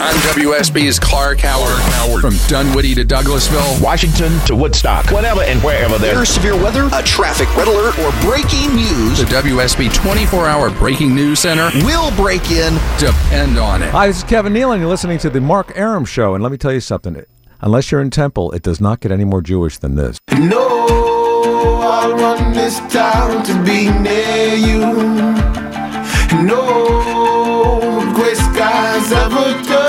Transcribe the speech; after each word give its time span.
I'm 0.00 0.14
WSB's 0.32 1.00
Clark 1.00 1.40
Howard. 1.40 1.76
Howard. 1.76 2.20
From 2.20 2.36
Dunwoody 2.48 2.94
to 2.94 3.04
Douglasville, 3.04 3.82
Washington 3.82 4.38
to 4.46 4.54
Woodstock, 4.54 5.10
whenever 5.10 5.42
and 5.42 5.60
wherever 5.60 5.98
there's 5.98 6.28
severe 6.28 6.54
weather, 6.54 6.88
a 6.92 7.02
traffic 7.02 7.52
red 7.56 7.66
alert, 7.66 7.98
or 7.98 8.12
breaking 8.20 8.76
news, 8.76 9.18
the 9.18 9.24
WSB 9.24 9.92
24 9.92 10.46
hour 10.46 10.70
breaking 10.70 11.16
news 11.16 11.40
center 11.40 11.68
will 11.84 12.14
break 12.14 12.48
in. 12.52 12.74
Depend 12.98 13.58
on 13.58 13.82
it. 13.82 13.90
Hi, 13.90 14.06
this 14.06 14.18
is 14.18 14.22
Kevin 14.22 14.52
Neal, 14.52 14.70
and 14.70 14.80
you're 14.80 14.88
listening 14.88 15.18
to 15.18 15.30
the 15.30 15.40
Mark 15.40 15.76
Arum 15.76 16.04
Show. 16.04 16.34
And 16.34 16.44
let 16.44 16.52
me 16.52 16.58
tell 16.58 16.72
you 16.72 16.80
something. 16.80 17.20
Unless 17.60 17.90
you're 17.90 18.00
in 18.00 18.10
Temple, 18.10 18.52
it 18.52 18.62
does 18.62 18.80
not 18.80 19.00
get 19.00 19.10
any 19.10 19.24
more 19.24 19.42
Jewish 19.42 19.78
than 19.78 19.96
this. 19.96 20.20
No, 20.38 20.60
I'll 21.82 22.14
run 22.14 22.52
this 22.52 22.78
town 22.92 23.42
to 23.42 23.64
be 23.64 23.90
near 23.90 24.54
you. 24.54 24.78
No 26.44 26.98
gray 28.18 28.34
skies 28.34 29.12
ever 29.12 29.62
turn 29.62 29.87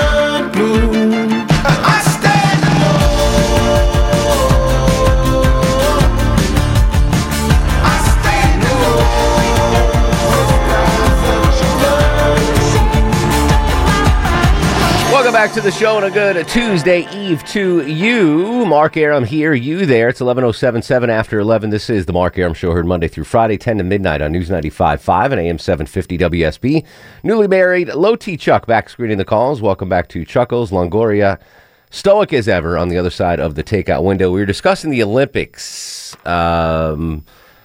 back 15.40 15.52
to 15.52 15.60
the 15.62 15.70
show 15.70 15.96
and 15.96 16.04
a 16.04 16.10
good 16.10 16.46
Tuesday 16.48 17.08
Eve 17.14 17.42
to 17.44 17.86
you. 17.86 18.66
Mark 18.66 18.98
Arum 18.98 19.24
here, 19.24 19.54
you 19.54 19.86
there. 19.86 20.10
It's 20.10 20.20
11077 20.20 21.08
after 21.08 21.38
11. 21.38 21.70
This 21.70 21.88
is 21.88 22.04
the 22.04 22.12
Mark 22.12 22.36
Arum 22.36 22.52
Show, 22.52 22.72
heard 22.72 22.84
Monday 22.84 23.08
through 23.08 23.24
Friday, 23.24 23.56
10 23.56 23.78
to 23.78 23.84
midnight 23.84 24.20
on 24.20 24.32
News 24.32 24.50
95.5 24.50 25.32
and 25.32 25.40
AM 25.40 25.58
750 25.58 26.18
WSB. 26.18 26.84
Newly 27.22 27.48
married, 27.48 27.88
Low 27.94 28.16
T 28.16 28.36
Chuck 28.36 28.66
back 28.66 28.90
screening 28.90 29.16
the 29.16 29.24
calls. 29.24 29.62
Welcome 29.62 29.88
back 29.88 30.10
to 30.10 30.26
Chuckles, 30.26 30.72
Longoria, 30.72 31.40
stoic 31.88 32.34
as 32.34 32.46
ever 32.46 32.76
on 32.76 32.90
the 32.90 32.98
other 32.98 33.08
side 33.08 33.40
of 33.40 33.54
the 33.54 33.64
takeout 33.64 34.04
window. 34.04 34.30
We 34.30 34.40
were 34.40 34.46
discussing 34.46 34.90
the 34.90 35.02
Olympics. 35.02 36.14
Um, 36.26 37.24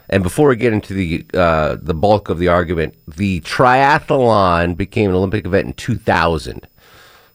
and 0.09 0.23
before 0.23 0.47
we 0.47 0.55
get 0.55 0.71
into 0.71 0.93
the 0.93 1.25
uh, 1.33 1.75
the 1.81 1.93
bulk 1.93 2.29
of 2.29 2.39
the 2.39 2.47
argument, 2.47 2.95
the 3.05 3.41
triathlon 3.41 4.77
became 4.77 5.09
an 5.09 5.17
Olympic 5.17 5.45
event 5.45 5.67
in 5.67 5.73
2000. 5.73 6.69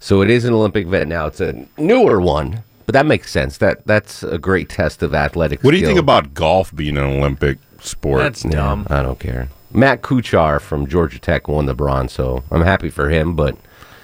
So 0.00 0.22
it 0.22 0.30
is 0.30 0.44
an 0.44 0.54
Olympic 0.54 0.86
event 0.86 1.08
now. 1.08 1.26
It's 1.26 1.40
a 1.40 1.66
newer 1.78 2.20
one, 2.20 2.62
but 2.86 2.94
that 2.94 3.06
makes 3.06 3.30
sense. 3.30 3.58
That 3.58 3.86
that's 3.86 4.22
a 4.22 4.38
great 4.38 4.68
test 4.68 5.02
of 5.02 5.14
athletic. 5.14 5.62
What 5.62 5.72
do 5.72 5.76
you 5.78 5.86
think 5.86 5.98
about 5.98 6.34
golf 6.34 6.74
being 6.74 6.96
an 6.96 7.04
Olympic 7.04 7.58
sport? 7.80 8.20
That's 8.22 8.44
Yeah, 8.44 8.50
dumb. 8.52 8.86
I 8.90 9.02
don't 9.02 9.18
care. 9.20 9.48
Matt 9.72 10.02
Kuchar 10.02 10.60
from 10.60 10.86
Georgia 10.86 11.18
Tech 11.18 11.46
won 11.48 11.66
the 11.66 11.74
bronze, 11.74 12.12
so 12.12 12.42
I'm 12.50 12.62
happy 12.62 12.88
for 12.90 13.08
him. 13.10 13.36
But 13.36 13.56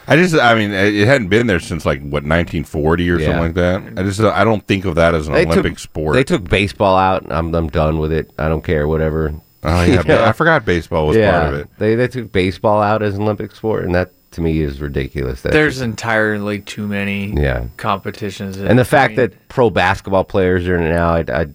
I 0.07 0.15
just, 0.17 0.35
I 0.37 0.55
mean, 0.55 0.71
it 0.71 1.07
hadn't 1.09 1.29
been 1.29 1.49
there 1.49 1.59
since 1.59 1.85
like 1.85 2.01
what 2.01 2.23
1940 2.23 3.11
or 3.11 3.19
Yeah. 3.19 3.27
something 3.27 3.43
like 3.43 3.55
that. 3.55 3.99
I 3.99 4.03
just, 4.05 4.21
I 4.21 4.45
don't 4.45 4.65
think 4.67 4.85
of 4.85 4.95
that 4.95 5.15
as 5.15 5.27
an 5.27 5.33
they 5.35 5.45
Olympic 5.47 5.73
took 5.73 5.79
sport. 5.81 6.15
They 6.15 6.23
took 6.25 6.49
baseball 6.49 6.97
out. 6.97 7.27
I'm 7.31 7.55
I'm 7.55 7.69
done 7.69 7.99
with 7.99 8.13
it. 8.13 8.31
I 8.39 8.49
don't 8.49 8.63
care. 8.63 8.87
Whatever. 8.87 9.35
oh 9.65 9.83
yeah, 9.83 9.97
but 10.03 10.07
Yeah. 10.09 10.29
I 10.29 10.33
forgot 10.33 10.65
baseball 10.65 11.07
was 11.09 11.17
yeah, 11.17 11.41
part 11.41 11.55
of 11.55 11.61
it. 11.61 11.69
They 11.79 11.95
they 11.97 12.07
took 12.07 12.31
baseball 12.31 12.83
out 12.83 13.03
as 13.03 13.15
an 13.17 13.23
Olympic 13.23 13.57
sport, 13.57 13.85
and 13.87 13.95
that 13.95 14.13
to 14.37 14.41
me 14.43 14.61
is 14.61 14.81
ridiculous. 14.81 15.43
That 15.43 15.53
There's 15.53 15.81
entirely 15.81 16.61
too 16.61 16.87
many 16.87 17.35
Yeah. 17.37 17.65
competitions. 17.77 18.57
and 18.59 18.79
the 18.79 18.85
fact 18.85 19.13
I 19.15 19.17
mean- 19.17 19.31
that 19.31 19.49
pro 19.49 19.69
basketball 19.71 20.25
players 20.25 20.69
are 20.69 20.79
now, 20.79 21.15
I, 21.15 21.25
I 21.29 21.47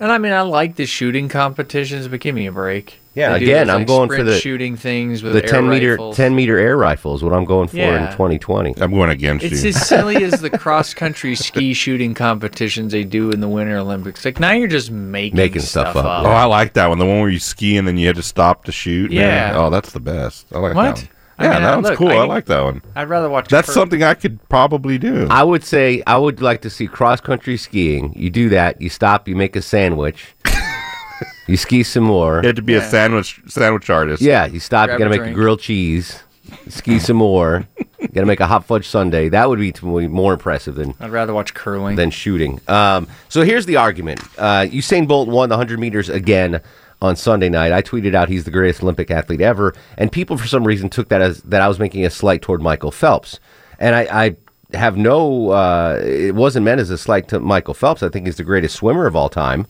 and 0.00 0.10
I 0.10 0.18
mean, 0.18 0.32
I 0.32 0.40
like 0.42 0.74
the 0.76 0.86
shooting 0.86 1.28
competitions, 1.28 2.08
but 2.08 2.18
give 2.20 2.34
me 2.34 2.46
a 2.46 2.52
break. 2.52 2.98
Yeah, 3.14 3.34
They 3.34 3.40
do 3.40 3.44
again, 3.44 3.66
those, 3.68 3.74
I'm 3.74 3.80
like, 3.82 3.86
going 3.86 4.08
for 4.08 4.22
the- 4.24 4.38
shooting 4.38 4.74
things 4.74 5.22
with 5.22 5.34
the 5.34 5.44
air 5.44 5.48
10 5.50 5.68
meter 5.68 5.90
rifles. 5.92 6.16
10 6.16 6.34
meter 6.34 6.58
air 6.58 6.76
rifle 6.78 7.14
is 7.14 7.22
what 7.22 7.32
I'm 7.34 7.44
going 7.44 7.68
for 7.68 7.76
in 7.76 8.10
2020. 8.10 8.74
I'm 8.80 8.90
going 8.90 9.10
against 9.10 9.44
It's 9.44 9.62
you. 9.62 9.68
as 9.68 9.86
silly 9.86 10.24
as 10.24 10.40
the 10.40 10.48
cross 10.50 10.92
country 10.94 11.34
ski 11.36 11.72
shooting 11.74 12.14
competitions 12.14 12.92
they 12.92 13.04
do 13.04 13.30
in 13.30 13.40
the 13.40 13.48
Winter 13.48 13.76
Olympics. 13.76 14.24
Like 14.24 14.40
now 14.40 14.52
you're 14.52 14.66
just 14.66 14.90
making, 14.90 15.36
Making 15.36 15.60
stuff 15.60 15.90
stuff, 15.92 16.04
up, 16.04 16.24
Oh, 16.24 16.30
I 16.30 16.44
like 16.46 16.72
that 16.72 16.86
one. 16.88 16.98
The 16.98 17.04
one 17.06 17.20
where 17.20 17.28
you 17.30 17.38
ski 17.38 17.76
and 17.76 17.86
then 17.86 17.96
you 17.98 18.06
had 18.06 18.16
to 18.16 18.22
stop 18.22 18.64
to 18.64 18.72
shoot. 18.72 19.12
Yeah. 19.12 19.52
Oh, 19.56 19.68
that's 19.70 19.92
the 19.92 20.00
best. 20.00 20.46
I 20.52 20.58
like 20.58 20.74
What? 20.74 21.06
That 21.38 21.44
one. 21.46 21.46
I 21.46 21.52
Yeah, 21.52 21.52
mean, 21.54 21.62
that 21.62 21.72
I- 21.72 21.74
one's 21.76 21.88
look, 21.88 21.98
cool. 21.98 22.08
I, 22.08 22.14
I- 22.16 22.24
like 22.26 22.44
that 22.46 22.62
one. 22.64 22.82
I'd 22.94 23.08
rather 23.08 23.28
watch. 23.30 23.48
That's 23.48 23.68
cur- 23.68 23.72
something 23.74 24.02
I 24.02 24.14
could 24.14 24.46
probably 24.48 24.98
do. 24.98 25.26
I 25.30 25.42
would 25.42 25.64
say 25.64 26.02
I 26.06 26.16
would 26.18 26.40
like 26.42 26.60
to 26.62 26.70
see 26.70 26.86
cross 26.86 27.20
country 27.20 27.56
skiing. 27.56 28.12
You 28.16 28.30
do 28.30 28.48
that, 28.50 28.80
you 28.80 28.88
stop, 28.88 29.28
you 29.28 29.36
make 29.36 29.56
a 29.56 29.62
sandwich. 29.62 30.34
you 31.46 31.56
ski 31.56 31.82
some 31.82 32.04
more. 32.04 32.40
You 32.42 32.48
had 32.48 32.56
to 32.56 32.62
be 32.62 32.74
a 32.74 32.82
sandwich 32.82 33.40
sandwich 33.46 33.90
artist. 33.90 34.22
Yeah, 34.22 34.46
you 34.46 34.60
stop, 34.60 34.86
Grab 34.88 34.98
you 35.00 35.04
got 35.06 35.10
to 35.14 35.20
a 35.20 35.24
make 35.24 35.30
a 35.32 35.34
grilled 35.34 35.60
cheese. 35.60 36.22
Ski 36.68 36.98
some 36.98 37.16
more. 37.16 37.66
You 38.00 38.08
got 38.08 38.20
to 38.22 38.26
make 38.26 38.40
a 38.40 38.46
hot 38.46 38.64
fudge 38.66 38.86
sundae. 38.86 39.28
That 39.28 39.48
would 39.48 39.60
be 39.60 39.72
more 40.08 40.32
impressive 40.32 40.74
than 40.74 40.92
I'd 41.00 41.10
rather 41.12 41.32
watch 41.32 41.54
curling. 41.54 41.94
than 41.96 42.10
shooting. 42.10 42.60
Um, 42.68 43.06
so 43.28 43.42
here's 43.42 43.64
the 43.64 43.76
argument. 43.76 44.20
Uh, 44.36 44.66
Usain 44.68 45.06
Bolt 45.06 45.28
won 45.28 45.48
the 45.48 45.54
100 45.56 45.78
meters 45.78 46.08
again 46.08 46.60
on 47.02 47.16
Sunday 47.16 47.50
night. 47.50 47.72
I 47.72 47.82
tweeted 47.82 48.14
out 48.14 48.30
he's 48.30 48.44
the 48.44 48.50
greatest 48.50 48.82
Olympic 48.82 49.10
athlete 49.10 49.42
ever, 49.42 49.74
and 49.98 50.10
people 50.10 50.38
for 50.38 50.46
some 50.46 50.64
reason 50.64 50.88
took 50.88 51.08
that 51.08 51.20
as 51.20 51.42
that 51.42 51.60
I 51.60 51.68
was 51.68 51.78
making 51.78 52.06
a 52.06 52.10
slight 52.10 52.40
toward 52.40 52.62
Michael 52.62 52.92
Phelps, 52.92 53.38
and 53.78 53.94
I. 53.94 54.02
I 54.10 54.36
have 54.74 54.96
no. 54.96 55.50
Uh, 55.50 56.00
it 56.02 56.34
wasn't 56.34 56.64
meant 56.64 56.80
as 56.80 56.88
a 56.88 56.96
slight 56.96 57.28
to 57.28 57.38
Michael 57.38 57.74
Phelps. 57.74 58.02
I 58.02 58.08
think 58.08 58.24
he's 58.24 58.38
the 58.38 58.42
greatest 58.42 58.76
swimmer 58.76 59.04
of 59.04 59.14
all 59.14 59.28
time. 59.28 59.66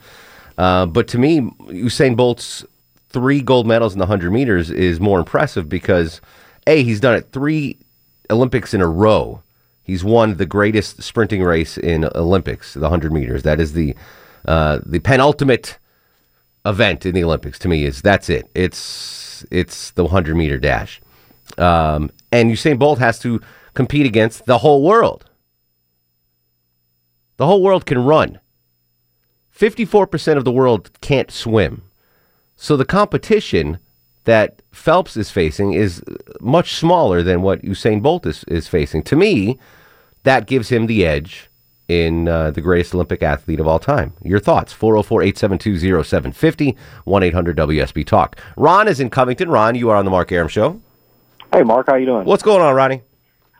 Uh, 0.56 0.86
but 0.86 1.08
to 1.08 1.18
me, 1.18 1.40
Usain 1.40 2.16
Bolt's 2.16 2.64
three 3.08 3.40
gold 3.42 3.66
medals 3.66 3.94
in 3.94 3.98
the 3.98 4.04
100 4.04 4.30
meters 4.30 4.70
is 4.70 5.00
more 5.00 5.18
impressive 5.18 5.68
because, 5.68 6.20
A, 6.68 6.84
he's 6.84 7.00
done 7.00 7.16
it 7.16 7.32
three 7.32 7.78
Olympics 8.30 8.74
in 8.74 8.80
a 8.80 8.86
row. 8.86 9.42
He's 9.82 10.04
won 10.04 10.36
the 10.36 10.46
greatest 10.46 11.02
sprinting 11.02 11.42
race 11.42 11.76
in 11.76 12.08
Olympics, 12.14 12.74
the 12.74 12.82
100 12.82 13.12
meters. 13.12 13.42
That 13.42 13.58
is 13.58 13.72
the 13.72 13.96
uh, 14.44 14.78
the 14.84 15.00
penultimate 15.00 15.78
event 16.64 17.06
in 17.06 17.14
the 17.14 17.24
Olympics 17.24 17.58
to 17.60 17.68
me. 17.68 17.84
Is 17.84 18.02
that's 18.02 18.28
it? 18.28 18.50
It's 18.54 19.44
it's 19.50 19.90
the 19.92 20.04
100 20.04 20.36
meter 20.36 20.58
dash, 20.58 21.00
um, 21.58 22.10
and 22.30 22.50
Usain 22.50 22.78
Bolt 22.78 22.98
has 22.98 23.18
to 23.20 23.40
compete 23.74 24.06
against 24.06 24.46
the 24.46 24.58
whole 24.58 24.82
world. 24.82 25.24
The 27.36 27.46
whole 27.46 27.62
world 27.62 27.86
can 27.86 28.04
run. 28.04 28.38
54% 29.56 30.36
of 30.36 30.44
the 30.44 30.52
world 30.52 30.90
can't 31.00 31.30
swim. 31.30 31.82
So 32.56 32.76
the 32.76 32.84
competition 32.84 33.78
that 34.24 34.62
Phelps 34.70 35.16
is 35.16 35.30
facing 35.30 35.72
is 35.72 36.02
much 36.40 36.74
smaller 36.74 37.22
than 37.22 37.42
what 37.42 37.62
Usain 37.62 38.02
Bolt 38.02 38.26
is, 38.26 38.44
is 38.44 38.68
facing. 38.68 39.02
To 39.04 39.16
me, 39.16 39.58
that 40.22 40.46
gives 40.46 40.68
him 40.68 40.86
the 40.86 41.04
edge 41.04 41.48
in 41.92 42.26
uh, 42.26 42.50
the 42.50 42.60
greatest 42.60 42.94
Olympic 42.94 43.22
athlete 43.22 43.60
of 43.60 43.66
all 43.66 43.78
time. 43.78 44.14
Your 44.22 44.40
thoughts? 44.40 44.72
404 44.72 45.22
872 45.22 46.02
0750 46.02 46.76
1 47.04 47.22
800 47.22 47.56
WSB 47.56 48.06
Talk. 48.06 48.36
Ron 48.56 48.88
is 48.88 48.98
in 48.98 49.10
Covington. 49.10 49.50
Ron, 49.50 49.74
you 49.74 49.90
are 49.90 49.96
on 49.96 50.04
the 50.04 50.10
Mark 50.10 50.32
Arum 50.32 50.48
Show. 50.48 50.80
Hey, 51.52 51.62
Mark, 51.62 51.86
how 51.86 51.96
you 51.96 52.06
doing? 52.06 52.24
What's 52.24 52.42
going 52.42 52.62
on, 52.62 52.74
Ronnie? 52.74 53.02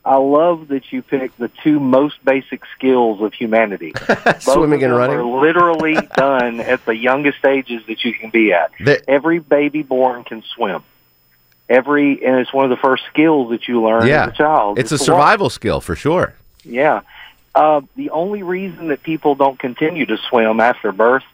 I 0.05 0.17
love 0.17 0.69
that 0.69 0.91
you 0.91 1.03
picked 1.03 1.39
the 1.39 1.51
two 1.63 1.79
most 1.79 2.25
basic 2.25 2.63
skills 2.77 3.21
of 3.21 3.35
humanity. 3.35 3.93
Swimming 4.41 4.83
and 4.83 4.97
running. 4.97 5.19
Are 5.19 5.25
literally 5.25 5.95
done 6.17 6.59
at 6.61 6.85
the 6.87 6.97
youngest 6.97 7.45
ages 7.45 7.83
that 7.87 8.03
you 8.03 8.15
can 8.15 8.31
be 8.31 8.53
at. 8.53 8.73
The- 8.81 9.09
Every 9.09 9.39
baby 9.39 9.83
born 9.83 10.25
can 10.25 10.43
swim. 10.55 10.83
Every 11.69 12.25
and 12.25 12.37
it's 12.41 12.53
one 12.53 12.65
of 12.65 12.71
the 12.71 12.83
first 12.83 13.05
skills 13.11 13.51
that 13.51 13.69
you 13.69 13.83
learn 13.83 14.07
yeah. 14.07 14.25
as 14.25 14.31
a 14.31 14.37
child. 14.37 14.79
It's 14.79 14.91
a 14.91 14.97
is 14.97 15.03
to 15.03 15.13
walk. 15.13 15.21
survival 15.21 15.51
skill 15.51 15.81
for 15.81 15.95
sure. 15.95 16.35
Yeah. 16.65 17.03
Uh, 17.55 17.83
the 17.97 18.11
only 18.11 18.43
reason 18.43 18.89
that 18.89 19.03
people 19.03 19.35
don't 19.35 19.59
continue 19.59 20.07
to 20.07 20.17
swim 20.29 20.61
after 20.61 20.93
birth 20.93 21.25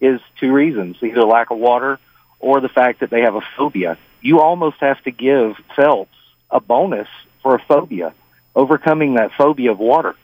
is 0.00 0.20
two 0.38 0.52
reasons: 0.52 0.96
either 1.02 1.22
lack 1.22 1.50
of 1.50 1.58
water 1.58 1.98
or 2.40 2.60
the 2.60 2.68
fact 2.68 3.00
that 3.00 3.10
they 3.10 3.20
have 3.20 3.34
a 3.34 3.42
phobia. 3.56 3.98
You 4.20 4.40
almost 4.40 4.78
have 4.80 5.02
to 5.04 5.10
give 5.10 5.56
Phelps 5.76 6.16
a 6.50 6.60
bonus 6.60 7.08
for 7.42 7.54
a 7.54 7.58
phobia, 7.60 8.14
overcoming 8.54 9.14
that 9.14 9.32
phobia 9.36 9.72
of 9.72 9.78
water. 9.78 10.16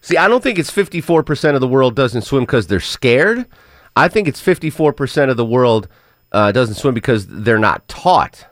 See, 0.00 0.16
I 0.18 0.28
don't 0.28 0.42
think 0.42 0.58
it's 0.58 0.70
54% 0.70 1.54
of 1.54 1.60
the 1.60 1.68
world 1.68 1.96
doesn't 1.96 2.22
swim 2.22 2.42
because 2.42 2.66
they're 2.66 2.78
scared. 2.78 3.46
I 3.96 4.08
think 4.08 4.28
it's 4.28 4.42
54% 4.42 5.30
of 5.30 5.36
the 5.36 5.44
world 5.46 5.88
uh, 6.30 6.52
doesn't 6.52 6.74
swim 6.74 6.92
because 6.92 7.26
they're 7.26 7.58
not 7.58 7.88
taught. 7.88 8.46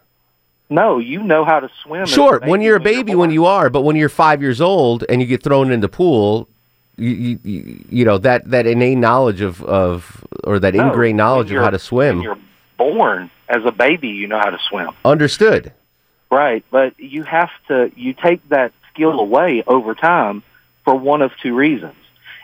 No, 0.73 0.99
you 0.99 1.23
know 1.23 1.45
how 1.45 1.61
to 1.61 1.71
swim. 1.83 2.07
Sure, 2.07 2.41
when 2.45 2.63
you're 2.63 2.77
a 2.77 2.81
baby, 2.81 3.15
when 3.15 3.31
you 3.31 3.45
are, 3.45 3.69
but 3.69 3.83
when 3.83 3.95
you're 3.95 4.09
five 4.09 4.41
years 4.41 4.61
old 4.61 5.05
and 5.09 5.21
you 5.21 5.27
get 5.27 5.43
thrown 5.43 5.71
in 5.71 5.81
the 5.81 5.89
pool, 5.89 6.49
you, 6.97 7.11
you, 7.11 7.39
you, 7.45 7.85
you 7.91 8.05
know 8.05 8.19
that, 8.19 8.51
that 8.51 8.67
innate 8.67 8.99
knowledge 8.99 9.41
of, 9.43 9.63
of 9.63 10.25
or 10.45 10.59
that 10.59 10.75
No, 10.75 10.89
ingrained 10.89 11.19
knowledge 11.19 11.51
of 11.53 11.63
how 11.63 11.71
to 11.71 11.79
swim. 11.79 12.17
When 12.17 12.25
you're 12.25 12.39
born 12.79 13.31
as 13.49 13.65
a 13.65 13.73
baby, 13.73 14.09
you 14.09 14.27
know 14.27 14.39
how 14.39 14.51
to 14.51 14.59
swim. 14.69 14.91
Understood. 15.05 15.73
Right, 16.31 16.65
but 16.71 16.99
you 16.99 17.23
have 17.25 17.51
to 17.69 17.93
you 17.95 18.15
take 18.15 18.49
that 18.49 18.73
skill 18.93 19.21
away 19.21 19.63
over 19.67 19.95
time 19.95 20.43
for 20.85 20.95
one 20.95 21.21
of 21.21 21.33
two 21.43 21.55
reasons. 21.55 21.95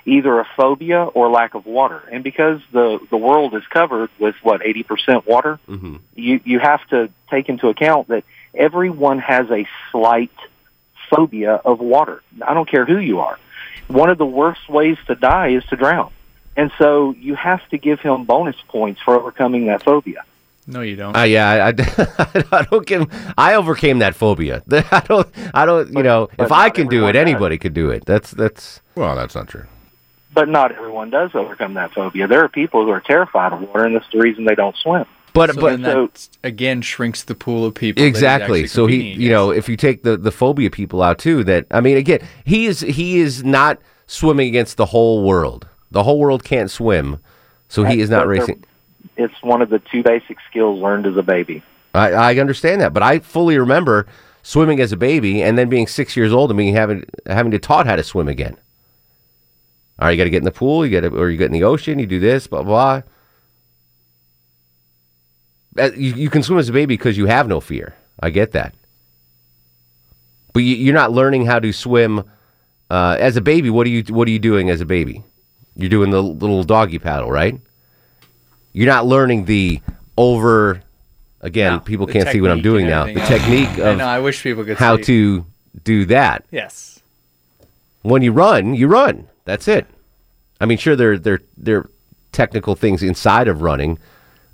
Either 0.09 0.41
a 0.41 0.47
phobia 0.57 1.05
or 1.05 1.29
lack 1.29 1.55
of 1.55 1.67
water. 1.67 2.03
And 2.11 2.25
because 2.25 2.61
the 2.73 2.99
the 3.11 3.17
world 3.17 3.55
is 3.55 3.67
covered 3.79 4.11
with 4.19 4.37
what 4.43 4.63
80% 4.63 5.27
water, 5.27 5.61
you 6.15 6.41
you 6.45 6.59
have 6.59 6.87
to 6.89 7.11
take 7.31 7.49
into 7.49 7.69
account 7.69 8.09
that 8.09 8.25
everyone 8.55 9.19
has 9.19 9.51
a 9.51 9.67
slight 9.93 10.37
phobia 11.11 11.55
of 11.55 11.81
water. 11.81 12.23
I 12.47 12.55
don't 12.55 12.69
care 12.69 12.87
who 12.87 12.99
you 12.99 13.21
are. 13.21 13.39
One 13.89 14.11
of 14.11 14.19
the 14.19 14.27
worst 14.27 14.69
ways 14.69 14.99
to 15.09 15.15
die 15.15 15.49
is 15.49 15.65
to 15.67 15.77
drown. 15.77 16.11
And 16.57 16.71
so 16.79 17.13
you 17.13 17.35
have 17.35 17.67
to 17.71 17.79
give 17.79 18.01
him 18.01 18.25
bonus 18.25 18.57
points 18.69 19.01
for 19.01 19.15
overcoming 19.15 19.67
that 19.67 19.83
phobia. 19.83 20.25
No, 20.67 20.83
you 20.83 20.97
don't. 20.97 21.17
Uh, 21.17 21.23
yeah, 21.23 21.49
I, 21.51 21.69
I, 21.69 22.45
I 22.59 22.63
don't 22.71 22.87
give. 22.87 23.07
I 23.39 23.55
overcame 23.55 24.01
that 24.01 24.15
phobia. 24.15 24.63
I 24.71 25.03
don't. 25.07 25.29
I 25.55 25.65
don't. 25.65 25.93
You 25.93 26.03
know, 26.03 26.29
if 26.39 26.53
I 26.53 26.69
can 26.69 26.89
do 26.89 27.07
it, 27.09 27.17
anybody 27.17 27.57
could 27.59 27.75
do 27.75 27.91
it. 27.91 28.05
That's 28.05 28.33
that's. 28.33 28.83
Well, 28.95 29.17
that's 29.17 29.35
not 29.35 29.49
true. 29.49 29.65
But 30.39 30.49
not 30.49 30.71
everyone 30.71 31.11
does 31.11 31.33
overcome 31.35 31.75
that 31.75 31.93
phobia. 31.93 32.29
There 32.29 32.45
are 32.45 32.49
people 32.49 32.85
who 32.85 32.91
are 32.91 33.01
terrified 33.01 33.53
of 33.53 33.61
water, 33.61 33.83
and 33.83 33.97
that's 33.97 34.07
the 34.13 34.21
reason 34.21 34.45
they 34.45 34.55
don't 34.55 34.77
swim. 34.77 35.05
But 35.33 35.53
so 35.53 35.61
but 35.61 35.71
then 35.71 35.83
that 35.83 36.29
again 36.45 36.81
shrinks 36.81 37.25
the 37.25 37.35
pool 37.35 37.65
of 37.65 37.75
people. 37.75 38.05
exactly. 38.05 38.69
So 38.69 38.87
he, 38.87 38.99
competing 38.99 39.21
you 39.21 39.31
know, 39.31 39.51
if 39.51 39.69
you 39.69 39.77
take 39.77 40.05
the 40.05 40.17
the 40.17 40.31
phobia 40.31 40.71
people 40.71 41.03
out 41.03 41.19
too, 41.19 41.43
that 41.43 41.67
I 41.73 41.81
mean, 41.81 41.97
again, 41.97 42.21
he 42.45 42.67
is 42.67 42.83
he 42.83 43.19
is 43.19 43.43
not 43.43 43.81
swimming 44.07 44.47
against 44.47 44.77
the 44.77 44.87
whole 44.87 45.25
world. 45.25 45.67
The 45.91 46.05
whole 46.05 46.21
world 46.21 46.45
can't 46.45 46.71
swim, 46.71 47.19
so 47.67 47.83
he 47.83 47.99
is 47.99 48.09
not 48.09 48.29
racing. 48.29 48.65
It's 49.17 49.43
one 49.43 49.61
of 49.61 49.71
the 49.71 49.81
two 49.81 50.05
basic 50.05 50.39
skills 50.49 50.81
learned 50.81 51.05
as 51.05 51.17
a 51.17 51.23
baby. 51.25 51.65
I, 51.95 52.13
I 52.13 52.37
understand 52.37 52.81
that, 52.81 52.95
but 52.95 53.03
I 53.03 53.19
fully 53.19 53.59
remember 53.59 54.07
swimming 54.45 54.79
as 54.79 54.93
a 54.93 54.97
baby 54.97 55.43
and 55.43 55.59
then 55.59 55.69
being 55.69 55.89
six 55.89 56.17
years 56.17 56.33
old 56.33 56.53
and 56.53 56.59
being 56.59 56.75
having 56.75 57.05
having 57.27 57.51
to 57.51 57.59
taught 57.59 57.87
how 57.87 57.97
to 57.97 58.05
swim 58.05 58.29
again. 58.29 58.57
All 59.99 60.07
right, 60.07 60.13
you 60.13 60.17
got 60.17 60.25
to 60.25 60.31
get 60.31 60.39
in 60.39 60.45
the 60.45 60.53
pool, 60.53 60.87
you 60.87 61.01
got 61.01 61.09
to, 61.09 61.17
or 61.17 61.29
you 61.29 61.37
get 61.37 61.47
in 61.47 61.53
the 61.53 61.65
ocean, 61.65 61.99
you 61.99 62.07
do 62.07 62.21
this, 62.21 62.47
blah 62.47 62.63
blah. 62.63 63.03
Uh, 65.79 65.91
You, 65.97 66.15
you 66.15 66.31
can 66.31 66.43
swim 66.43 66.59
as 66.59 66.69
a 66.69 66.73
baby 66.73 66.95
because 66.97 67.17
you 67.17 67.27
have 67.27 67.49
no 67.49 67.61
fear. 67.61 67.95
I 68.21 68.31
get 68.31 68.53
that, 68.53 68.75
but 70.53 70.61
you, 70.61 70.75
you're 70.77 70.95
not 70.95 71.13
learning 71.13 71.47
how 71.47 71.59
to 71.61 71.73
swim 71.73 72.25
uh, 72.91 73.17
as 73.19 73.37
a 73.37 73.41
baby. 73.41 73.71
What 73.71 73.87
are 73.87 73.91
you 73.91 74.03
What 74.09 74.27
are 74.29 74.31
you 74.31 74.39
doing 74.41 74.71
as 74.71 74.81
a 74.81 74.87
baby? 74.87 75.23
You're 75.77 75.89
doing 75.91 76.11
the 76.11 76.23
little 76.23 76.65
doggy 76.65 76.99
paddle, 76.99 77.31
right? 77.31 77.61
You're 78.73 78.87
not 78.87 79.07
learning 79.07 79.45
the 79.47 79.81
over. 80.17 80.83
Again, 81.41 81.79
people 81.81 82.09
can't 82.09 82.29
see 82.29 82.41
what 82.41 82.51
I'm 82.51 82.63
doing 82.63 82.87
now. 82.89 83.05
The 83.05 83.21
else. 83.21 83.29
technique 83.29 83.69
I 83.79 83.91
of 83.91 83.99
know, 83.99 84.07
I 84.07 84.19
wish 84.19 84.43
people 84.43 84.65
could 84.65 84.77
how 84.77 84.97
see. 84.97 85.05
to 85.05 85.47
do 85.85 86.05
that. 86.07 86.45
Yes. 86.51 87.01
When 88.03 88.23
you 88.23 88.33
run, 88.33 88.75
you 88.75 88.89
run. 88.89 89.29
That's 89.49 89.67
it. 89.67 89.87
I 90.61 90.67
mean, 90.67 90.77
sure, 90.77 90.95
there 90.95 91.17
there 91.19 91.41
there 91.57 91.79
are 91.79 91.91
technical 92.33 92.75
things 92.75 93.03
inside 93.03 93.49
of 93.49 93.63
running, 93.63 93.99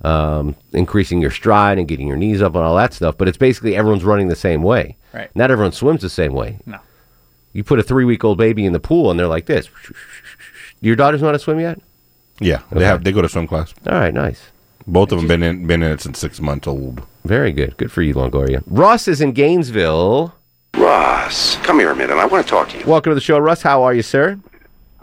um, 0.03 0.55
increasing 0.73 1.21
your 1.21 1.33
stride 1.33 1.79
and 1.79 1.89
getting 1.89 2.07
your 2.07 2.17
knees 2.17 2.41
up 2.41 2.55
and 2.55 2.63
all 2.65 2.77
that 2.77 2.95
stuff. 2.95 3.19
But 3.19 3.27
it's 3.27 3.37
basically 3.37 3.75
everyone's 3.75 4.05
running 4.05 4.29
the 4.29 4.37
same 4.37 4.63
way. 4.63 4.97
Right. 5.13 5.35
Not 5.35 5.51
everyone 5.51 5.73
swims 5.73 6.01
the 6.03 6.09
same 6.09 6.33
way. 6.33 6.59
No. 6.65 6.79
You 7.53 7.65
put 7.65 7.81
a 7.81 7.83
three 7.83 8.05
week 8.05 8.23
old 8.23 8.39
baby 8.39 8.65
in 8.67 8.73
the 8.73 8.79
pool 8.79 9.11
and 9.11 9.19
they're 9.19 9.27
like 9.27 9.47
this. 9.47 9.69
Your 10.81 10.95
daughters 10.95 11.21
know 11.23 11.27
how 11.29 11.33
to 11.33 11.39
swim 11.41 11.59
yet? 11.59 11.81
Yeah, 12.39 12.61
they 12.71 12.77
Okay. 12.77 12.85
have. 12.87 13.03
They 13.03 13.11
go 13.11 13.21
to 13.23 13.29
swim 13.29 13.49
class. 13.49 13.75
All 13.89 13.95
right, 13.99 14.15
nice. 14.15 14.43
Both 14.87 15.11
of 15.11 15.19
them 15.19 15.27
been 15.27 15.43
in 15.43 15.67
been 15.67 15.83
in 15.83 15.91
it 15.91 16.03
since 16.03 16.21
six 16.21 16.41
months 16.41 16.69
old. 16.69 17.03
Very 17.25 17.51
good. 17.51 17.77
Good 17.79 17.91
for 17.91 18.03
you, 18.03 18.15
Longoria. 18.15 18.63
Russ 18.69 19.09
is 19.09 19.21
in 19.21 19.33
Gainesville. 19.33 20.35
Ross, 20.77 21.57
come 21.65 21.81
here 21.81 21.91
a 21.91 21.97
minute. 21.97 22.17
I 22.17 22.27
want 22.27 22.47
to 22.47 22.51
talk 22.51 22.69
to 22.69 22.79
you. 22.79 22.87
Welcome 22.87 23.11
to 23.11 23.15
the 23.17 23.21
show, 23.21 23.39
Russ. 23.39 23.63
How 23.63 23.83
are 23.83 23.93
you, 23.95 24.03
sir? 24.03 24.39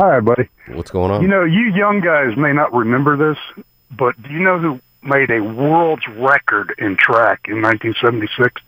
Hi, 0.01 0.19
buddy. 0.19 0.49
What's 0.69 0.89
going 0.89 1.11
on? 1.11 1.21
You 1.21 1.27
know, 1.27 1.43
you 1.43 1.75
young 1.75 1.99
guys 2.01 2.35
may 2.35 2.53
not 2.53 2.73
remember 2.73 3.15
this, 3.15 3.37
but 3.95 4.19
do 4.23 4.31
you 4.31 4.39
know 4.39 4.57
who 4.57 4.79
made 5.03 5.29
a 5.29 5.41
world's 5.41 6.07
record 6.07 6.73
in 6.79 6.97
track 6.97 7.41
in 7.47 7.61
1976 7.61 8.59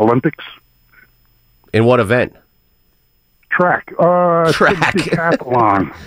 Olympics? 0.00 0.44
in 1.72 1.84
what 1.84 2.00
event? 2.00 2.34
Track. 3.52 3.92
Uh, 4.00 4.50
Track. 4.52 4.74
Decathlon. 4.94 5.94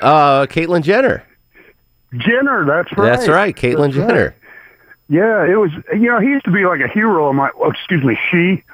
Uh, 0.00 0.44
Caitlyn 0.46 0.82
Jenner. 0.82 1.22
Jenner, 2.12 2.66
that's 2.66 2.90
right. 2.98 3.10
That's 3.10 3.28
right, 3.28 3.54
Caitlyn 3.54 3.92
That's 3.92 3.96
right. 3.96 4.08
Jenner. 4.08 4.36
Yeah, 5.08 5.44
it 5.44 5.54
was. 5.54 5.70
You 5.92 6.10
know, 6.10 6.18
he 6.18 6.26
used 6.26 6.44
to 6.46 6.50
be 6.50 6.64
like 6.66 6.80
a 6.80 6.88
hero 6.88 7.28
of 7.28 7.36
my. 7.36 7.48
Oh, 7.56 7.70
excuse 7.70 8.02
me, 8.02 8.18
she. 8.28 8.64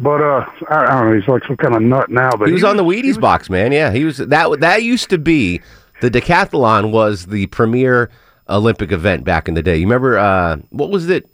But 0.00 0.22
uh, 0.22 0.46
I, 0.70 0.76
I 0.76 1.00
don't 1.00 1.10
know. 1.10 1.20
He's 1.20 1.28
like 1.28 1.44
some 1.46 1.56
kind 1.56 1.74
of 1.74 1.82
nut 1.82 2.10
now. 2.10 2.30
But 2.30 2.48
he 2.48 2.54
was 2.54 2.64
on 2.64 2.76
the 2.76 2.84
Wheaties 2.84 3.20
box, 3.20 3.50
man. 3.50 3.70
Yeah, 3.70 3.92
he 3.92 4.04
was 4.04 4.16
that. 4.16 4.60
That 4.60 4.82
used 4.82 5.10
to 5.10 5.18
be 5.18 5.60
the 6.00 6.10
decathlon 6.10 6.90
was 6.90 7.26
the 7.26 7.46
premier 7.48 8.10
Olympic 8.48 8.92
event 8.92 9.24
back 9.24 9.46
in 9.46 9.54
the 9.54 9.62
day. 9.62 9.76
You 9.76 9.86
remember 9.86 10.18
uh, 10.18 10.56
what 10.70 10.90
was 10.90 11.10
it? 11.10 11.28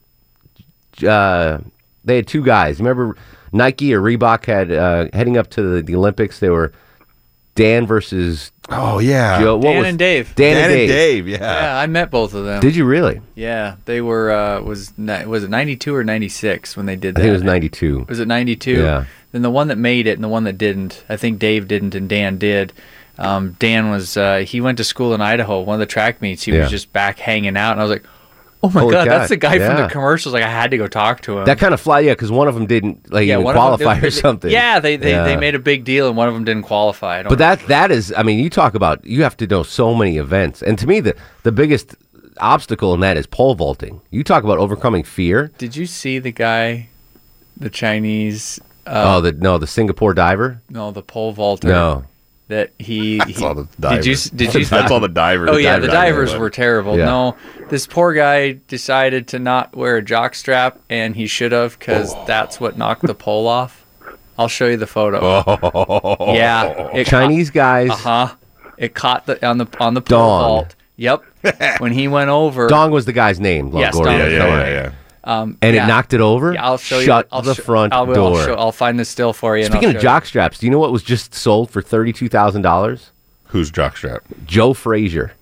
Uh, 1.07 1.59
they 2.05 2.17
had 2.17 2.27
two 2.27 2.45
guys. 2.45 2.79
Remember 2.81 3.17
Nike 3.53 3.95
or 3.95 4.01
Reebok 4.01 4.47
had 4.47 4.73
uh, 4.73 5.09
heading 5.13 5.37
up 5.37 5.49
to 5.51 5.63
the, 5.63 5.83
the 5.83 5.95
Olympics. 5.95 6.41
They 6.41 6.51
were 6.51 6.73
Dan 7.55 7.87
versus 7.87 8.51
Oh 8.69 8.99
yeah, 8.99 9.39
Joe. 9.41 9.57
What 9.57 9.63
Dan 9.65 9.79
was, 9.79 9.87
and 9.89 9.99
Dave. 9.99 10.35
Dan, 10.35 10.57
and 10.71 10.89
Dave. 10.89 11.29
Yeah, 11.29 11.39
yeah. 11.39 11.79
I 11.79 11.87
met 11.87 12.11
both 12.11 12.35
of 12.35 12.45
them. 12.45 12.61
Did 12.61 12.75
you 12.75 12.85
really? 12.85 13.21
Yeah, 13.37 13.77
they 13.85 14.01
were. 14.01 14.31
Uh, 14.33 14.61
was 14.61 14.93
was 14.99 15.45
it 15.45 15.51
ninety 15.51 15.77
two 15.77 15.95
or 15.95 16.03
ninety 16.03 16.29
six 16.29 16.77
when 16.77 16.87
they 16.87 16.97
did 16.97 17.11
I 17.11 17.13
that? 17.13 17.21
think 17.21 17.29
it 17.31 17.33
was 17.35 17.43
ninety 17.45 17.69
two. 17.69 18.05
Was 18.09 18.19
it 18.19 18.27
ninety 18.27 18.57
two? 18.57 18.83
Yeah. 18.83 19.05
Then 19.33 19.43
the 19.43 19.51
one 19.51 19.69
that 19.69 19.79
made 19.79 20.07
it 20.09 20.13
and 20.13 20.25
the 20.25 20.29
one 20.29 20.45
that 20.45 20.59
didn't. 20.59 21.05
I 21.09 21.17
think 21.17 21.39
Dave 21.39 21.69
didn't 21.69 21.95
and 21.95 22.09
Dan 22.09 22.39
did. 22.39 22.73
Um, 23.19 23.57
Dan 23.59 23.91
was 23.91 24.17
uh, 24.17 24.39
he 24.39 24.61
went 24.61 24.79
to 24.79 24.85
school 24.85 25.15
in 25.15 25.21
Idaho. 25.21 25.61
One 25.61 25.75
of 25.75 25.81
the 25.81 25.87
track 25.87 26.21
meets, 26.21 26.43
he 26.43 26.53
Yeah. 26.53 26.63
was 26.63 26.71
just 26.71 26.93
back 26.93 27.19
hanging 27.21 27.57
out, 27.57 27.73
and 27.73 27.81
I 27.81 27.85
was 27.85 27.91
like, 27.93 28.05
"Oh 28.67 28.71
my 28.75 28.81
Holy 28.81 28.93
god, 28.95 29.09
that's 29.09 29.29
the 29.29 29.37
guy 29.37 29.59
from 29.59 29.77
the 29.83 29.89
commercials!" 29.89 30.35
Like 30.35 30.43
I 30.43 30.51
had 30.51 30.71
to 30.73 30.77
go 30.79 30.87
talk 30.89 31.21
to 31.23 31.39
him. 31.39 31.45
That 31.45 31.59
kind 31.59 31.73
of 31.75 31.81
fly, 31.81 32.01
yeah, 32.01 32.13
because 32.13 32.31
one 32.31 32.49
of 32.49 32.55
them 32.55 32.67
didn't 32.67 33.13
like 33.13 33.25
even 33.27 33.41
of 33.41 33.45
them- 33.47 33.55
qualify 33.55 34.01
they- 34.01 34.09
or 34.09 34.11
something. 34.11 34.51
Yeah, 34.51 34.81
they 34.81 34.97
they, 34.97 35.13
they 35.13 35.37
made 35.37 35.55
a 35.55 35.59
big 35.59 35.85
deal, 35.85 36.09
and 36.09 36.17
one 36.17 36.29
of 36.29 36.35
them 36.35 36.45
didn't 36.45 36.65
qualify. 36.65 37.23
But 37.23 37.39
that 37.39 37.67
that 37.69 37.91
is, 37.91 38.13
I 38.17 38.23
mean, 38.23 38.39
you 38.39 38.51
talk 38.51 38.75
about 38.75 39.05
you 39.05 39.23
have 39.23 39.37
to 39.39 39.47
know 39.47 39.63
so 39.63 39.95
many 39.95 40.19
events, 40.19 40.63
and 40.63 40.79
to 40.79 40.87
me, 40.87 41.01
the 41.01 41.15
the 41.43 41.53
biggest 41.53 41.95
obstacle 42.39 42.93
in 42.95 43.01
that 43.01 43.17
is 43.17 43.27
pole 43.27 43.55
vaulting. 43.55 44.01
You 44.11 44.23
talk 44.25 44.45
about 44.45 44.59
overcoming 44.59 45.05
fear. 45.05 45.51
Did 45.59 45.77
you 45.77 45.87
see 45.87 46.19
the 46.19 46.33
guy, 46.33 46.89
the 47.57 47.71
Chinese? 47.71 48.61
Uh, 48.87 49.17
oh, 49.17 49.21
the 49.21 49.33
no, 49.33 49.59
the 49.59 49.67
Singapore 49.67 50.15
diver. 50.15 50.63
no, 50.71 50.91
the 50.91 51.03
pole 51.03 51.33
vaulter. 51.33 51.69
No, 51.69 52.05
that 52.49 52.73
he. 52.79 53.19
he 53.27 53.33
saw 53.33 53.55
the 53.55 53.65
Did 53.81 54.07
you? 54.07 54.15
Did 54.35 54.55
you? 54.55 54.61
I 54.77 54.87
saw 54.87 54.99
the 54.99 55.09
diver. 55.09 55.49
Oh 55.49 55.55
The 55.55 55.63
yeah, 55.63 55.73
diver 55.75 55.81
the 55.83 55.87
diver, 55.93 56.07
divers 56.13 56.33
but- 56.33 56.41
were 56.41 56.51
terrible. 56.51 56.97
Yeah. 56.99 57.05
No, 57.07 57.37
this 57.69 57.87
poor 57.87 58.13
guy 58.15 58.53
decided 58.69 59.29
to 59.29 59.39
not 59.39 59.77
wear 59.77 59.97
a 59.97 60.03
jock 60.03 60.35
strap, 60.35 60.79
and 60.91 61.17
he 61.17 61.27
should 61.27 61.53
have 61.53 61.79
because 61.79 62.15
Oh. 62.15 62.25
that's 62.27 62.61
what 62.61 62.77
knocked 62.79 63.03
the 63.03 63.15
pole 63.15 63.47
off. 63.47 63.85
I'll 64.39 64.49
show 64.49 64.67
you 64.67 64.77
the 64.77 64.87
photo. 64.87 65.19
Oh. 65.23 66.35
Yeah, 66.35 66.91
it 66.95 67.07
Chinese 67.07 67.51
guys. 67.51 67.91
Uh 67.91 67.97
huh. 67.97 68.35
It 68.79 68.95
caught 68.95 69.27
the 69.27 69.45
on 69.47 69.59
the 69.59 69.67
on 69.81 69.95
the 69.95 70.03
pole 70.03 70.19
Dong. 70.19 70.41
vault. 70.41 70.75
Yep. 70.97 71.23
when 71.79 71.93
he 71.93 72.09
went 72.09 72.31
over. 72.31 72.69
Dong 72.69 72.91
was 72.91 73.05
the 73.07 73.13
guy's 73.13 73.39
name. 73.41 73.69
Yes, 73.77 73.95
Longoria. 73.95 74.05
Dong. 74.05 74.19
Yeah, 74.19 74.29
yeah, 74.29 74.43
All 74.45 74.49
yeah, 74.59 74.69
yeah. 74.69 74.93
Um, 75.27 75.59
And 75.61 75.75
yeah. 75.75 75.85
it 75.85 75.89
knocked 75.89 76.15
it 76.15 76.21
over. 76.21 76.55
Yeah, 76.55 76.65
I'll 76.65 76.79
show 76.79 77.01
Shut 77.03 77.25
you. 77.27 77.29
I'll 77.33 77.43
the 77.43 77.55
sho- 77.55 77.63
front 77.63 77.93
I 77.93 78.01
will, 78.03 78.15
door. 78.15 78.39
I'll, 78.39 78.47
show, 78.47 78.55
I'll 78.55 78.73
find 78.73 78.99
this 78.99 79.09
still 79.09 79.33
for 79.33 79.57
you. 79.57 79.65
and 79.65 79.73
Speaking 79.75 79.95
of 79.97 80.01
jock 80.01 80.25
straps, 80.25 80.59
do 80.61 80.67
you 80.67 80.71
know 80.73 80.79
what 80.79 80.93
was 80.93 81.03
just 81.03 81.35
sold 81.35 81.69
for 81.71 81.83
thirty 81.83 82.13
two 82.13 82.29
thousand 82.29 82.63
dollars? 82.63 83.11
Who's 83.47 83.71
jockstrap? 83.73 84.21
Joe 84.47 84.73
Frazier. 84.73 85.33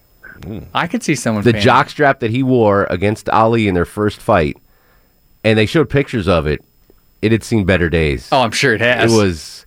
I 0.74 0.86
could 0.86 1.02
see 1.02 1.14
someone. 1.14 1.44
the 1.44 1.52
paying- 1.52 1.62
jock 1.62 1.90
strap 1.90 2.20
that 2.20 2.30
he 2.30 2.42
wore 2.42 2.86
against 2.90 3.28
Ali 3.28 3.68
in 3.68 3.74
their 3.74 3.84
first 3.84 4.20
fight, 4.20 4.56
and 5.44 5.58
they 5.58 5.66
showed 5.66 5.88
pictures 5.90 6.26
of 6.28 6.46
it. 6.46 6.62
It 7.22 7.32
had 7.32 7.42
seen 7.44 7.64
better 7.64 7.88
days. 7.88 8.28
Oh, 8.32 8.40
I'm 8.40 8.50
sure 8.52 8.74
it 8.74 8.80
has. 8.82 9.12
It 9.12 9.16
was, 9.16 9.64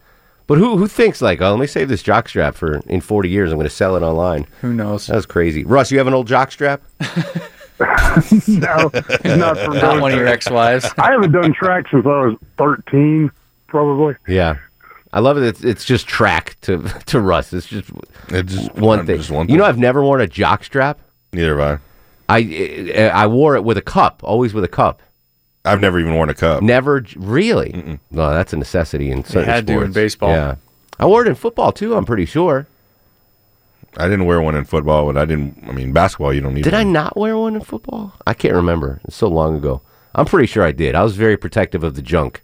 but 0.47 0.57
who 0.57 0.77
who 0.77 0.87
thinks 0.87 1.21
like, 1.21 1.41
oh, 1.41 1.51
let 1.51 1.59
me 1.59 1.67
save 1.67 1.89
this 1.89 2.03
jock 2.03 2.27
strap 2.29 2.55
for 2.55 2.77
in 2.87 3.01
40 3.01 3.29
years. 3.29 3.51
I'm 3.51 3.57
going 3.57 3.67
to 3.69 3.73
sell 3.75 3.95
it 3.95 4.01
online. 4.03 4.45
Who 4.61 4.73
knows? 4.73 5.07
That 5.07 5.15
was 5.15 5.25
crazy. 5.25 5.63
Russ, 5.63 5.91
you 5.91 5.97
have 5.99 6.07
an 6.07 6.13
old 6.13 6.27
jock 6.27 6.51
strap? 6.51 6.81
no, 8.47 8.89
not 9.37 9.57
for 9.57 9.73
Not 9.73 10.01
one 10.01 10.11
of 10.11 10.17
your 10.17 10.27
ex-wives. 10.27 10.85
I 10.97 11.11
haven't 11.11 11.31
done 11.31 11.53
track 11.53 11.85
since 11.89 12.05
I 12.05 12.25
was 12.25 12.37
13, 12.57 13.29
probably. 13.67 14.15
Yeah, 14.27 14.57
I 15.13 15.19
love 15.19 15.37
it. 15.37 15.43
It's, 15.43 15.63
it's 15.63 15.85
just 15.85 16.07
track 16.07 16.57
to 16.61 16.79
to 17.07 17.19
Russ. 17.19 17.53
It's 17.53 17.67
just 17.67 17.89
It's 18.29 18.53
just 18.53 18.73
one 18.75 19.05
thing. 19.05 19.17
Just 19.17 19.29
one 19.31 19.47
You 19.47 19.57
know, 19.57 19.65
I've 19.65 19.77
never 19.77 20.03
worn 20.03 20.21
a 20.21 20.27
jock 20.27 20.63
strap. 20.63 20.99
Neither 21.33 21.57
have 21.59 21.81
I 22.29 22.37
I 22.95 23.09
I 23.13 23.27
wore 23.27 23.55
it 23.55 23.63
with 23.63 23.77
a 23.77 23.81
cup, 23.81 24.21
always 24.23 24.53
with 24.53 24.63
a 24.63 24.69
cup. 24.69 25.01
I. 25.63 25.73
I've 25.73 25.81
never 25.81 25.99
even 25.99 26.15
worn 26.15 26.29
a 26.29 26.33
cup. 26.33 26.63
Never 26.63 27.01
j- 27.01 27.15
really. 27.19 27.99
No, 28.09 28.29
that's 28.31 28.53
a 28.53 28.57
necessity 28.57 29.11
in 29.11 29.23
certain 29.23 29.49
had 29.49 29.67
to 29.67 29.81
in 29.81 29.91
baseball. 29.91 30.29
Yeah, 30.29 30.55
I 30.99 31.05
wore 31.05 31.23
it 31.25 31.27
in 31.27 31.35
football 31.35 31.71
too. 31.71 31.95
I'm 31.95 32.05
pretty 32.05 32.25
sure. 32.25 32.65
I 33.95 34.07
didn't 34.07 34.25
wear 34.25 34.41
one 34.41 34.55
in 34.55 34.65
football, 34.65 35.05
but 35.05 35.17
I 35.17 35.25
didn't. 35.25 35.63
I 35.67 35.71
mean, 35.71 35.91
basketball, 35.93 36.33
you 36.33 36.41
don't 36.41 36.53
need. 36.53 36.63
Did 36.63 36.73
I 36.73 36.83
not 36.83 37.17
wear 37.17 37.37
one 37.37 37.55
in 37.55 37.61
football? 37.61 38.13
I 38.27 38.33
can't 38.33 38.53
remember. 38.53 38.99
It's 39.05 39.15
so 39.15 39.27
long 39.27 39.55
ago. 39.55 39.81
I'm 40.15 40.25
pretty 40.25 40.47
sure 40.47 40.63
I 40.63 40.71
did. 40.71 40.95
I 40.95 41.03
was 41.03 41.15
very 41.15 41.37
protective 41.37 41.83
of 41.83 41.95
the 41.95 42.01
junk 42.01 42.41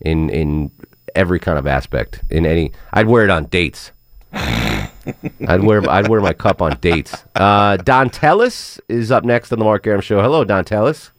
in 0.00 0.30
in 0.30 0.70
every 1.14 1.38
kind 1.38 1.58
of 1.58 1.66
aspect. 1.66 2.22
In 2.30 2.46
any, 2.46 2.72
I'd 2.92 3.06
wear 3.06 3.24
it 3.24 3.30
on 3.30 3.46
dates. 3.46 3.92
I'd 4.32 5.62
wear 5.62 5.88
I'd 5.88 6.08
wear 6.08 6.20
my 6.20 6.32
cup 6.32 6.60
on 6.62 6.78
dates. 6.80 7.24
Uh, 7.34 7.76
Don 7.78 8.10
Tellis 8.10 8.80
is 8.88 9.10
up 9.10 9.24
next 9.24 9.52
on 9.52 9.58
the 9.58 9.64
Mark 9.64 9.86
Arum 9.86 10.00
Show. 10.00 10.20
Hello, 10.20 10.44
Don 10.44 10.64
Tellis. 10.64 11.10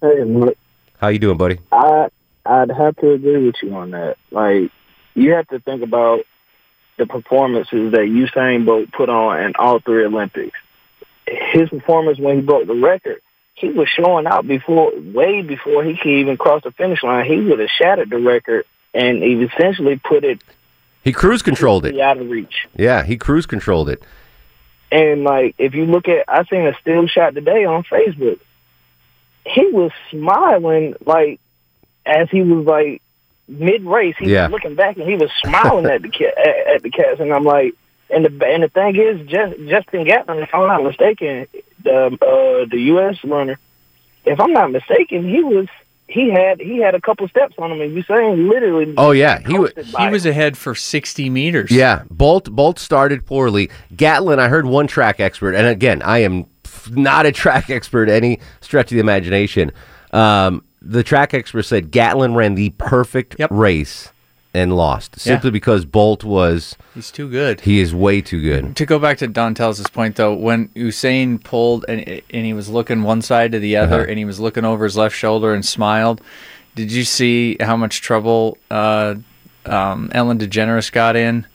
Hey, 0.00 0.22
look, 0.24 0.56
How 1.00 1.08
you 1.08 1.18
doing, 1.18 1.38
buddy? 1.38 1.58
I 1.72 2.08
I'd 2.44 2.70
have 2.70 2.96
to 2.96 3.12
agree 3.12 3.46
with 3.46 3.56
you 3.62 3.74
on 3.74 3.90
that. 3.92 4.16
Like 4.30 4.70
you 5.14 5.32
have 5.32 5.48
to 5.48 5.58
think 5.60 5.82
about 5.82 6.20
the 6.98 7.06
performances 7.06 7.92
that 7.92 8.00
Usain 8.00 8.64
Bolt 8.64 8.90
put 8.92 9.08
on 9.08 9.40
in 9.42 9.52
all 9.56 9.80
three 9.80 10.04
Olympics. 10.04 10.56
His 11.26 11.68
performance 11.68 12.18
when 12.18 12.36
he 12.36 12.42
broke 12.42 12.66
the 12.66 12.74
record, 12.74 13.20
he 13.54 13.70
was 13.70 13.88
showing 13.88 14.26
out 14.26 14.46
before, 14.46 14.92
way 14.96 15.42
before 15.42 15.82
he 15.84 15.96
could 15.96 16.10
even 16.10 16.36
cross 16.36 16.62
the 16.62 16.70
finish 16.72 17.02
line. 17.02 17.26
He 17.26 17.40
would 17.40 17.58
have 17.58 17.70
shattered 17.70 18.10
the 18.10 18.18
record, 18.18 18.64
and 18.94 19.22
he 19.22 19.32
essentially 19.34 19.96
put 19.98 20.24
it 20.24 20.42
He 21.02 21.12
cruise 21.12 21.42
controlled 21.42 21.84
it. 21.86 21.98
out 21.98 22.18
of 22.18 22.28
reach. 22.30 22.66
Yeah, 22.76 23.02
he 23.02 23.16
cruise 23.16 23.46
controlled 23.46 23.88
it. 23.88 24.02
And 24.92 25.24
like, 25.24 25.54
if 25.58 25.74
you 25.74 25.86
look 25.86 26.06
at, 26.08 26.24
I 26.28 26.44
seen 26.44 26.66
a 26.66 26.74
still 26.80 27.06
shot 27.08 27.34
today 27.34 27.64
on 27.64 27.82
Facebook. 27.84 28.38
He 29.44 29.66
was 29.66 29.90
smiling 30.10 30.94
like 31.04 31.40
as 32.04 32.28
he 32.30 32.42
was 32.42 32.66
like 32.66 33.02
mid 33.48 33.84
race. 33.84 34.14
He 34.18 34.32
Yeah. 34.32 34.44
was 34.46 34.52
looking 34.52 34.74
back 34.74 34.96
and 34.96 35.08
he 35.08 35.16
was 35.16 35.30
smiling 35.44 35.86
at 35.86 36.02
the 36.02 36.08
ca- 36.08 36.34
at, 36.36 36.74
at 36.76 36.82
the 36.82 36.90
cats. 36.90 37.20
And 37.20 37.32
I'm 37.32 37.44
like, 37.44 37.74
and 38.10 38.24
the 38.24 38.46
and 38.46 38.62
the 38.62 38.68
thing 38.68 38.96
is, 38.96 39.26
just 39.28 39.56
Justin 39.68 40.04
Gatlin, 40.04 40.38
if 40.38 40.54
I'm 40.54 40.66
not 40.66 40.82
mistaken, 40.82 41.46
the 41.82 42.06
uh, 42.06 42.66
the 42.70 42.80
U.S. 42.92 43.16
runner, 43.24 43.58
if 44.24 44.38
I'm 44.40 44.52
not 44.52 44.70
mistaken, 44.70 45.28
he 45.28 45.42
was 45.42 45.66
he 46.08 46.30
had 46.30 46.60
he 46.60 46.78
had 46.78 46.94
a 46.94 47.00
couple 47.00 47.26
steps 47.28 47.54
on 47.58 47.72
him, 47.72 47.80
and 47.80 47.94
you 47.94 48.02
saying 48.04 48.48
literally. 48.48 48.94
Oh 48.96 49.10
yeah, 49.10 49.40
he 49.40 49.58
was. 49.58 49.72
He 49.98 50.08
was 50.08 50.24
ahead 50.24 50.56
for 50.56 50.74
60 50.74 51.28
meters. 51.30 51.70
Yeah, 51.72 52.02
Bolt 52.10 52.50
Bolt 52.50 52.78
started 52.78 53.26
poorly. 53.26 53.70
Gatlin, 53.96 54.38
I 54.38 54.46
heard 54.48 54.66
one 54.66 54.86
track 54.86 55.18
expert, 55.18 55.54
and 55.54 55.66
again, 55.66 56.00
I 56.02 56.18
am 56.18 56.46
not 56.90 57.26
a 57.26 57.32
track 57.32 57.70
expert 57.70 58.08
any 58.08 58.38
stretch 58.60 58.86
of 58.92 58.94
the 58.96 59.00
imagination. 59.00 59.72
Um, 60.12 60.62
the 60.88 61.02
track 61.02 61.34
expert 61.34 61.62
said 61.64 61.90
Gatlin 61.90 62.34
ran 62.34 62.54
the 62.54 62.70
perfect 62.78 63.36
race 63.50 64.12
and 64.54 64.74
lost 64.74 65.18
simply 65.20 65.50
because 65.50 65.84
Bolt 65.84 66.24
was. 66.24 66.76
He's 66.94 67.10
too 67.10 67.28
good. 67.28 67.60
He 67.60 67.80
is 67.80 67.94
way 67.94 68.20
too 68.22 68.40
good. 68.40 68.74
To 68.76 68.86
go 68.86 68.98
back 68.98 69.18
to 69.18 69.26
Don 69.26 69.54
Tells' 69.54 69.86
point, 69.90 70.16
though, 70.16 70.32
when 70.34 70.68
Usain 70.68 71.42
pulled 71.42 71.84
and 71.88 72.00
and 72.30 72.46
he 72.46 72.52
was 72.54 72.68
looking 72.70 73.02
one 73.02 73.20
side 73.20 73.52
to 73.52 73.58
the 73.58 73.76
other, 73.76 74.00
Uh-huh. 74.02 74.06
and 74.08 74.18
he 74.18 74.24
was 74.24 74.40
looking 74.40 74.64
over 74.64 74.84
his 74.84 74.96
left 74.96 75.14
shoulder 75.16 75.52
and 75.52 75.64
smiled. 75.64 76.20
Did 76.74 76.92
you 76.92 77.04
see 77.04 77.56
how 77.60 77.76
much 77.76 78.00
trouble 78.02 78.56
uh, 78.70 79.16
um, 79.68 80.10
Ellen 80.12 80.38
DeGeneres 80.38 80.90
got 80.92 81.16
in? 81.16 81.46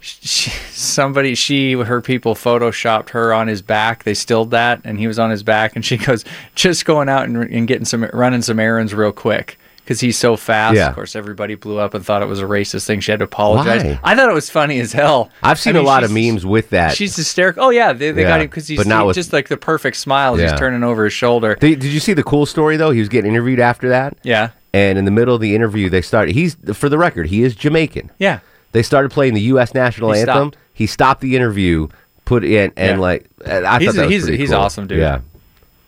She, 0.00 0.50
somebody, 0.70 1.34
she, 1.34 1.72
her 1.72 2.00
people 2.00 2.34
photoshopped 2.34 3.10
her 3.10 3.32
on 3.32 3.48
his 3.48 3.62
back. 3.62 4.04
They 4.04 4.14
stilled 4.14 4.50
that, 4.52 4.80
and 4.84 4.98
he 4.98 5.06
was 5.06 5.18
on 5.18 5.30
his 5.30 5.42
back, 5.42 5.76
and 5.76 5.84
she 5.84 5.96
goes, 5.98 6.24
just 6.54 6.84
going 6.84 7.08
out 7.08 7.24
and, 7.28 7.36
and 7.36 7.66
getting 7.68 7.84
some, 7.84 8.04
running 8.12 8.42
some 8.42 8.58
errands 8.60 8.94
real 8.94 9.12
quick. 9.12 9.58
Because 9.78 9.98
he's 9.98 10.16
so 10.18 10.36
fast. 10.36 10.76
Yeah. 10.76 10.88
Of 10.90 10.94
course, 10.94 11.16
everybody 11.16 11.56
blew 11.56 11.78
up 11.78 11.94
and 11.94 12.06
thought 12.06 12.22
it 12.22 12.26
was 12.26 12.38
a 12.40 12.44
racist 12.44 12.86
thing. 12.86 13.00
She 13.00 13.10
had 13.10 13.18
to 13.18 13.24
apologize. 13.24 13.82
Why? 13.82 13.98
I 14.04 14.14
thought 14.14 14.30
it 14.30 14.34
was 14.34 14.48
funny 14.48 14.78
as 14.78 14.92
hell. 14.92 15.30
I've 15.42 15.58
seen 15.58 15.74
I 15.74 15.80
mean, 15.80 15.84
a 15.84 15.88
lot 15.88 16.04
of 16.04 16.12
memes 16.12 16.46
with 16.46 16.70
that. 16.70 16.94
She's 16.96 17.16
hysterical. 17.16 17.64
Oh 17.64 17.70
yeah, 17.70 17.92
they, 17.92 18.12
they 18.12 18.22
got 18.22 18.40
him 18.40 18.46
because 18.46 18.68
he's 18.68 18.78
with- 18.78 19.14
just 19.16 19.32
like 19.32 19.48
the 19.48 19.56
perfect 19.56 19.96
smile 19.96 20.38
Yeah. 20.38 20.50
he's 20.52 20.60
turning 20.60 20.84
over 20.84 21.02
his 21.04 21.12
shoulder. 21.12 21.56
Did, 21.56 21.80
did 21.80 21.90
you 21.90 21.98
see 21.98 22.12
the 22.12 22.22
cool 22.22 22.46
story 22.46 22.76
though? 22.76 22.92
He 22.92 23.00
was 23.00 23.08
getting 23.08 23.32
interviewed 23.32 23.58
after 23.58 23.88
that. 23.88 24.16
Yeah. 24.22 24.50
And 24.72 24.98
in 24.98 25.04
the 25.04 25.10
middle 25.10 25.34
of 25.34 25.40
the 25.40 25.54
interview, 25.54 25.88
they 25.90 26.00
started. 26.02 26.32
He's 26.34 26.54
for 26.74 26.88
the 26.88 26.98
record, 26.98 27.26
he 27.26 27.42
is 27.42 27.54
Jamaican. 27.56 28.10
Yeah. 28.18 28.38
They 28.72 28.82
started 28.84 29.10
playing 29.10 29.34
the 29.34 29.40
U.S. 29.42 29.74
national 29.74 30.12
He 30.12 30.20
anthem. 30.20 30.50
stopped. 30.52 30.56
He 30.72 30.86
stopped 30.86 31.20
the 31.22 31.34
interview, 31.34 31.88
put 32.24 32.44
in, 32.44 32.72
and 32.76 32.96
Yeah. 32.98 33.00
like 33.00 33.26
I 33.44 33.78
He's 33.80 33.88
thought 33.88 33.94
that 33.96 34.02
a- 34.02 34.04
was 34.04 34.10
he's- 34.12 34.22
pretty 34.22 34.36
he's 34.38 34.50
cool. 34.50 34.58
awesome, 34.58 34.86
dude. 34.86 34.98
Yeah, 35.00 35.20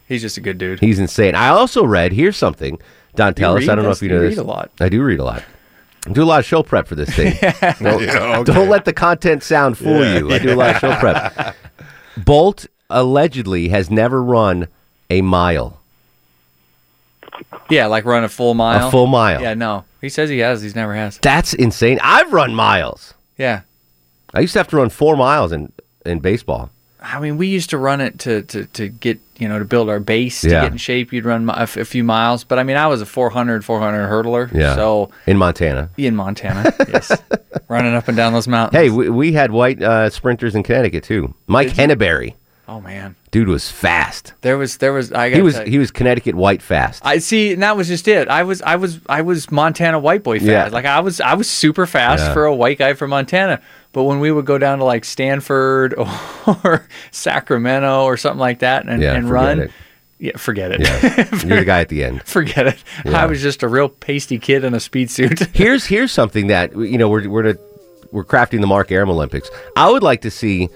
He's 0.08 0.20
just 0.20 0.36
a 0.36 0.40
good 0.40 0.58
dude. 0.58 0.80
he's 0.80 0.98
insane. 0.98 1.34
I 1.36 1.48
also 1.48 1.84
read 1.84 2.12
here's 2.12 2.36
something. 2.36 2.78
Don 3.14 3.28
You 3.28 3.34
Tellis, 3.44 3.58
read 3.60 3.68
I 3.70 3.74
don't 3.76 3.84
know 3.84 3.90
this? 3.90 3.98
if 3.98 4.02
you 4.02 4.08
know 4.08 4.16
You 4.16 4.28
this. 4.30 4.36
read 4.38 4.42
a 4.42 4.46
lot. 4.46 4.70
I 4.80 4.88
do 4.88 5.02
read 5.02 5.20
a 5.20 5.24
lot. 5.24 5.44
I 6.08 6.10
do 6.12 6.22
a 6.22 6.24
lot 6.24 6.40
of 6.40 6.44
show 6.44 6.64
prep 6.64 6.88
for 6.88 6.96
this 6.96 7.10
thing. 7.10 7.34
don't, 7.80 8.02
Yeah, 8.02 8.38
okay. 8.40 8.52
don't 8.52 8.68
let 8.68 8.84
the 8.84 8.92
content 8.92 9.44
sound 9.44 9.78
fool 9.78 10.00
Yeah. 10.04 10.18
you. 10.18 10.30
I 10.32 10.38
do 10.40 10.52
a 10.52 10.56
lot 10.56 10.70
of 10.74 10.80
show 10.80 10.94
prep. 10.96 11.54
Bolt 12.16 12.66
allegedly 12.90 13.68
has 13.68 13.90
never 13.90 14.20
run 14.22 14.66
a 15.08 15.22
mile. 15.22 15.78
Yeah, 17.70 17.86
like 17.86 18.04
run 18.04 18.24
a 18.24 18.28
full 18.28 18.54
mile. 18.54 18.88
A 18.88 18.90
full 18.90 19.06
mile. 19.06 19.40
Yeah, 19.40 19.54
no. 19.54 19.84
He 20.00 20.08
says 20.08 20.28
he 20.30 20.38
has. 20.38 20.62
He's 20.62 20.74
never 20.74 20.94
has. 20.94 21.18
That's 21.18 21.54
insane. 21.54 21.98
I've 22.02 22.32
run 22.32 22.54
miles. 22.54 23.14
Yeah. 23.38 23.62
I 24.34 24.40
used 24.40 24.52
to 24.54 24.58
have 24.58 24.68
to 24.68 24.76
run 24.76 24.88
four 24.88 25.16
miles 25.16 25.52
in, 25.52 25.72
in 26.06 26.18
baseball. 26.20 26.70
I 27.04 27.18
mean, 27.18 27.36
we 27.36 27.48
used 27.48 27.70
to 27.70 27.78
run 27.78 28.00
it 28.00 28.18
to, 28.20 28.42
to, 28.42 28.64
to 28.66 28.88
get, 28.88 29.18
you 29.36 29.48
know, 29.48 29.58
to 29.58 29.64
build 29.64 29.88
our 29.88 29.98
base, 29.98 30.42
to 30.42 30.50
Yeah. 30.50 30.62
get 30.62 30.72
in 30.72 30.78
shape. 30.78 31.12
You'd 31.12 31.24
run 31.24 31.48
a, 31.50 31.62
f- 31.62 31.76
a 31.76 31.84
few 31.84 32.04
miles. 32.04 32.44
But 32.44 32.58
I 32.60 32.62
mean, 32.62 32.76
I 32.76 32.86
was 32.86 33.00
a 33.02 33.06
400, 33.06 33.64
400 33.64 34.08
hurdler. 34.08 34.52
Yeah. 34.52 34.76
So 34.76 35.10
in 35.26 35.36
Montana. 35.36 35.90
in 35.96 36.14
Montana, 36.14 36.72
yes. 36.88 37.10
Running 37.68 37.94
up 37.94 38.06
and 38.08 38.16
down 38.16 38.32
those 38.32 38.46
mountains. 38.46 38.80
Hey, 38.80 38.88
we, 38.90 39.08
we 39.08 39.32
had 39.32 39.50
white 39.50 39.82
uh, 39.82 40.10
sprinters 40.10 40.54
in 40.54 40.62
Connecticut 40.62 41.02
too. 41.04 41.34
Mike 41.48 41.68
Henneberry, 41.68 42.34
Oh, 42.68 42.80
man. 42.80 43.16
dude, 43.32 43.48
was 43.48 43.70
fast. 43.70 44.32
There 44.42 44.56
was, 44.56 44.76
there 44.78 44.92
was, 44.92 45.12
I 45.12 45.30
got 45.30 45.36
He 45.36 45.42
was 45.42 45.58
he 45.58 45.78
was 45.78 45.90
Connecticut 45.90 46.34
white 46.34 46.62
fast. 46.62 47.04
I 47.04 47.18
see, 47.18 47.52
and 47.52 47.62
that 47.62 47.76
was 47.76 47.88
just 47.88 48.06
it. 48.08 48.28
I 48.28 48.44
was, 48.44 48.62
I 48.62 48.76
was, 48.76 49.00
I 49.08 49.22
was 49.22 49.50
Montana 49.50 49.98
white 49.98 50.22
boy 50.22 50.38
fast. 50.38 50.48
Yeah. 50.48 50.68
Like 50.68 50.84
I 50.86 51.00
was, 51.00 51.20
I 51.20 51.34
was 51.34 51.50
super 51.50 51.86
fast 51.86 52.22
Yeah. 52.22 52.32
for 52.34 52.44
a 52.46 52.54
white 52.54 52.78
guy 52.78 52.94
from 52.94 53.10
Montana. 53.10 53.60
But 53.92 54.04
when 54.04 54.20
we 54.20 54.30
would 54.32 54.46
go 54.46 54.56
down 54.58 54.78
to 54.78 54.84
like 54.84 55.04
Stanford 55.04 55.92
or 56.64 56.86
Sacramento 57.10 58.04
or 58.04 58.16
something 58.16 58.40
like 58.40 58.60
that 58.60 58.86
and, 58.88 59.02
Yeah, 59.02 59.14
and 59.14 59.28
run, 59.30 59.60
it. 59.60 59.70
yeah, 60.18 60.36
forget 60.36 60.72
it. 60.72 60.80
Yeah, 60.80 61.28
you're 61.46 61.58
the 61.60 61.64
guy 61.64 61.80
at 61.80 61.88
the 61.88 62.04
end. 62.04 62.22
forget 62.24 62.66
it. 62.66 62.82
Yeah. 63.04 63.22
I 63.22 63.26
was 63.26 63.42
just 63.42 63.62
a 63.62 63.68
real 63.68 63.88
pasty 63.88 64.38
kid 64.38 64.64
in 64.64 64.72
a 64.74 64.80
speed 64.80 65.10
suit. 65.10 65.40
Here's 65.52 65.84
here's 65.86 66.12
something 66.12 66.46
that 66.46 66.74
you 66.76 66.96
know 66.98 67.08
we're 67.08 67.28
we're 67.28 67.42
to, 67.42 67.58
we're 68.12 68.24
crafting 68.24 68.60
the 68.60 68.66
Mark 68.66 68.90
Arum 68.92 69.10
Olympics. 69.10 69.50
I 69.76 69.90
would 69.90 70.02
like 70.02 70.20
to 70.22 70.30
see 70.30 70.68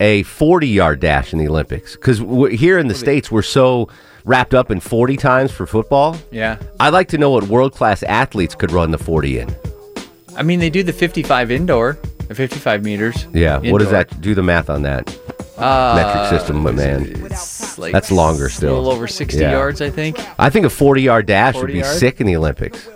a 0.00 0.22
40 0.24 0.68
yard 0.68 1.00
dash 1.00 1.32
in 1.32 1.38
the 1.38 1.48
Olympics 1.48 1.94
because 1.96 2.18
here 2.58 2.78
in 2.78 2.88
the 2.88 2.94
states 2.94 3.30
we're 3.30 3.42
so 3.42 3.88
wrapped 4.24 4.54
up 4.54 4.70
in 4.70 4.78
40 4.80 5.16
times 5.16 5.50
for 5.52 5.66
football. 5.66 6.16
yeah. 6.30 6.58
I'd 6.80 6.92
like 6.92 7.08
to 7.08 7.18
know 7.18 7.30
what 7.30 7.44
world 7.44 7.72
class 7.74 8.02
athletes 8.02 8.54
could 8.54 8.70
run 8.72 8.90
the 8.90 8.98
40 8.98 9.40
in. 9.40 9.56
I 10.36 10.42
mean, 10.42 10.60
they 10.60 10.70
do 10.70 10.82
the 10.82 10.92
55 10.92 11.50
indoor, 11.50 11.98
the 12.28 12.34
55 12.34 12.84
meters. 12.84 13.26
Yeah, 13.32 13.58
what 13.58 13.78
does 13.78 13.90
that 13.90 14.20
do? 14.20 14.34
The 14.34 14.42
math 14.42 14.70
on 14.70 14.82
that 14.82 15.08
Uh, 15.56 15.94
metric 15.96 16.38
system, 16.38 16.62
but 16.62 16.74
man, 16.76 17.28
like 17.78 17.92
that's 17.92 18.12
longer 18.12 18.48
still. 18.48 18.74
A 18.74 18.76
little 18.76 18.92
over 18.92 19.08
60 19.08 19.40
Yeah. 19.40 19.50
yards, 19.50 19.80
I 19.80 19.90
think. 19.90 20.16
I 20.38 20.50
think 20.50 20.64
a 20.66 20.70
40 20.70 21.02
yard 21.02 21.26
dash 21.26 21.56
would 21.56 21.66
be 21.66 21.78
yard? 21.78 21.98
sick 21.98 22.20
in 22.20 22.26
the 22.28 22.36
Olympics. 22.36 22.86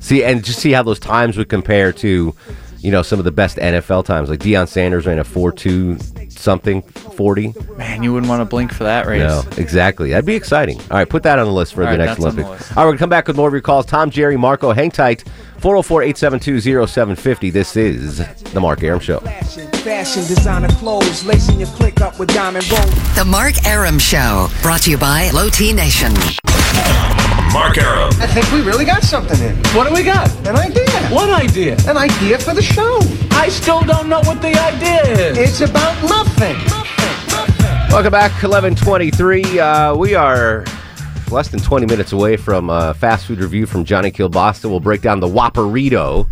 See, 0.00 0.22
and 0.22 0.44
just 0.44 0.60
see 0.60 0.70
how 0.72 0.82
those 0.84 1.00
times 1.00 1.36
would 1.36 1.48
compare 1.48 1.90
to, 1.94 2.34
you 2.84 2.90
know, 2.90 3.00
some 3.00 3.18
of 3.18 3.24
the 3.24 3.32
best 3.32 3.56
NFL 3.56 4.04
times. 4.04 4.28
Like 4.28 4.40
Deion 4.40 4.68
Sanders 4.68 5.06
ran 5.06 5.18
a 5.18 5.24
4 5.24 5.52
2 5.52 5.98
something 6.28 6.82
40. 6.82 7.54
Man, 7.78 8.02
you 8.02 8.12
wouldn't 8.12 8.28
want 8.28 8.42
to 8.42 8.44
blink 8.44 8.74
for 8.74 8.84
that 8.84 9.06
race. 9.06 9.20
No, 9.20 9.42
exactly. 9.56 10.10
That'd 10.10 10.26
be 10.26 10.34
exciting. 10.34 10.78
All 10.90 10.98
right, 10.98 11.08
put 11.08 11.22
that 11.22 11.38
on 11.38 11.46
the 11.46 11.52
list 11.52 11.72
for 11.72 11.82
All 11.82 11.90
the 11.90 11.98
right, 11.98 12.04
next 12.04 12.20
that's 12.20 12.26
on 12.26 12.36
the 12.36 12.44
Olympics. 12.44 12.70
All 12.72 12.76
right, 12.76 12.82
we're 12.82 12.88
going 12.90 12.98
to 12.98 13.02
come 13.02 13.08
back 13.08 13.26
with 13.26 13.36
more 13.36 13.48
of 13.48 13.54
your 13.54 13.62
calls. 13.62 13.86
Tom, 13.86 14.10
Jerry, 14.10 14.36
Marco, 14.36 14.72
hang 14.72 14.90
tight. 14.90 15.24
404 15.60 16.02
872 16.02 16.86
0750. 16.86 17.50
This 17.50 17.74
is 17.74 18.18
The 18.52 18.60
Mark 18.60 18.82
Arum 18.82 19.00
Show. 19.00 19.20
Fashion 19.20 20.26
designer 20.26 20.68
clothes, 20.68 21.24
lacing 21.24 21.60
your 21.60 21.68
click 21.68 22.02
up 22.02 22.18
with 22.18 22.28
diamond 22.34 22.70
rolls. 22.70 23.16
The 23.16 23.24
Mark 23.24 23.64
Arum 23.66 23.98
Show, 23.98 24.48
brought 24.60 24.82
to 24.82 24.90
you 24.90 24.98
by 24.98 25.30
Low 25.30 25.48
T 25.48 25.72
Nation. 25.72 26.12
Mark 27.54 27.78
Arum. 27.78 28.10
I 28.18 28.26
think 28.26 28.50
we 28.50 28.62
really 28.62 28.84
got 28.84 29.04
something 29.04 29.40
in. 29.40 29.54
What 29.76 29.86
do 29.86 29.94
we 29.94 30.02
got? 30.02 30.28
An 30.44 30.56
idea. 30.56 30.90
What 31.08 31.30
idea? 31.30 31.76
An 31.86 31.96
idea 31.96 32.36
for 32.36 32.52
the 32.52 32.60
show. 32.60 32.98
I 33.30 33.48
still 33.48 33.80
don't 33.82 34.08
know 34.08 34.20
what 34.22 34.42
the 34.42 34.58
idea 34.58 35.02
is. 35.30 35.38
It's 35.38 35.60
about 35.60 35.94
nothing. 36.02 36.56
Welcome 37.92 38.10
back, 38.10 38.32
1123. 38.42 39.60
Uh, 39.60 39.94
we 39.94 40.16
are 40.16 40.64
less 41.30 41.46
than 41.46 41.60
20 41.60 41.86
minutes 41.86 42.10
away 42.10 42.36
from 42.36 42.70
a 42.70 42.92
fast 42.92 43.26
food 43.26 43.38
review 43.38 43.66
from 43.66 43.84
Johnny 43.84 44.10
Kilbasa. 44.10 44.68
We'll 44.68 44.80
break 44.80 45.00
down 45.00 45.20
the 45.20 45.28
Whopperito, 45.28 46.26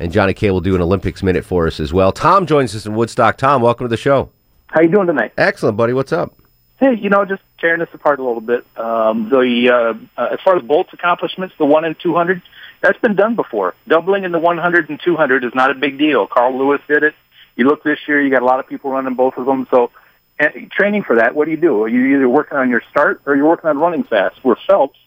and 0.00 0.10
Johnny 0.10 0.32
K 0.32 0.50
will 0.50 0.62
do 0.62 0.74
an 0.74 0.80
Olympics 0.80 1.22
minute 1.22 1.44
for 1.44 1.66
us 1.66 1.80
as 1.80 1.92
well. 1.92 2.12
Tom 2.12 2.46
joins 2.46 2.74
us 2.74 2.86
in 2.86 2.94
Woodstock. 2.94 3.36
Tom, 3.36 3.60
welcome 3.60 3.84
to 3.84 3.90
the 3.90 3.98
show. 3.98 4.30
How 4.68 4.80
you 4.80 4.88
doing 4.88 5.06
tonight? 5.06 5.34
Excellent, 5.36 5.76
buddy. 5.76 5.92
What's 5.92 6.12
up? 6.12 6.34
Hey, 6.78 6.94
you 6.96 7.10
know, 7.10 7.26
just 7.26 7.42
tearing 7.58 7.80
this 7.80 7.88
apart 7.92 8.18
a 8.18 8.22
little 8.22 8.40
bit. 8.40 8.66
Um, 8.76 9.28
the 9.28 9.70
uh, 9.70 10.20
uh, 10.20 10.28
as 10.32 10.40
far 10.44 10.56
as 10.56 10.62
Bolt's 10.62 10.92
accomplishments, 10.92 11.54
the 11.58 11.64
one 11.64 11.84
and 11.84 11.98
two 11.98 12.14
hundred, 12.14 12.42
that's 12.80 12.98
been 12.98 13.16
done 13.16 13.34
before. 13.34 13.74
Doubling 13.88 14.24
in 14.24 14.32
the 14.32 14.38
one 14.38 14.58
hundred 14.58 14.88
and 14.90 15.00
two 15.00 15.16
hundred 15.16 15.44
is 15.44 15.54
not 15.54 15.70
a 15.70 15.74
big 15.74 15.98
deal. 15.98 16.26
Carl 16.26 16.58
Lewis 16.58 16.80
did 16.86 17.02
it. 17.02 17.14
You 17.56 17.66
look 17.66 17.82
this 17.82 17.98
year, 18.06 18.20
you 18.20 18.30
got 18.30 18.42
a 18.42 18.44
lot 18.44 18.60
of 18.60 18.68
people 18.68 18.90
running 18.90 19.14
both 19.14 19.36
of 19.38 19.46
them. 19.46 19.66
So, 19.70 19.90
and 20.38 20.70
training 20.70 21.04
for 21.04 21.16
that, 21.16 21.34
what 21.34 21.46
do 21.46 21.50
you 21.50 21.56
do? 21.56 21.86
You're 21.86 22.16
either 22.16 22.28
working 22.28 22.58
on 22.58 22.68
your 22.68 22.82
start 22.90 23.22
or 23.24 23.34
you're 23.34 23.48
working 23.48 23.70
on 23.70 23.78
running 23.78 24.04
fast. 24.04 24.44
Where 24.44 24.56
Phelps, 24.66 24.98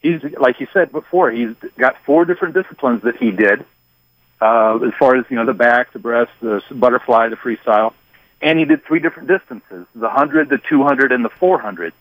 he's 0.00 0.22
like 0.38 0.60
you 0.60 0.66
said 0.72 0.90
before, 0.92 1.30
he's 1.30 1.54
got 1.78 1.96
four 2.04 2.24
different 2.24 2.54
disciplines 2.54 3.02
that 3.02 3.16
he 3.16 3.30
did. 3.30 3.64
Uh, 4.40 4.78
as 4.86 4.92
far 4.98 5.16
as 5.16 5.24
you 5.30 5.36
know, 5.36 5.46
the 5.46 5.54
back, 5.54 5.92
the 5.92 5.98
breast, 5.98 6.32
the 6.40 6.62
butterfly, 6.70 7.28
the 7.28 7.36
freestyle 7.36 7.94
and 8.40 8.58
he 8.58 8.64
did 8.64 8.84
three 8.84 9.00
different 9.00 9.28
distances: 9.28 9.86
the 9.94 10.08
hundred, 10.10 10.48
the 10.48 10.58
two 10.58 10.82
hundred, 10.84 11.12
and 11.12 11.24
the 11.24 11.28
four 11.30 11.58
hundred. 11.58 11.92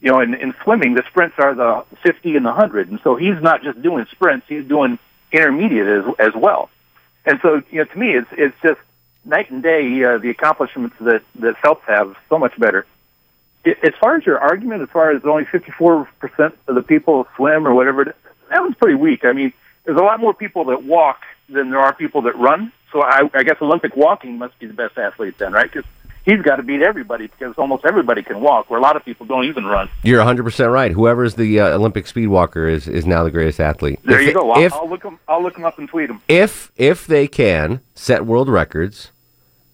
You 0.00 0.12
know, 0.12 0.20
in, 0.20 0.34
in 0.34 0.54
swimming, 0.62 0.94
the 0.94 1.02
sprints 1.08 1.36
are 1.38 1.54
the 1.54 1.84
fifty 2.02 2.36
and 2.36 2.44
the 2.44 2.52
hundred, 2.52 2.90
and 2.90 3.00
so 3.02 3.16
he's 3.16 3.40
not 3.40 3.62
just 3.62 3.80
doing 3.82 4.06
sprints; 4.10 4.46
he's 4.48 4.64
doing 4.66 4.98
intermediate 5.32 5.86
as 5.88 6.14
as 6.18 6.34
well. 6.34 6.70
And 7.24 7.40
so, 7.42 7.62
you 7.70 7.78
know, 7.78 7.84
to 7.84 7.98
me, 7.98 8.12
it's 8.12 8.28
it's 8.32 8.56
just 8.62 8.80
night 9.24 9.50
and 9.50 9.62
day. 9.62 10.04
Uh, 10.04 10.18
the 10.18 10.30
accomplishments 10.30 10.96
that 11.00 11.22
that 11.36 11.56
Phelps 11.58 11.84
have 11.86 12.16
so 12.28 12.38
much 12.38 12.58
better. 12.58 12.86
I- 13.64 13.76
As 13.82 13.94
far 14.00 14.16
as 14.16 14.24
your 14.26 14.38
argument, 14.38 14.82
as 14.82 14.88
far 14.90 15.10
as 15.10 15.24
only 15.24 15.44
54% 15.44 16.06
of 16.68 16.74
the 16.74 16.82
people 16.82 17.26
swim 17.34 17.66
or 17.66 17.74
whatever, 17.74 18.02
it- 18.02 18.16
that 18.50 18.62
was 18.62 18.74
pretty 18.76 18.94
weak. 18.94 19.24
I 19.24 19.32
mean, 19.32 19.52
there's 19.84 19.98
a 19.98 20.02
lot 20.04 20.20
more 20.20 20.34
people 20.34 20.66
that 20.66 20.84
walk 20.84 21.22
than 21.48 21.70
there 21.70 21.80
are 21.80 21.92
people 21.92 22.22
that 22.22 22.36
run. 22.36 22.70
So 22.92 23.02
I, 23.02 23.28
I 23.34 23.42
guess 23.42 23.56
Olympic 23.60 23.96
walking 23.96 24.38
must 24.38 24.58
be 24.58 24.66
the 24.66 24.72
best 24.74 24.96
athlete 24.96 25.38
then, 25.38 25.52
right? 25.52 25.70
Because 25.70 25.88
he's 26.24 26.40
got 26.42 26.56
to 26.56 26.62
beat 26.62 26.82
everybody 26.82 27.26
because 27.26 27.54
almost 27.58 27.84
everybody 27.84 28.22
can 28.22 28.40
walk, 28.40 28.70
where 28.70 28.78
a 28.78 28.82
lot 28.82 28.96
of 28.96 29.04
people 29.04 29.26
don't 29.26 29.44
even 29.44 29.64
run. 29.64 29.88
You're 30.02 30.22
100% 30.24 30.72
right. 30.72 30.92
Whoever's 30.92 31.34
the 31.34 31.60
uh, 31.60 31.68
Olympic 31.76 32.06
speed 32.06 32.28
walker 32.28 32.66
is, 32.68 32.86
is 32.88 33.04
now 33.06 33.22
the 33.24 33.30
greatest 33.30 33.60
athlete. 33.60 33.98
There 34.04 34.20
If- 34.20 34.28
you 34.28 34.34
go. 34.34 34.50
I'll, 34.52 34.62
If, 34.62 34.72
I'll 34.72 34.88
look 34.88 35.02
them. 35.02 35.18
I'll 35.28 35.42
look 35.42 35.58
'em 35.58 35.64
up 35.64 35.78
and 35.78 35.88
tweet 35.88 36.08
them. 36.08 36.22
if, 36.28 36.70
if 36.76 37.06
they 37.06 37.26
can 37.28 37.80
set 37.94 38.24
world 38.24 38.48
records 38.48 39.10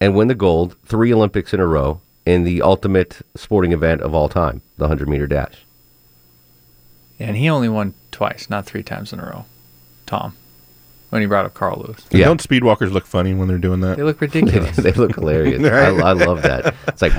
and 0.01 0.15
win 0.15 0.27
the 0.27 0.35
gold 0.35 0.75
three 0.85 1.13
Olympics 1.13 1.53
in 1.53 1.59
a 1.59 1.67
row 1.67 2.01
in 2.25 2.43
the 2.43 2.61
ultimate 2.61 3.19
sporting 3.35 3.71
event 3.73 4.01
of 4.01 4.13
all 4.13 4.27
time, 4.29 4.61
the 4.77 4.83
100 4.85 5.07
meter 5.07 5.27
dash. 5.27 5.63
And 7.19 7.37
he 7.37 7.47
only 7.49 7.69
won 7.69 7.93
twice, 8.11 8.49
not 8.49 8.65
three 8.65 8.83
times 8.83 9.13
in 9.13 9.19
a 9.19 9.25
row. 9.25 9.45
Tom, 10.05 10.35
when 11.13 11.21
he 11.21 11.27
brought 11.27 11.45
up 11.45 11.53
Carl 11.53 11.83
Lewis. 11.85 12.03
And 12.09 12.23
Don't 12.23 12.41
speedwalkers 12.41 12.91
look 12.91 13.05
funny 13.05 13.35
when 13.35 13.47
they're 13.47 13.59
doing 13.59 13.81
that? 13.81 13.97
They 13.97 14.03
look 14.03 14.19
ridiculous. 14.19 14.75
they 14.77 14.93
look 14.93 15.13
hilarious. 15.13 15.63
I, 15.71 15.89
I 15.89 16.13
love 16.13 16.41
that. 16.41 16.73
It's 16.87 17.03
like 17.03 17.13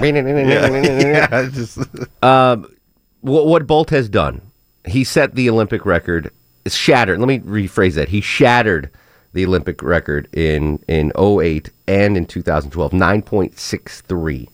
Yeah, 0.49 1.29
it's 1.47 1.55
just 1.77 1.79
um, 2.25 2.75
what, 3.21 3.47
what 3.47 3.69
Bolt 3.69 3.91
has 3.91 4.09
done, 4.09 4.41
he 4.85 5.05
set 5.05 5.37
the 5.37 5.49
Olympic 5.49 5.87
record. 5.87 6.33
It's 6.65 6.75
shattered. 6.75 7.21
Let 7.21 7.29
me 7.29 7.39
rephrase 7.39 7.95
that. 7.95 8.09
He 8.09 8.21
shattered 8.21 8.91
the 9.33 9.47
Olympic 9.47 9.81
record 9.81 10.29
in 10.33 10.83
in 10.89 11.13
08 11.17 11.71
and 11.87 12.17
in 12.17 12.27
2012, 12.27 12.91
9.63. 12.91 14.49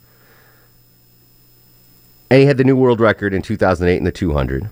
And 2.28 2.40
he 2.40 2.44
had 2.44 2.58
the 2.58 2.64
new 2.64 2.76
world 2.76 3.00
record 3.00 3.32
in 3.32 3.40
2008 3.40 3.96
in 3.96 4.04
the 4.04 4.12
200. 4.12 4.68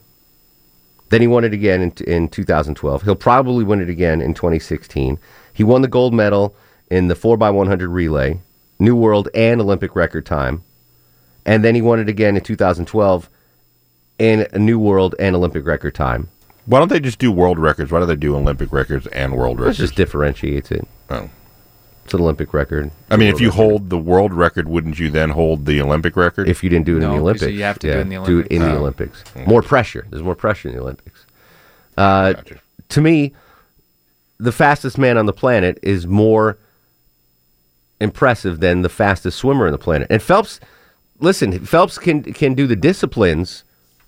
Then 1.11 1.21
he 1.21 1.27
won 1.27 1.45
it 1.45 1.55
again 1.55 1.81
in, 1.81 1.93
in 2.07 2.29
2012. 2.29 3.03
He'll 3.03 3.15
probably 3.17 3.65
win 3.65 3.81
it 3.81 3.89
again 3.89 4.21
in 4.21 4.35
2016. 4.35 5.19
He 5.53 5.65
won 5.65 5.83
the 5.83 5.89
gold 5.89 6.13
medal 6.15 6.55
in 6.91 7.09
the 7.09 7.15
4x100 7.15 7.93
relay, 7.93 8.41
new 8.79 8.95
world 8.95 9.29
and 9.35 9.61
Olympic 9.61 9.97
record 9.97 10.27
time. 10.27 10.63
And 11.47 11.65
then 11.65 11.75
he 11.75 11.83
won 11.83 11.99
it 11.99 12.09
again 12.09 12.37
in 12.37 12.43
2012 12.43 13.31
in 14.19 14.47
a 14.53 14.59
new 14.59 14.79
world 14.79 15.15
and 15.19 15.35
Olympic 15.35 15.65
record 15.67 15.95
time. 15.95 16.29
Why 16.67 16.79
don't 16.79 16.89
they 16.89 17.01
just 17.01 17.19
do 17.19 17.33
world 17.33 17.59
records? 17.59 17.91
Why 17.91 18.01
do 18.01 18.07
they 18.07 18.17
do 18.17 18.37
Olympic 18.37 18.73
records 18.73 19.07
and 19.07 19.35
world 19.35 19.59
records? 19.59 19.79
It 19.79 19.83
records? 19.83 19.91
just 19.91 19.97
differentiates 19.97 20.71
it. 20.71 20.87
Oh. 21.09 21.31
It's 22.09 22.15
an 22.15 22.21
Olympic 22.23 22.55
record. 22.55 22.91
I 23.11 23.17
mean, 23.17 23.29
if 23.29 23.39
you 23.39 23.49
record. 23.49 23.57
hold 23.63 23.91
the 23.91 23.99
world 23.99 24.33
record, 24.33 24.67
wouldn't 24.67 24.99
you 24.99 25.11
then 25.11 25.29
hold 25.29 25.67
the 25.67 25.79
Olympic 25.83 26.17
record? 26.17 26.49
if 26.49 26.65
you 26.65 26.71
didn't 26.71 26.87
do 26.87 26.95
it 26.97 27.03
in 27.03 27.03
the 27.03 27.09
the 27.09 27.13
'cause 27.13 27.21
Olympics, 27.21 27.53
you 27.53 27.63
have 27.65 27.79
to 27.81 27.87
do 27.87 27.99
it 27.99 28.01
in 28.01 28.09
the 28.09 28.17
Olympics. 28.17 28.29
Do 28.29 28.39
it 28.41 28.47
in 28.57 28.63
the 28.63 28.77
Olympics. 28.77 29.23
Olympics. 29.35 29.49
More 29.49 29.61
pressure. 29.63 30.07
There's 30.09 30.23
more 30.23 30.35
pressure 30.35 30.69
in 30.71 30.75
the 30.77 30.81
Olympics. 30.81 31.27
Uh, 31.99 32.33
To 32.89 33.01
me, 33.03 33.35
the 34.41 34.53
fastest 34.53 34.97
man 34.97 35.19
on 35.19 35.27
the 35.27 35.33
planet 35.35 35.79
is 35.83 36.07
more 36.07 36.57
impressive 38.01 38.61
than 38.61 38.81
the 38.81 38.89
fastest 38.89 39.37
swimmer 39.37 39.67
on 39.67 39.73
the 39.73 39.79
planet. 39.79 40.07
And 40.09 40.23
Phelps, 40.23 40.61
listen, 41.21 41.53
Phelps 41.67 41.99
can 41.99 42.23
can 42.23 42.55
do 42.55 42.67
the 42.67 42.77
disciplines 42.77 43.65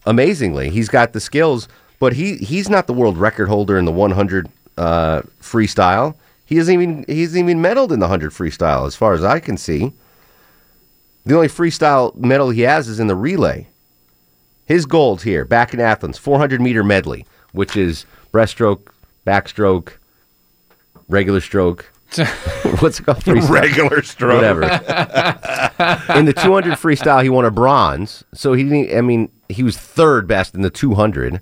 amazingly. 0.06 0.70
He's 0.70 0.88
got 0.88 1.12
the 1.12 1.20
skills, 1.20 1.68
but 1.98 2.14
he 2.14 2.36
he's 2.36 2.70
not 2.70 2.86
the 2.86 2.94
world 2.94 3.18
record 3.18 3.48
holder 3.48 3.76
in 3.76 3.84
the 3.84 3.92
100 3.92 4.48
uh, 4.78 5.20
freestyle. 5.42 6.14
He 6.50 6.56
hasn't 6.56 6.82
even 6.82 7.04
he 7.06 7.22
hasn't 7.22 7.48
even 7.48 7.62
medaled 7.62 7.92
in 7.92 8.00
the 8.00 8.08
100 8.08 8.32
freestyle, 8.32 8.84
as 8.84 8.96
far 8.96 9.14
as 9.14 9.22
I 9.22 9.38
can 9.38 9.56
see. 9.56 9.92
The 11.24 11.36
only 11.36 11.46
freestyle 11.46 12.12
medal 12.16 12.50
he 12.50 12.62
has 12.62 12.88
is 12.88 12.98
in 12.98 13.06
the 13.06 13.14
relay. 13.14 13.68
His 14.66 14.84
gold 14.84 15.22
here, 15.22 15.44
back 15.44 15.72
in 15.72 15.78
Athens, 15.78 16.18
400 16.18 16.60
meter 16.60 16.82
medley, 16.82 17.24
which 17.52 17.76
is 17.76 18.04
breaststroke, 18.32 18.88
backstroke, 19.24 19.92
regular 21.08 21.40
stroke. 21.40 21.88
What's 22.80 22.98
it 22.98 23.04
called? 23.04 23.18
Freestyle? 23.18 23.50
Regular 23.50 24.02
stroke. 24.02 24.34
Whatever. 24.34 24.62
in 26.18 26.24
the 26.24 26.32
200 26.36 26.72
freestyle, 26.72 27.22
he 27.22 27.28
won 27.28 27.44
a 27.44 27.52
bronze. 27.52 28.24
So 28.34 28.54
he 28.54 28.64
didn't, 28.64 28.98
I 28.98 29.02
mean, 29.02 29.30
he 29.48 29.62
was 29.62 29.76
third 29.76 30.26
best 30.26 30.56
in 30.56 30.62
the 30.62 30.70
200. 30.70 31.40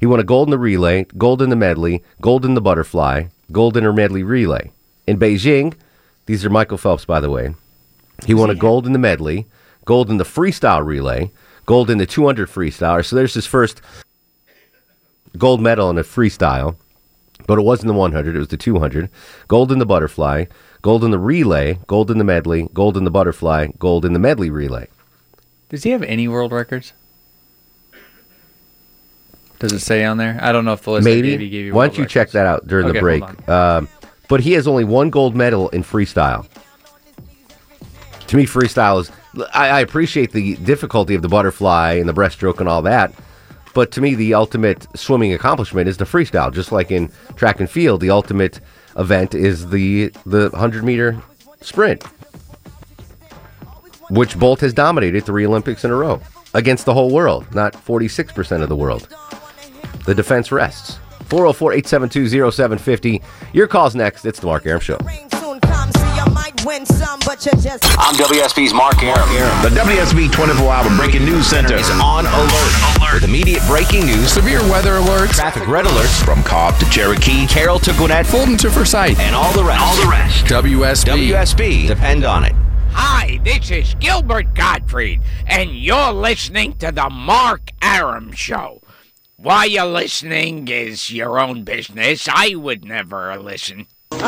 He 0.00 0.06
won 0.06 0.18
a 0.18 0.24
gold 0.24 0.48
in 0.48 0.50
the 0.50 0.58
relay, 0.58 1.06
gold 1.16 1.40
in 1.40 1.48
the 1.48 1.54
medley, 1.54 2.02
gold 2.20 2.44
in 2.44 2.54
the 2.54 2.60
butterfly, 2.60 3.26
gold 3.52 3.76
in 3.76 3.84
her 3.84 3.92
medley 3.92 4.22
relay. 4.22 4.70
In 5.06 5.18
Beijing, 5.18 5.74
these 6.26 6.44
are 6.44 6.50
Michael 6.50 6.78
Phelps, 6.78 7.04
by 7.04 7.20
the 7.20 7.30
way. 7.30 7.54
He 8.26 8.34
won 8.34 8.50
a 8.50 8.54
gold 8.54 8.86
in 8.86 8.92
the 8.92 8.98
medley, 8.98 9.46
gold 9.84 10.10
in 10.10 10.16
the 10.16 10.24
freestyle 10.24 10.84
relay, 10.84 11.30
gold 11.66 11.90
in 11.90 11.98
the 11.98 12.06
200 12.06 12.48
freestyle. 12.48 13.04
So 13.04 13.16
there's 13.16 13.34
his 13.34 13.46
first 13.46 13.80
gold 15.36 15.60
medal 15.60 15.90
in 15.90 15.98
a 15.98 16.02
freestyle, 16.02 16.76
but 17.46 17.58
it 17.58 17.62
wasn't 17.62 17.88
the 17.88 17.94
100, 17.94 18.36
it 18.36 18.38
was 18.38 18.48
the 18.48 18.56
200. 18.56 19.10
Gold 19.48 19.72
in 19.72 19.78
the 19.78 19.86
butterfly, 19.86 20.44
gold 20.80 21.04
in 21.04 21.10
the 21.10 21.18
relay, 21.18 21.78
gold 21.86 22.10
in 22.10 22.18
the 22.18 22.24
medley, 22.24 22.68
gold 22.72 22.96
in 22.96 23.04
the 23.04 23.10
butterfly, 23.10 23.68
gold 23.78 24.04
in 24.04 24.12
the 24.12 24.18
medley 24.18 24.50
relay. 24.50 24.88
Does 25.68 25.82
he 25.82 25.90
have 25.90 26.02
any 26.02 26.28
world 26.28 26.52
records? 26.52 26.92
Does 29.62 29.72
it 29.72 29.78
say 29.78 30.04
on 30.04 30.16
there? 30.16 30.36
I 30.42 30.50
don't 30.50 30.64
know 30.64 30.72
if 30.72 30.82
the 30.82 30.90
list 30.90 31.04
Maybe. 31.04 31.30
gave 31.30 31.40
you 31.40 31.48
gave 31.48 31.66
you 31.66 31.72
Why 31.72 31.86
don't 31.86 31.96
you 31.96 32.02
records. 32.02 32.12
check 32.12 32.30
that 32.32 32.46
out 32.46 32.66
during 32.66 32.86
Okay, 32.86 32.98
the 32.98 33.00
break? 33.00 33.48
Um, 33.48 33.88
but 34.28 34.40
he 34.40 34.54
has 34.54 34.66
only 34.66 34.82
one 34.82 35.08
gold 35.08 35.36
medal 35.36 35.68
in 35.68 35.84
freestyle. 35.84 36.48
To 38.26 38.36
me, 38.36 38.44
freestyle 38.44 39.00
is. 39.02 39.12
I, 39.54 39.68
I 39.68 39.80
appreciate 39.80 40.32
the 40.32 40.56
difficulty 40.56 41.14
of 41.14 41.22
the 41.22 41.28
butterfly 41.28 41.92
and 41.92 42.08
the 42.08 42.12
breaststroke 42.12 42.58
and 42.58 42.68
all 42.68 42.82
that. 42.82 43.14
But 43.72 43.92
to 43.92 44.00
me, 44.00 44.16
the 44.16 44.34
ultimate 44.34 44.84
swimming 44.98 45.32
accomplishment 45.32 45.88
is 45.88 45.96
the 45.96 46.06
freestyle. 46.06 46.52
Just 46.52 46.72
like 46.72 46.90
in 46.90 47.08
track 47.36 47.60
and 47.60 47.70
field, 47.70 48.00
the 48.00 48.10
ultimate 48.10 48.58
event 48.98 49.32
is 49.32 49.70
the 49.70 50.08
the 50.26 50.48
100 50.50 50.82
meter 50.82 51.22
sprint, 51.60 52.02
which 54.10 54.36
Bolt 54.36 54.60
has 54.60 54.74
dominated 54.74 55.24
three 55.24 55.46
Olympics 55.46 55.84
in 55.84 55.92
a 55.92 55.94
row 55.94 56.20
against 56.54 56.84
the 56.84 56.92
whole 56.92 57.10
world, 57.10 57.54
not 57.54 57.72
46% 57.72 58.62
of 58.62 58.68
the 58.68 58.76
world. 58.76 59.08
The 60.04 60.14
defense 60.14 60.50
rests. 60.50 60.98
404 61.26 61.72
872 61.72 62.50
0750. 62.50 63.22
Your 63.52 63.66
call's 63.66 63.94
next. 63.94 64.24
It's 64.24 64.40
the 64.40 64.46
Mark 64.46 64.66
Arum 64.66 64.80
Show. 64.80 64.98
I'm 66.64 68.14
WSB's 68.14 68.74
Mark 68.74 69.02
Arum. 69.02 69.28
The 69.62 69.70
WSB 69.70 70.30
24 70.32 70.72
Hour 70.72 70.96
Breaking 70.96 71.24
News 71.24 71.46
Center 71.46 71.74
is 71.74 71.88
on 71.90 72.26
alert, 72.26 73.14
with 73.14 73.24
immediate 73.24 73.62
breaking 73.66 74.06
news, 74.06 74.32
severe 74.32 74.60
weather 74.70 74.92
alerts, 74.92 75.34
traffic 75.34 75.66
red 75.66 75.86
alerts, 75.86 76.24
from 76.24 76.42
Cobb 76.42 76.78
to 76.78 76.84
Cherokee, 76.90 77.46
Carroll 77.46 77.78
to 77.80 77.92
Gwinnett, 77.94 78.26
Fulton 78.26 78.56
to 78.58 78.70
Forsyth, 78.70 79.18
and 79.18 79.34
all 79.34 79.52
the 79.52 79.64
rest. 79.64 79.82
All 79.82 79.96
the 80.04 80.10
rest. 80.10 80.44
WSB. 80.46 81.30
WSB. 81.30 81.86
Depend 81.88 82.24
on 82.24 82.44
it. 82.44 82.54
Hi, 82.90 83.40
this 83.42 83.70
is 83.70 83.94
Gilbert 83.94 84.54
Gottfried, 84.54 85.22
and 85.46 85.70
you're 85.74 86.12
listening 86.12 86.74
to 86.74 86.92
the 86.92 87.08
Mark 87.08 87.70
Arum 87.80 88.32
Show. 88.32 88.81
Why 89.42 89.64
you're 89.64 89.86
listening 89.86 90.68
is 90.68 91.10
your 91.10 91.40
own 91.40 91.64
business. 91.64 92.28
I 92.32 92.54
would 92.54 92.84
never 92.84 93.36
listen. 93.42 93.88
He 94.12 94.20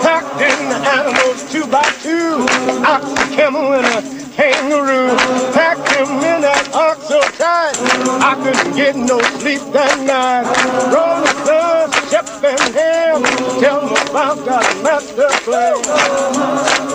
packed 0.00 0.40
in 0.40 0.58
the 0.70 0.80
animals 0.88 1.52
two 1.52 1.66
by 1.66 1.84
two, 2.00 2.46
ox, 2.88 3.04
a 3.12 3.36
camel, 3.36 3.74
and 3.74 3.84
a 3.84 4.00
kangaroo. 4.32 5.14
Packed 5.52 5.92
him 5.92 6.08
in 6.08 6.40
that 6.40 6.70
ox 6.72 7.08
so 7.08 7.20
tight, 7.36 7.76
I 8.24 8.34
couldn't 8.42 8.74
get 8.74 8.96
no 8.96 9.20
sleep 9.36 9.60
that 9.74 10.00
night. 10.00 10.48
Rolling 10.88 11.28
Stones, 11.44 11.92
Shep 12.10 12.24
and 12.42 12.74
Ham, 12.74 13.22
tell 13.60 13.80
them 13.86 14.08
about 14.08 14.38
that 14.46 14.80
master 14.82 15.28
plan. 15.44 15.74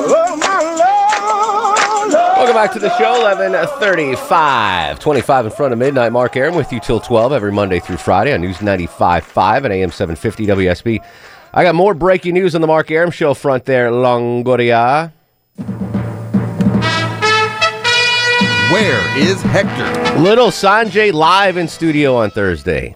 Oh, 0.10 0.38
my. 0.38 0.52
Welcome 2.53 2.67
back 2.67 2.73
to 2.73 2.87
the 2.87 2.95
show. 2.99 3.23
1135. 3.23 4.99
25 4.99 5.45
in 5.45 5.51
front 5.51 5.73
of 5.73 5.79
midnight. 5.79 6.11
Mark 6.11 6.37
Arum 6.37 6.53
with 6.53 6.71
you 6.71 6.79
till 6.79 6.99
12 6.99 7.33
every 7.33 7.51
Monday 7.51 7.79
through 7.79 7.97
Friday 7.97 8.31
on 8.31 8.41
News 8.41 8.57
95.5 8.57 9.63
and 9.63 9.73
AM 9.73 9.89
750 9.89 10.45
WSB. 10.45 11.03
I 11.51 11.63
got 11.63 11.73
more 11.73 11.95
breaking 11.95 12.35
news 12.35 12.53
on 12.53 12.61
the 12.61 12.67
Mark 12.67 12.91
Arum 12.91 13.09
Show 13.09 13.33
front 13.33 13.65
there, 13.65 13.89
Longoria. 13.89 15.11
Where 18.71 19.17
is 19.17 19.41
Hector? 19.41 20.19
Little 20.19 20.49
Sanjay 20.49 21.11
live 21.11 21.57
in 21.57 21.67
studio 21.67 22.17
on 22.17 22.29
Thursday. 22.29 22.95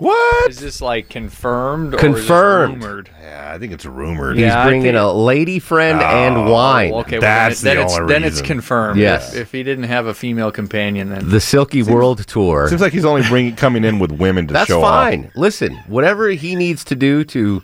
What? 0.00 0.50
Is 0.50 0.58
this 0.58 0.80
like 0.80 1.08
confirmed? 1.10 1.94
Or 1.94 1.98
Confirmed. 1.98 2.78
Is 2.78 2.84
rumored? 2.84 3.10
Yeah, 3.22 3.52
I 3.54 3.58
think 3.58 3.72
it's 3.72 3.84
rumored. 3.84 4.36
He's 4.36 4.46
Yeah, 4.46 4.60
I 4.62 4.64
bringing 4.66 4.82
think- 4.84 4.96
a 4.96 5.12
lady 5.12 5.58
friend 5.58 6.00
Oh, 6.00 6.04
and 6.04 6.50
wine. 6.50 6.92
Okay, 6.92 7.16
well, 7.16 7.20
That's 7.20 7.60
then, 7.60 7.76
it- 7.76 7.80
then 7.80 7.80
the 7.80 7.84
it's 7.92 8.00
only 8.00 8.12
then 8.14 8.24
it's 8.24 8.32
reason. 8.36 8.46
confirmed. 8.46 8.98
Yes. 8.98 9.34
If, 9.34 9.40
if 9.42 9.52
he 9.52 9.62
didn't 9.62 9.84
have 9.84 10.06
a 10.06 10.14
female 10.14 10.50
companion, 10.50 11.10
then 11.10 11.28
The 11.28 11.38
Silky 11.40 11.82
World 11.82 12.26
Tour. 12.26 12.68
Seems 12.68 12.80
like 12.80 12.92
he's 12.94 13.04
only 13.04 13.22
bringing 13.28 13.54
coming 13.56 13.84
in 13.84 13.98
with 13.98 14.10
women 14.12 14.46
to 14.48 14.52
show. 14.54 14.58
That's 14.58 14.68
show 14.68 14.80
fine. 14.80 15.30
Listen, 15.36 15.76
whatever 15.86 16.28
he 16.30 16.54
needs 16.56 16.82
to 16.84 16.96
do 16.96 17.22
to 17.24 17.62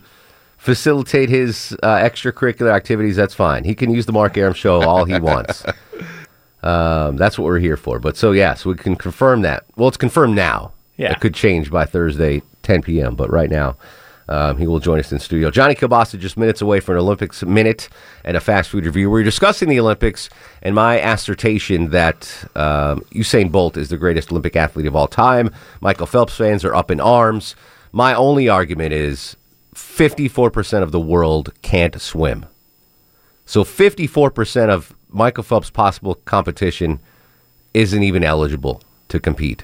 facilitate 0.59 1.31
his 1.31 1.75
uh, 1.83 1.97
extracurricular 1.97 2.71
activities, 2.75 3.17
that's 3.17 3.35
fine. 3.35 3.65
He 3.65 3.75
can 3.75 3.91
use 3.91 4.05
the 4.05 4.13
Mark 4.13 4.37
Arum 4.37 4.53
show 4.55 4.83
all 4.83 5.05
he 5.07 5.19
wants. 5.19 5.65
Um, 6.63 7.17
that's 7.17 7.39
what 7.39 7.45
we're 7.45 7.61
here 7.61 7.77
for. 7.77 8.01
But 8.01 8.17
so 8.17 8.33
yeah, 8.33 8.55
so 8.55 8.71
we 8.71 8.77
can 8.77 8.97
confirm 8.97 9.43
that. 9.43 9.67
Well, 9.77 9.87
it's 9.87 9.97
confirmed 9.97 10.35
now. 10.35 10.73
Yeah. 10.97 11.13
it 11.13 11.21
could 11.21 11.35
change 11.35 11.71
by 11.71 11.85
Thursday, 11.85 12.43
10 12.63 12.83
p.m. 12.83 13.15
But 13.15 13.31
right 13.31 13.51
now, 13.51 13.77
um, 14.29 14.57
he 14.59 14.67
will 14.67 14.81
join 14.81 14.99
us 14.99 15.13
in 15.13 15.19
studio. 15.19 15.51
Johnny 15.51 15.75
Kilbasa 15.75 16.19
just 16.19 16.37
minutes 16.37 16.61
away 16.61 16.81
for 16.81 16.93
an 16.93 16.99
Olympics 16.99 17.43
minute 17.45 17.89
and 18.25 18.37
a 18.37 18.41
fast 18.41 18.71
food 18.71 18.85
review. 18.85 19.09
We're 19.09 19.23
discussing 19.23 19.69
the 19.69 19.79
Olympics 19.79 20.29
and 20.63 20.75
my 20.75 20.97
assertion 20.99 21.91
that 21.91 22.45
um, 22.57 23.01
Usain 23.13 23.53
Bolt 23.53 23.77
is 23.77 23.89
the 23.89 23.97
greatest 23.97 24.33
Olympic 24.33 24.57
athlete 24.57 24.87
of 24.87 24.97
all 24.97 25.07
time. 25.07 25.51
Michael 25.81 26.07
Phelps 26.07 26.37
fans 26.37 26.65
are 26.65 26.75
up 26.75 26.91
in 26.91 27.01
arms. 27.01 27.55
My 27.93 28.15
only 28.15 28.49
argument 28.49 28.93
is 28.93 29.37
54% 29.75 30.83
of 30.83 30.91
the 30.91 31.01
world 31.01 31.53
can't 31.63 32.01
swim. 32.01 32.47
So 33.45 33.63
54% 33.63 34.71
of 34.71 34.93
Michael 35.09 35.45
Phelps' 35.45 35.71
possible 35.71 36.17
competition 36.25 36.99
isn't 37.75 38.03
even 38.03 38.25
eligible 38.25 38.83
to 39.09 39.21
compete, 39.21 39.63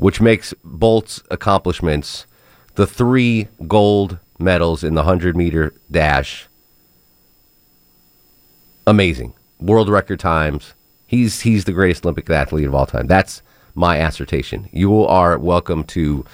which 0.00 0.20
makes 0.20 0.54
Bolt's 0.64 1.22
accomplishments 1.30 2.26
the 2.74 2.86
three 2.86 3.48
gold 3.68 4.18
medals 4.38 4.82
in 4.82 4.94
the 4.94 5.02
100 5.02 5.36
meter 5.36 5.74
dash 5.90 6.48
amazing. 8.86 9.34
World 9.60 9.88
record 9.88 10.20
times. 10.20 10.74
He's 11.06 11.40
he's 11.40 11.64
the 11.64 11.72
greatest 11.72 12.04
Olympic 12.04 12.28
athlete 12.30 12.66
of 12.66 12.74
all 12.74 12.86
time. 12.86 13.06
That's 13.06 13.42
my 13.74 13.96
assertion. 13.96 14.68
You 14.72 15.04
are 15.04 15.38
welcome 15.38 15.84
to 15.84 16.24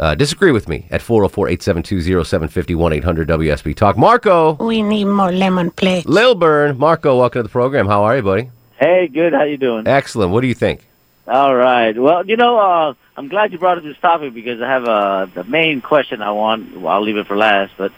uh, 0.00 0.14
disagree 0.14 0.52
with 0.52 0.68
me 0.68 0.86
at 0.90 1.00
404-872-0750 1.00 3.02
1-800-WSB 3.02 3.74
Talk. 3.74 3.96
Marco 3.96 4.52
We 4.54 4.82
need 4.82 5.06
more 5.06 5.32
lemon 5.32 5.70
plates. 5.70 6.06
Lilburn. 6.06 6.78
Marco, 6.78 7.18
welcome 7.18 7.40
to 7.40 7.42
the 7.44 7.48
program. 7.48 7.86
How 7.86 8.04
are 8.04 8.16
you, 8.16 8.22
buddy? 8.22 8.50
Hey, 8.78 9.08
good. 9.08 9.32
How 9.32 9.44
you 9.44 9.56
doing? 9.56 9.86
Excellent. 9.86 10.30
What 10.30 10.42
do 10.42 10.46
you 10.46 10.54
think? 10.54 10.88
All 11.28 11.54
right. 11.54 11.96
Well, 11.96 12.24
you 12.26 12.36
know, 12.36 12.58
uh, 12.58 12.94
I'm 13.14 13.28
glad 13.28 13.52
you 13.52 13.58
brought 13.58 13.76
up 13.76 13.84
this 13.84 13.98
topic 13.98 14.32
because 14.32 14.62
I 14.62 14.66
have 14.66 14.84
uh, 14.86 15.26
the 15.26 15.44
main 15.44 15.82
question 15.82 16.22
I 16.22 16.30
want. 16.30 16.74
Well, 16.74 16.90
I'll 16.90 17.02
leave 17.02 17.18
it 17.18 17.26
for 17.26 17.36
last, 17.36 17.74
but 17.76 17.92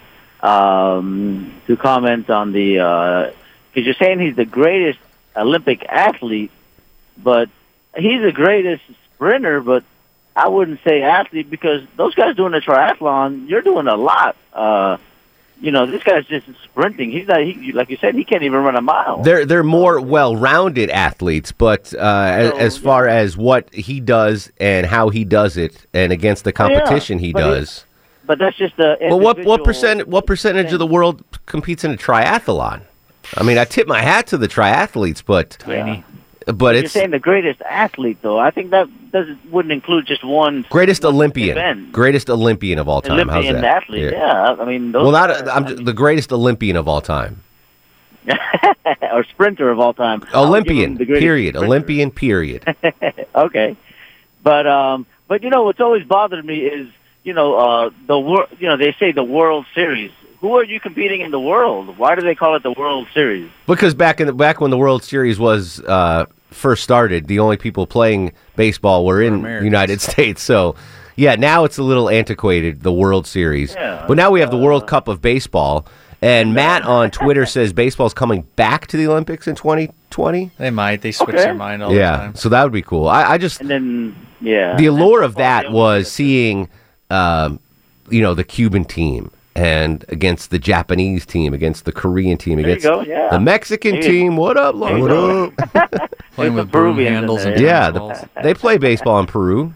um, 0.45 1.55
to 1.69 1.77
comment 1.77 2.29
on 2.29 2.51
the 2.51 3.33
because 3.73 3.87
you're 3.87 3.95
saying 3.95 4.19
he's 4.19 4.35
the 4.35 4.45
greatest 4.45 4.99
Olympic 5.37 5.85
athlete, 5.85 6.51
but 7.17 7.49
he's 7.97 8.21
the 8.21 8.33
greatest 8.33 8.83
sprinter. 9.15 9.61
But 9.61 9.85
I 10.35 10.49
wouldn't 10.49 10.81
say 10.83 11.03
athlete 11.03 11.49
because 11.49 11.83
those 11.97 12.17
guys 12.17 12.35
doing 12.35 12.55
a 12.55 12.61
triathlon, 12.61 13.49
you're 13.49 13.63
doing 13.63 13.87
a 13.87 13.97
lot. 13.97 14.35
Uh, 14.53 14.97
you 15.61 15.71
know, 15.71 15.87
this 15.87 16.03
guy's 16.03 16.27
just 16.27 16.47
sprinting. 16.65 17.11
He's 17.11 17.27
not. 17.29 17.41
He, 17.43 17.73
like 17.73 17.91
you 17.91 17.97
said, 17.99 18.15
he 18.15 18.25
can't 18.25 18.43
even 18.43 18.61
run 18.63 18.77
a 18.77 18.81
mile. 18.81 19.23
They're 19.23 19.45
they're 19.45 19.63
more 19.63 20.01
well-rounded 20.01 20.91
athletes, 20.91 21.53
but 21.53 21.93
uh, 21.95 21.99
as, 21.99 22.53
as 22.53 22.79
far 22.79 23.07
as 23.07 23.37
what 23.37 23.73
he 23.75 24.01
does 24.01 24.51
and 24.59 24.87
how 24.87 25.11
he 25.11 25.25
does 25.25 25.57
it, 25.57 25.87
and 25.93 26.13
against 26.13 26.45
the 26.45 26.53
Oh, 26.59 26.69
yeah, 26.69 26.79
competition 26.81 27.19
he 27.19 27.33
but 27.33 27.43
it- 27.43 27.55
does. 27.61 27.85
But 28.27 28.39
that's 28.39 28.57
just 28.57 28.77
the. 28.77 28.97
Well, 29.01 29.19
what 29.21 29.45
what 29.45 29.65
percent 29.65 30.07
what 30.07 30.25
percentage 30.27 30.73
of 30.73 30.79
the 30.79 30.87
world 30.87 31.23
competes 31.47 31.83
in 31.85 31.91
a 31.91 31.97
triathlon? 31.97 32.83
I 33.37 33.43
mean, 33.43 33.59
I 33.59 33.65
tip 33.65 33.87
my 33.89 34.01
hat 34.03 34.29
to 34.29 34.39
the 34.39 34.47
triathletes, 34.49 35.23
but 35.25 35.51
Tiny. 35.59 36.05
But 36.47 36.75
You're 36.75 36.85
it's 36.85 36.93
saying 36.93 37.11
the 37.11 37.19
greatest 37.19 37.61
athlete, 37.63 38.19
though. 38.23 38.39
I 38.39 38.51
think 38.51 38.71
that 38.71 38.89
doesn't 39.13 39.51
wouldn't 39.51 39.73
include 39.73 40.07
just 40.07 40.25
one 40.25 40.65
greatest 40.71 41.05
Olympian, 41.05 41.51
event. 41.57 41.93
greatest 41.93 42.31
Olympian 42.31 42.79
of 42.79 42.89
all 42.89 43.03
time. 43.03 43.13
Olympian 43.15 43.55
How's 43.57 43.63
that? 43.63 43.83
athlete. 43.83 44.13
Yeah. 44.13 44.57
I 44.59 44.65
mean, 44.65 44.93
those 44.93 45.03
Well, 45.03 45.13
not 45.13 45.31
are- 45.31 45.49
I'm 45.51 45.85
the 45.85 45.93
greatest 45.93 46.33
Olympian 46.33 46.77
of 46.77 46.89
all 46.89 47.01
time. 47.01 47.43
or 49.13 49.25
sprinter 49.25 49.71
of 49.71 49.79
all 49.81 49.95
time. 49.95 50.23
I 50.33 50.41
would 50.49 50.65
give 50.65 50.77
him 50.77 50.97
Olympian. 50.97 50.99
Period. 50.99 51.55
sprinter. 51.55 51.67
Olympian. 51.67 52.11
Period. 52.11 52.77
okay, 53.35 53.77
but 54.43 54.67
um, 54.67 55.07
but 55.29 55.43
you 55.43 55.51
know 55.51 55.65
what's 55.65 55.81
always 55.81 56.05
bothered 56.05 56.45
me 56.45 56.59
is 56.67 56.89
you 57.25 57.33
know 57.33 57.55
uh 57.55 57.91
the 58.07 58.19
world. 58.19 58.49
You 58.59 58.69
know 58.69 58.77
they 58.77 58.93
say 58.99 59.13
the 59.13 59.25
World 59.25 59.67
Series. 59.75 60.13
Who 60.41 60.57
are 60.57 60.65
you 60.65 60.81
competing 60.81 61.21
in 61.21 61.31
the 61.31 61.41
world? 61.41 61.99
Why 61.99 62.15
do 62.15 62.23
they 62.23 62.35
call 62.35 62.57
it 62.57 62.63
the 62.63 62.73
World 62.73 63.07
Series? 63.13 63.51
Because 63.67 63.95
back 63.95 64.21
in 64.21 64.27
the, 64.27 64.33
back 64.33 64.61
when 64.61 64.71
the 64.71 64.79
World 64.79 65.05
Series 65.05 65.39
was 65.39 65.81
uh, 65.81 66.25
first 66.51 66.83
started, 66.83 67.27
the 67.27 67.39
only 67.41 67.57
people 67.59 67.87
playing 67.87 68.33
baseball 68.57 69.05
were 69.05 69.21
in 69.21 69.43
the 69.43 69.61
United 69.63 70.01
States. 70.11 70.43
So, 70.43 70.77
yeah, 71.17 71.35
now 71.37 71.65
it's 71.65 71.77
a 71.77 71.83
little 71.83 72.09
antiquated, 72.09 72.83
the 72.83 72.93
World 72.93 73.27
Series. 73.27 73.75
Yeah. 73.75 74.05
but 74.09 74.17
now 74.17 74.31
we 74.31 74.41
have 74.41 74.51
the 74.51 74.57
World 74.59 74.87
Cup 74.87 75.09
of 75.09 75.21
baseball. 75.21 75.87
And 76.23 76.53
Matt 76.55 76.83
on 76.83 77.11
Twitter 77.11 77.47
says 77.47 77.73
baseball's 77.73 78.13
coming 78.13 78.43
back 78.57 78.87
to 78.89 78.97
the 78.99 79.07
Olympics 79.09 79.47
in 79.49 79.55
2020. 79.55 80.51
they 80.59 80.71
might. 80.71 81.01
They 81.01 81.13
switch 81.13 81.31
Okay. 81.35 81.45
their 81.45 81.55
mind 81.55 81.83
all 81.83 81.91
the 81.91 81.97
Yeah, 81.97 82.33
so 82.35 82.51
that 82.51 82.63
would 82.63 82.73
be 82.75 82.83
cool. 82.83 83.09
I, 83.09 83.23
I 83.33 83.39
just 83.39 83.61
And 83.61 83.71
then 83.71 84.17
yeah, 84.41 84.77
the 84.77 84.85
allure 84.87 85.23
of 85.23 85.37
that 85.37 85.71
was 85.73 86.11
seeing, 86.11 86.69
um, 87.11 87.59
you 88.11 88.21
know, 88.21 88.35
the 88.35 88.45
Cuban 88.45 88.85
team 88.85 89.31
and 89.57 90.05
against 90.09 90.51
the 90.51 90.59
Japanese 90.59 91.27
team, 91.27 91.53
against 91.55 91.85
the 91.85 91.93
Korean 91.93 92.39
team, 92.39 92.57
There 92.57 92.67
against 92.71 92.85
go, 92.85 93.01
yeah. 93.03 93.29
the 93.31 93.41
Mexican 93.41 93.93
There 94.01 94.03
you- 94.05 94.09
team. 94.11 94.37
What 94.37 94.57
up, 94.57 94.79
there 94.79 94.97
you 94.97 95.03
what 95.03 95.83
up? 95.93 96.11
Playing 96.35 96.55
with 96.55 96.71
broom 96.71 96.99
handles 96.99 97.45
and 97.45 97.61
yeah, 97.61 97.91
the, 97.91 98.29
they 98.43 98.55
play 98.55 98.79
baseball 98.79 99.19
in 99.21 99.27
Peru. 99.27 99.73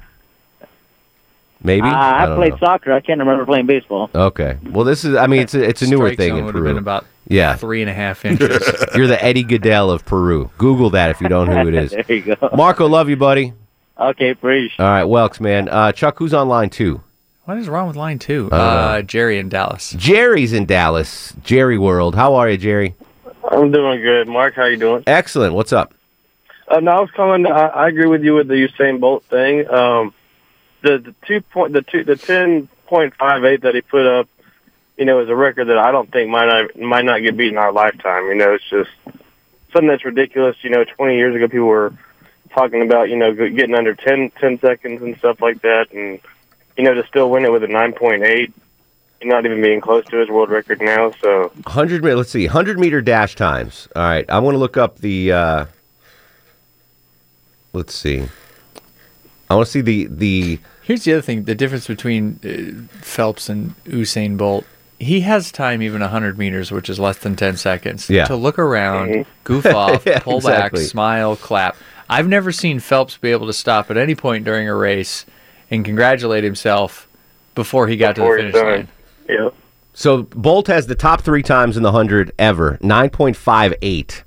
Maybe 1.62 1.86
Uh, 1.88 1.94
I, 1.96 2.26
don't 2.26 2.36
played 2.36 2.52
know. 2.52 2.58
soccer. 2.58 2.92
I 2.92 3.00
can't 3.00 3.18
remember 3.20 3.46
playing 3.46 3.64
baseball. 3.66 4.10
Okay, 4.14 4.58
well, 4.70 4.84
this 4.84 5.02
is. 5.04 5.16
I 5.16 5.26
mean, 5.26 5.40
it's 5.40 5.54
a, 5.54 5.62
it's 5.66 5.80
a 5.80 5.86
newer 5.88 6.08
Strike 6.08 6.18
thing 6.18 6.28
zone 6.30 6.38
in 6.40 6.44
would 6.44 6.54
have 6.54 6.62
Peru. 6.62 6.74
been 6.74 6.78
about 6.78 7.06
yeah, 7.26 7.56
three 7.56 7.80
and 7.80 7.88
a 7.90 7.94
half 7.94 8.24
inches. 8.26 8.62
You're 8.94 9.06
the 9.06 9.22
Eddie 9.24 9.44
Gaedel 9.44 9.90
of 9.90 10.04
Peru. 10.04 10.50
Google 10.58 10.90
that 10.90 11.10
if 11.10 11.22
you 11.22 11.28
don't 11.28 11.48
know 11.48 11.62
who 11.62 11.68
it 11.68 11.74
is. 11.74 11.90
there 11.92 12.04
you 12.08 12.20
go. 12.36 12.50
Marco, 12.54 12.86
love 12.86 13.08
you, 13.08 13.16
buddy. 13.16 13.54
Okay, 13.98 14.34
praise. 14.34 14.72
All 14.78 14.84
right, 14.86 15.04
Welks, 15.04 15.40
man. 15.40 15.68
Uh, 15.70 15.90
Chuck, 15.92 16.18
who's 16.18 16.34
on 16.34 16.48
line 16.48 16.68
two? 16.68 17.00
What 17.44 17.58
is 17.58 17.68
wrong 17.68 17.86
with 17.86 17.96
line 17.96 18.18
two? 18.18 18.48
I 18.52 18.56
don't 18.58 18.68
Uh, 18.68 19.02
Jerry 19.02 19.38
in 19.38 19.48
Dallas. 19.48 19.90
Jerry's 19.96 20.52
in 20.52 20.64
Dallas. 20.66 21.32
Jerry 21.42 21.78
World. 21.78 22.14
How 22.14 22.34
are 22.34 22.48
you, 22.48 22.56
Jerry? 22.56 22.94
I'm 23.50 23.70
doing 23.70 24.00
good. 24.00 24.26
Mark, 24.28 24.54
how 24.54 24.64
you 24.64 24.76
doing? 24.76 25.04
Excellent. 25.06 25.54
What's 25.54 25.72
up? 25.72 25.92
Uh, 26.66 26.80
no, 26.80 26.90
I 26.92 27.00
was 27.00 27.10
calling. 27.10 27.46
I, 27.46 27.66
I 27.66 27.88
agree 27.88 28.06
with 28.06 28.24
you 28.24 28.34
with 28.34 28.48
the 28.48 28.54
Usain 28.54 28.98
Bolt 29.00 29.22
thing. 29.24 29.68
Um, 29.68 30.14
the 30.82 30.98
the 30.98 31.14
two 31.26 31.40
point 31.42 31.72
the 31.74 31.82
two 31.82 32.04
the 32.04 32.16
ten 32.16 32.68
point 32.86 33.14
five 33.16 33.44
eight 33.44 33.62
that 33.62 33.74
he 33.74 33.82
put 33.82 34.06
up, 34.06 34.28
you 34.96 35.04
know, 35.04 35.20
is 35.20 35.28
a 35.28 35.36
record 35.36 35.66
that 35.68 35.76
I 35.78 35.92
don't 35.92 36.10
think 36.10 36.30
might 36.30 36.46
not 36.46 36.76
might 36.80 37.04
not 37.04 37.18
get 37.18 37.36
beat 37.36 37.52
in 37.52 37.58
our 37.58 37.72
lifetime. 37.72 38.24
You 38.28 38.34
know, 38.36 38.54
it's 38.54 38.68
just 38.70 38.90
something 39.72 39.88
that's 39.88 40.04
ridiculous. 40.06 40.56
You 40.62 40.70
know, 40.70 40.84
twenty 40.84 41.16
years 41.16 41.34
ago, 41.36 41.48
people 41.48 41.66
were 41.66 41.92
talking 42.54 42.80
about 42.80 43.10
you 43.10 43.16
know 43.16 43.34
getting 43.34 43.74
under 43.74 43.94
10, 43.94 44.30
10 44.40 44.60
seconds 44.60 45.02
and 45.02 45.18
stuff 45.18 45.42
like 45.42 45.60
that, 45.62 45.90
and 45.92 46.20
you 46.76 46.84
know 46.84 46.94
to 46.94 47.06
still 47.06 47.30
win 47.30 47.44
it 47.44 47.52
with 47.52 47.64
a 47.64 47.68
nine 47.68 47.92
point 47.92 48.22
eight, 48.22 48.52
not 49.22 49.44
even 49.46 49.60
being 49.62 49.80
close 49.80 50.04
to 50.06 50.16
his 50.16 50.28
world 50.28 50.50
record 50.50 50.80
now. 50.80 51.12
So 51.20 51.50
100 51.64 52.02
meter, 52.02 52.16
let's 52.16 52.30
see. 52.30 52.46
100 52.46 52.78
meter 52.78 53.00
dash 53.00 53.34
times. 53.36 53.88
All 53.96 54.02
right. 54.02 54.24
I 54.28 54.38
want 54.40 54.54
to 54.54 54.58
look 54.58 54.76
up 54.76 54.98
the 54.98 55.32
uh 55.32 55.64
Let's 57.72 57.94
see. 57.94 58.24
I 59.50 59.54
want 59.56 59.66
to 59.66 59.70
see 59.72 59.80
the 59.80 60.06
the 60.10 60.60
Here's 60.82 61.04
the 61.04 61.14
other 61.14 61.22
thing: 61.22 61.44
the 61.44 61.54
difference 61.54 61.86
between 61.86 62.38
uh, 62.44 62.94
Phelps 63.02 63.48
and 63.48 63.74
Usain 63.84 64.36
Bolt. 64.36 64.64
He 65.00 65.20
has 65.22 65.50
time, 65.50 65.82
even 65.82 66.00
100 66.00 66.38
meters, 66.38 66.70
which 66.70 66.88
is 66.88 67.00
less 67.00 67.18
than 67.18 67.34
10 67.34 67.56
seconds, 67.56 68.08
Yeah. 68.08 68.24
to 68.26 68.36
look 68.36 68.58
around, 68.60 69.08
Mhm. 69.10 69.26
goof 69.42 69.66
off, 69.74 70.06
Yeah, 70.06 70.20
pull 70.20 70.36
exactly. 70.36 70.82
back, 70.82 70.88
smile, 70.88 71.34
clap. 71.36 71.76
I've 72.08 72.28
never 72.28 72.52
seen 72.52 72.78
Phelps 72.78 73.16
be 73.16 73.32
able 73.32 73.46
to 73.48 73.52
stop 73.52 73.90
at 73.90 73.96
any 73.96 74.14
point 74.14 74.44
during 74.44 74.68
a 74.68 74.74
race 74.74 75.26
and 75.74 75.84
congratulate 75.84 76.44
himself 76.44 77.08
before 77.54 77.88
he 77.88 77.96
got 77.96 78.14
Before 78.14 78.36
to 78.36 78.42
the 78.44 78.52
finish 78.52 78.64
line. 78.64 78.88
yeah. 79.28 79.48
So 79.92 80.22
Bolt 80.22 80.66
has 80.68 80.86
the 80.86 80.94
top 80.94 81.20
3 81.22 81.42
times 81.42 81.76
in 81.76 81.82
the 81.82 81.90
100 81.92 82.32
ever. 82.38 82.78
9.58, 82.82 84.24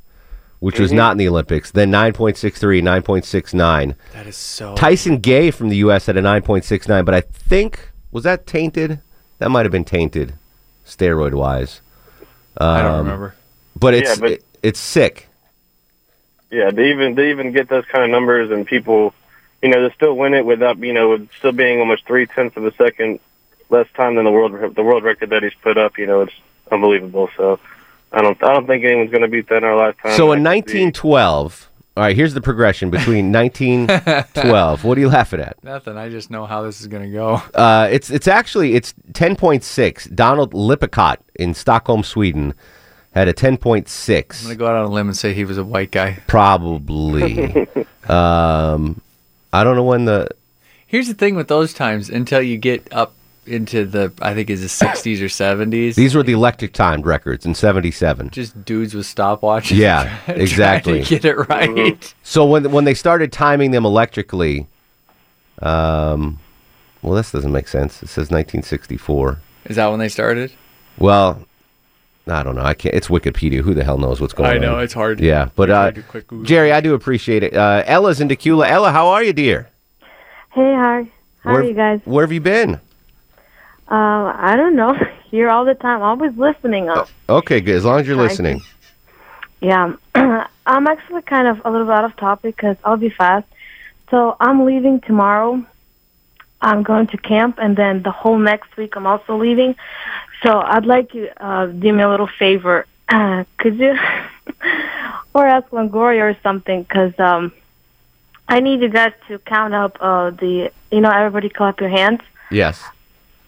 which 0.59 0.79
was 0.79 0.91
Mhm. 0.91 0.95
not 0.95 1.11
in 1.13 1.17
the 1.17 1.27
Olympics. 1.27 1.71
Then 1.71 1.91
9.63, 1.91 2.81
9.69. 2.81 3.95
That 4.13 4.27
is 4.27 4.37
so. 4.37 4.75
Tyson 4.75 5.17
Gay 5.17 5.51
from 5.51 5.69
the 5.69 5.77
US 5.77 6.05
had 6.05 6.15
a 6.17 6.21
9.69, 6.21 7.03
but 7.03 7.13
I 7.13 7.21
think 7.21 7.91
was 8.11 8.23
that 8.23 8.47
tainted? 8.47 8.99
That 9.39 9.49
might 9.51 9.65
have 9.65 9.71
been 9.71 9.83
tainted 9.83 10.33
steroid 10.85 11.33
wise. 11.33 11.81
I 12.57 12.81
don't 12.81 12.97
remember. 12.99 13.35
But 13.75 13.93
it's 13.93 14.09
Yeah, 14.09 14.15
but- 14.21 14.31
it- 14.31 14.43
it's 14.63 14.79
sick. 14.79 15.27
Yeah, 16.49 16.71
they 16.71 16.89
even 16.91 17.15
they 17.15 17.29
even 17.29 17.51
get 17.51 17.67
those 17.67 17.83
kind 17.91 18.05
of 18.05 18.09
numbers, 18.09 18.49
and 18.51 18.65
people, 18.65 19.13
you 19.61 19.69
know, 19.69 19.87
to 19.87 19.93
still 19.95 20.15
win 20.15 20.33
it 20.33 20.45
without, 20.45 20.77
you 20.79 20.93
know, 20.93 21.09
with 21.09 21.29
still 21.37 21.51
being 21.51 21.79
almost 21.79 22.05
three 22.05 22.25
tenths 22.27 22.57
of 22.57 22.65
a 22.65 22.73
second 22.75 23.19
less 23.69 23.87
time 23.95 24.15
than 24.15 24.23
the 24.25 24.31
world 24.31 24.75
the 24.75 24.83
world 24.83 25.03
record 25.03 25.29
that 25.31 25.43
he's 25.43 25.53
put 25.55 25.77
up, 25.77 25.97
you 25.97 26.05
know, 26.05 26.21
it's 26.21 26.33
unbelievable. 26.71 27.29
So 27.35 27.59
I 28.11 28.21
don't 28.21 28.41
I 28.43 28.53
don't 28.53 28.67
think 28.67 28.83
anyone's 28.85 29.11
going 29.11 29.23
to 29.23 29.27
beat 29.27 29.49
that 29.49 29.57
in 29.57 29.63
our 29.63 29.75
lifetime. 29.75 30.13
So 30.15 30.31
in 30.31 30.45
I 30.47 30.61
can 30.61 30.67
see- 30.69 30.79
1912, 30.85 31.69
all 31.97 32.03
right, 32.03 32.15
here's 32.15 32.33
the 32.35 32.41
progression 32.41 32.89
between 32.91 33.31
1912. 33.33 34.83
what 34.83 34.97
are 34.97 35.01
you 35.01 35.09
laughing 35.09 35.39
at? 35.39 35.61
Nothing. 35.63 35.97
I 35.97 36.09
just 36.09 36.29
know 36.29 36.45
how 36.45 36.61
this 36.61 36.79
is 36.79 36.87
gonna 36.87 37.09
go. 37.09 37.41
Uh, 37.53 37.89
it's 37.91 38.09
it's 38.09 38.27
actually 38.27 38.75
it's 38.75 38.93
10.6. 39.13 40.13
Donald 40.15 40.53
Lippincott 40.53 41.19
in 41.35 41.53
Stockholm, 41.53 42.03
Sweden, 42.03 42.53
had 43.15 43.27
a 43.27 43.33
10.6. 43.33 44.39
I'm 44.41 44.43
gonna 44.43 44.55
go 44.55 44.67
out 44.67 44.75
on 44.75 44.85
a 44.85 44.89
limb 44.89 45.07
and 45.07 45.17
say 45.17 45.33
he 45.33 45.43
was 45.43 45.57
a 45.57 45.63
white 45.63 45.91
guy. 45.91 46.19
Probably. 46.27 47.67
um, 48.07 49.01
I 49.53 49.63
don't 49.63 49.75
know 49.75 49.83
when 49.83 50.05
the 50.05 50.29
Here's 50.85 51.07
the 51.07 51.13
thing 51.13 51.35
with 51.35 51.47
those 51.47 51.73
times 51.73 52.09
until 52.09 52.41
you 52.41 52.57
get 52.57 52.87
up 52.93 53.13
into 53.45 53.85
the 53.85 54.11
I 54.21 54.33
think 54.33 54.49
is 54.49 54.61
the 54.61 54.85
60s 54.87 55.21
or 55.21 55.25
70s. 55.25 55.95
these 55.95 56.15
were 56.15 56.23
the 56.23 56.33
electric 56.33 56.73
timed 56.73 57.05
records 57.05 57.45
in 57.45 57.55
77. 57.55 58.29
just 58.31 58.65
dudes 58.65 58.93
with 58.93 59.05
stopwatches. 59.05 59.77
Yeah, 59.77 60.17
trying 60.25 60.41
exactly. 60.41 61.03
get 61.03 61.25
it 61.25 61.35
right. 61.49 62.13
So 62.23 62.45
when 62.45 62.71
when 62.71 62.83
they 62.83 62.93
started 62.93 63.31
timing 63.31 63.71
them 63.71 63.85
electrically, 63.85 64.67
um, 65.61 66.39
well, 67.01 67.13
this 67.13 67.31
doesn't 67.31 67.51
make 67.51 67.67
sense. 67.67 68.03
It 68.03 68.07
says 68.07 68.29
1964. 68.31 69.39
Is 69.65 69.75
that 69.77 69.87
when 69.87 69.99
they 69.99 70.09
started? 70.09 70.51
Well, 70.97 71.46
I 72.29 72.43
don't 72.43 72.55
know. 72.55 72.61
I 72.63 72.73
can't. 72.73 72.93
It's 72.95 73.07
Wikipedia. 73.07 73.61
Who 73.61 73.73
the 73.73 73.83
hell 73.83 73.97
knows 73.97 74.19
what's 74.21 74.33
going 74.33 74.47
on? 74.49 74.53
I 74.53 74.55
on? 74.57 74.61
know, 74.61 74.79
it's 74.79 74.93
hard. 74.93 75.19
Yeah, 75.19 75.49
but 75.55 75.69
You 75.69 75.75
uh, 75.75 75.83
gotta 75.85 75.91
do 75.95 76.03
quick 76.03 76.27
Google. 76.27 76.45
Jerry, 76.45 76.71
I 76.71 76.81
do 76.81 76.93
appreciate 76.93 77.43
it. 77.43 77.53
Uh, 77.55 77.83
Ella's 77.85 78.19
in 78.21 78.27
Dacula. 78.27 78.67
Ella, 78.69 78.91
how 78.91 79.07
are 79.07 79.23
you, 79.23 79.33
dear? 79.33 79.69
Hey, 80.51 80.73
hi. 80.75 81.07
How 81.43 81.51
where, 81.53 81.61
are 81.61 81.63
you 81.63 81.73
guys? 81.73 82.01
Where 82.05 82.23
have 82.25 82.31
you 82.31 82.41
been? 82.41 82.75
Uh, 83.89 84.33
I 84.35 84.55
don't 84.57 84.75
know. 84.75 84.95
Here 85.31 85.49
all 85.49 85.65
the 85.65 85.75
time. 85.75 86.01
Always 86.01 86.35
listening. 86.37 86.89
Uh, 86.89 87.05
Okay, 87.29 87.59
good. 87.61 87.75
As 87.75 87.85
long 87.85 87.99
as 87.99 88.07
you're 88.07 88.15
listening. 88.15 88.61
yeah. 89.61 89.93
I'm 90.15 90.87
actually 90.87 91.21
kind 91.21 91.47
of 91.47 91.61
a 91.65 91.71
little 91.71 91.85
bit 91.87 91.93
out 91.93 92.03
of 92.05 92.15
topic 92.17 92.55
because 92.57 92.75
I'll 92.83 92.97
be 92.97 93.09
fast. 93.09 93.47
So 94.09 94.35
I'm 94.39 94.65
leaving 94.65 94.99
tomorrow. 95.01 95.65
I'm 96.61 96.83
going 96.83 97.07
to 97.07 97.17
camp, 97.17 97.59
and 97.59 97.75
then 97.75 98.03
the 98.03 98.11
whole 98.11 98.37
next 98.37 98.75
week 98.77 98.95
I'm 98.95 99.05
also 99.07 99.37
leaving. 99.37 99.75
So 100.43 100.59
I'd 100.59 100.85
like 100.85 101.13
you 101.13 101.29
uh, 101.37 101.67
do 101.67 101.93
me 101.93 102.03
a 102.03 102.09
little 102.09 102.27
favor. 102.27 102.85
Uh, 103.09 103.43
could 103.57 103.77
you, 103.79 103.95
or 105.33 105.47
ask 105.47 105.69
Longoria 105.69 106.21
or 106.31 106.37
something, 106.41 106.83
because 106.83 107.17
um, 107.19 107.51
I 108.47 108.59
need 108.59 108.81
you 108.81 108.89
guys 108.89 109.13
to 109.27 109.39
count 109.39 109.73
up 109.73 109.97
uh, 109.99 110.31
the, 110.31 110.71
you 110.91 111.01
know, 111.01 111.09
everybody 111.11 111.49
clap 111.49 111.79
your 111.79 111.89
hands. 111.89 112.21
Yes. 112.49 112.81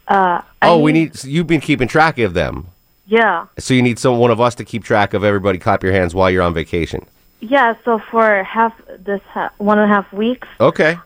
Uh, 0.07 0.41
I 0.61 0.69
Oh, 0.69 0.79
we 0.79 0.91
need. 0.91 1.15
so 1.15 1.27
You've 1.27 1.47
been 1.47 1.61
keeping 1.61 1.87
track 1.87 2.17
of 2.19 2.33
them, 2.33 2.67
Yeah. 3.07 3.45
so 3.57 3.73
you 3.73 3.81
need 3.81 3.97
some 3.99 4.17
one 4.17 4.31
of 4.31 4.41
us 4.41 4.55
to 4.55 4.65
keep 4.65 4.83
track 4.83 5.13
of 5.13 5.23
everybody. 5.23 5.57
Clap 5.59 5.83
your 5.83 5.93
hands 5.93 6.13
while 6.15 6.29
you're 6.29 6.41
on 6.43 6.53
vacation. 6.53 7.05
Yeah, 7.41 7.75
so 7.85 7.99
for 8.11 8.43
half 8.43 8.73
this 8.99 9.21
ha- 9.29 9.51
one 9.59 9.79
and 9.79 9.89
a 9.89 9.93
half 9.93 10.11
weeks, 10.11 10.47
Okay. 10.59 10.97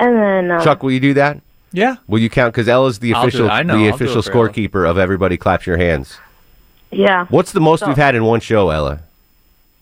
And 0.00 0.16
then 0.16 0.50
uh, 0.50 0.64
Chuck, 0.64 0.82
will 0.82 0.90
you 0.92 0.98
do 1.00 1.14
that? 1.14 1.40
Yeah. 1.72 1.96
Will 2.08 2.18
you 2.18 2.28
count? 2.28 2.52
Because 2.52 2.66
Ella's 2.66 2.98
the 2.98 3.14
I'll 3.14 3.22
do 3.22 3.28
official, 3.28 3.46
it. 3.46 3.50
I 3.50 3.62
know. 3.62 3.76
the 3.78 3.84
I'll 3.84 3.88
do 3.90 3.94
official 3.94 4.18
it 4.20 4.24
for 4.24 4.32
Ella. 4.32 4.48
scorekeeper 4.48 4.90
of 4.90 4.98
everybody. 4.98 5.36
Claps 5.36 5.66
your 5.66 5.76
hands. 5.76 6.18
yeah, 6.90 7.26
What's 7.26 7.52
the 7.52 7.60
most 7.60 7.80
So- 7.80 7.86
we've 7.88 7.96
had 7.96 8.14
in 8.16 8.24
one 8.24 8.40
show, 8.40 8.70
Ella? 8.70 9.00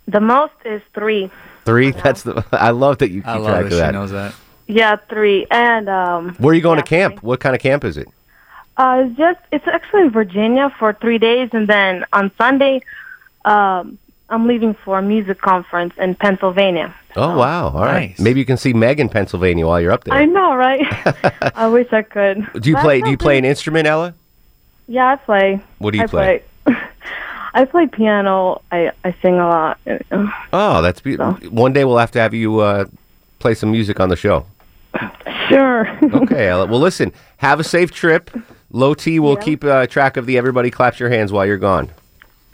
the 0.06 0.20
most 0.20 0.52
is 0.64 0.82
three. 0.94 1.30
Three. 1.64 1.90
That's 1.92 2.22
the. 2.22 2.44
I 2.52 2.70
love 2.70 2.98
that 2.98 3.10
you 3.10 3.20
keep 3.20 3.26
I 3.28 3.36
love 3.36 3.44
track 3.46 3.56
that 3.60 3.66
of 3.66 3.72
she 3.72 3.78
that. 3.78 3.92
knows 3.92 4.10
that. 4.10 4.34
Yeah, 4.66 4.96
three, 5.08 5.46
and 5.50 5.88
um, 5.88 6.34
Where 6.38 6.52
are 6.52 6.54
you 6.54 6.60
going 6.62 6.76
to 6.78 6.82
camp? 6.84 7.22
What 7.22 7.40
kind 7.40 7.54
of 7.54 7.60
camp 7.62 7.84
is 7.84 7.96
it? 7.96 8.08
uh, 8.76 9.04
it's 9.06 9.16
just 9.18 9.40
it's 9.50 9.66
actually 9.66 10.02
in 10.02 10.10
Virginia 10.10 10.72
for 10.78 10.92
three 10.92 11.18
days, 11.18 11.48
and 11.52 11.66
then 11.66 12.04
on 12.12 12.30
Sunday, 12.38 12.82
um, 13.46 13.98
I'm 14.30 14.46
leaving 14.46 14.74
for 14.74 14.98
a 14.98 15.02
music 15.02 15.40
conference 15.40 15.94
in 15.96 16.14
Pennsylvania. 16.14 16.94
Oh 17.16 17.36
wow! 17.36 17.68
All 17.68 17.80
right. 17.82 18.10
Nice. 18.10 18.20
Maybe 18.20 18.40
you 18.40 18.46
can 18.46 18.58
see 18.58 18.72
Meg 18.74 19.00
in 19.00 19.08
Pennsylvania 19.08 19.66
while 19.66 19.80
you're 19.80 19.92
up 19.92 20.04
there. 20.04 20.14
I 20.14 20.26
know, 20.26 20.54
right? 20.54 20.84
I 21.56 21.68
wish 21.68 21.92
I 21.92 22.02
could. 22.02 22.46
do 22.60 22.68
you 22.68 22.74
That's 22.74 22.84
play? 22.84 23.00
Do 23.00 23.10
you 23.10 23.16
play 23.16 23.38
an 23.38 23.44
instrument, 23.44 23.86
Ella? 23.86 24.14
Yeah, 24.86 25.12
I 25.12 25.16
play. 25.16 25.60
What 25.78 25.92
do 25.92 25.98
you 25.98 26.04
I 26.04 26.06
play? 26.06 26.42
I 27.54 27.64
play 27.64 27.86
piano. 27.86 28.62
I 28.70 28.92
I 29.04 29.14
sing 29.22 29.34
a 29.34 29.48
lot. 29.48 29.80
Oh, 30.52 30.82
that's 30.82 31.00
beautiful. 31.00 31.34
One 31.50 31.72
day 31.72 31.84
we'll 31.84 31.98
have 31.98 32.12
to 32.12 32.20
have 32.20 32.34
you 32.34 32.60
uh, 32.60 32.84
play 33.38 33.54
some 33.54 33.70
music 33.70 33.98
on 34.00 34.10
the 34.10 34.16
show. 34.16 34.46
Sure. 35.48 35.88
Okay, 36.12 36.48
Ella. 36.48 36.66
Well, 36.66 36.80
listen. 36.80 37.12
Have 37.38 37.60
a 37.60 37.64
safe 37.64 37.90
trip. 37.90 38.30
Low 38.70 38.92
T 38.94 39.18
will 39.18 39.36
keep 39.36 39.64
uh, 39.64 39.86
track 39.86 40.16
of 40.18 40.26
the 40.26 40.36
everybody 40.36 40.70
claps 40.70 41.00
your 41.00 41.08
hands 41.08 41.32
while 41.32 41.46
you're 41.46 41.56
gone. 41.56 41.90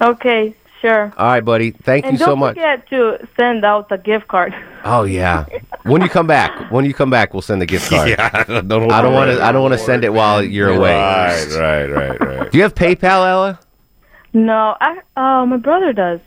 Okay, 0.01 0.55
sure. 0.85 1.12
All 1.16 1.27
right, 1.27 1.40
buddy. 1.44 1.70
Thank 1.70 2.05
and 2.05 2.12
you 2.14 2.18
don't 2.18 2.29
so 2.29 2.37
much. 2.37 2.55
forget 2.57 2.88
to 2.90 3.27
send 3.37 3.64
out 3.64 3.88
the 3.88 3.99
gift 3.99 4.29
card. 4.29 4.55
Oh 4.87 5.05
yeah. 5.05 5.47
When 5.85 6.03
you 6.03 6.11
come 6.11 6.27
back, 6.27 6.70
when 6.70 6.85
you 6.85 6.92
come 6.92 7.09
back, 7.09 7.33
we'll 7.33 7.40
send 7.40 7.62
the 7.62 7.66
gift 7.66 7.88
card. 7.88 8.07
Yeah, 8.18 8.44
don't 8.61 8.83
hold 8.83 8.92
I 8.92 9.01
don't 9.01 9.14
want 9.14 9.31
to. 9.31 9.42
I 9.42 9.51
don't 9.51 9.62
want 9.62 9.73
to 9.73 9.79
send 9.79 10.05
it 10.05 10.12
while 10.12 10.42
you're 10.42 10.68
away. 10.68 10.92
Right, 10.94 11.47
right, 11.57 11.87
right, 11.87 12.20
right. 12.20 12.53
Do 12.53 12.59
you 12.59 12.64
have 12.64 12.75
PayPal, 12.75 13.27
Ella? 13.27 13.61
No, 14.35 14.77
I 14.83 14.99
uh 15.16 15.47
my 15.47 15.57
brother 15.57 15.94
does. 15.94 16.20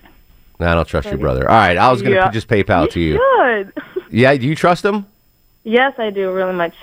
No, 0.60 0.66
I 0.72 0.74
don't 0.74 0.88
trust 0.88 1.08
your 1.10 1.20
brother. 1.20 1.48
All 1.48 1.56
right, 1.56 1.78
I 1.78 1.92
was 1.92 2.02
gonna 2.02 2.16
Yeah. 2.16 2.32
just 2.32 2.48
PayPal 2.48 2.90
to 2.90 3.00
you. 3.00 3.14
Should. 3.20 3.74
Yeah, 4.10 4.36
do 4.38 4.48
you 4.48 4.56
trust 4.56 4.84
him? 4.84 5.06
yes, 5.64 5.94
I 6.00 6.10
do 6.10 6.34
really 6.34 6.54
much. 6.54 6.74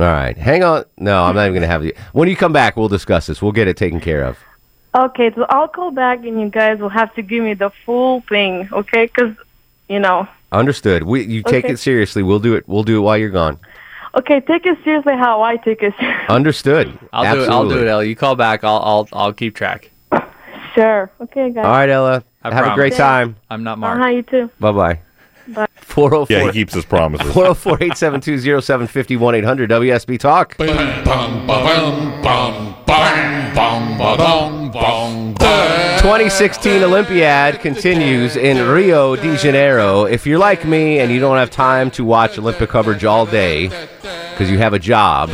All 0.00 0.06
right, 0.06 0.36
hang 0.36 0.64
on. 0.64 0.86
No, 0.98 1.22
I'm 1.22 1.36
not 1.36 1.42
even 1.44 1.54
gonna 1.54 1.66
have 1.68 1.84
you. 1.84 1.92
When 2.14 2.28
you 2.28 2.34
come 2.34 2.52
back, 2.52 2.76
we'll 2.76 2.88
discuss 2.88 3.26
this. 3.28 3.40
We'll 3.40 3.52
get 3.52 3.68
it 3.68 3.76
taken 3.76 4.00
care 4.00 4.24
of. 4.24 4.38
Okay, 4.96 5.30
so 5.34 5.44
I'll 5.50 5.68
call 5.68 5.90
back 5.90 6.24
and 6.24 6.40
you 6.40 6.48
guys 6.48 6.78
will 6.78 6.88
have 6.88 7.14
to 7.16 7.22
give 7.22 7.44
me 7.44 7.52
the 7.52 7.70
full 7.84 8.22
thing, 8.22 8.66
okay? 8.72 9.06
Because 9.06 9.36
you 9.88 9.98
know. 9.98 10.26
Understood. 10.52 11.02
We 11.02 11.24
you 11.24 11.42
take 11.42 11.66
it 11.66 11.78
seriously. 11.78 12.22
We'll 12.22 12.38
do 12.38 12.54
it. 12.54 12.66
We'll 12.66 12.82
do 12.84 12.96
it 12.96 13.00
while 13.00 13.18
you're 13.18 13.30
gone. 13.30 13.58
Okay, 14.14 14.40
take 14.40 14.64
it 14.64 14.78
seriously 14.82 15.14
how 15.14 15.42
I 15.42 15.56
take 15.56 15.82
it. 15.82 15.92
Seriously. 15.98 16.26
Understood. 16.34 16.98
I'll 17.12 17.34
do 17.34 17.42
it. 17.42 17.48
I'll 17.50 17.68
do 17.68 17.82
it, 17.82 17.86
Ella. 17.86 18.04
You 18.04 18.16
call 18.16 18.36
back. 18.36 18.64
I'll 18.64 18.78
I'll 18.78 19.08
I'll 19.12 19.32
keep 19.34 19.54
track. 19.54 19.90
sure. 20.74 21.10
Okay, 21.20 21.50
guys. 21.50 21.64
All 21.66 21.72
right, 21.72 21.90
Ella. 21.90 22.24
I 22.42 22.54
have 22.54 22.72
a 22.72 22.74
great 22.74 22.94
time. 22.94 23.36
I'm 23.50 23.64
not 23.64 23.78
Mark. 23.78 23.98
hi, 23.98 24.10
you 24.12 24.22
too. 24.22 24.50
Bye 24.60 24.72
bye. 24.72 25.00
Bye. 25.48 25.66
404. 25.76 26.36
Yeah, 26.36 26.46
he 26.46 26.52
keeps 26.52 26.74
his 26.74 26.84
promises. 26.84 27.32
404 27.34 27.74
872 27.74 28.62
0750 28.62 29.16
1 29.16 29.34
800 29.34 29.70
WSB 29.70 30.18
Talk. 30.18 30.56
2016 36.02 36.82
Olympiad 36.82 37.58
continues 37.60 38.36
in 38.36 38.68
Rio 38.68 39.16
de 39.16 39.34
Janeiro. 39.38 40.04
If 40.04 40.26
you're 40.26 40.38
like 40.38 40.66
me 40.66 40.98
and 40.98 41.10
you 41.10 41.20
don't 41.20 41.38
have 41.38 41.48
time 41.48 41.90
to 41.92 42.04
watch 42.04 42.36
Olympic 42.38 42.68
coverage 42.68 43.06
all 43.06 43.24
day 43.24 43.68
because 44.32 44.50
you 44.50 44.58
have 44.58 44.74
a 44.74 44.78
job, 44.78 45.30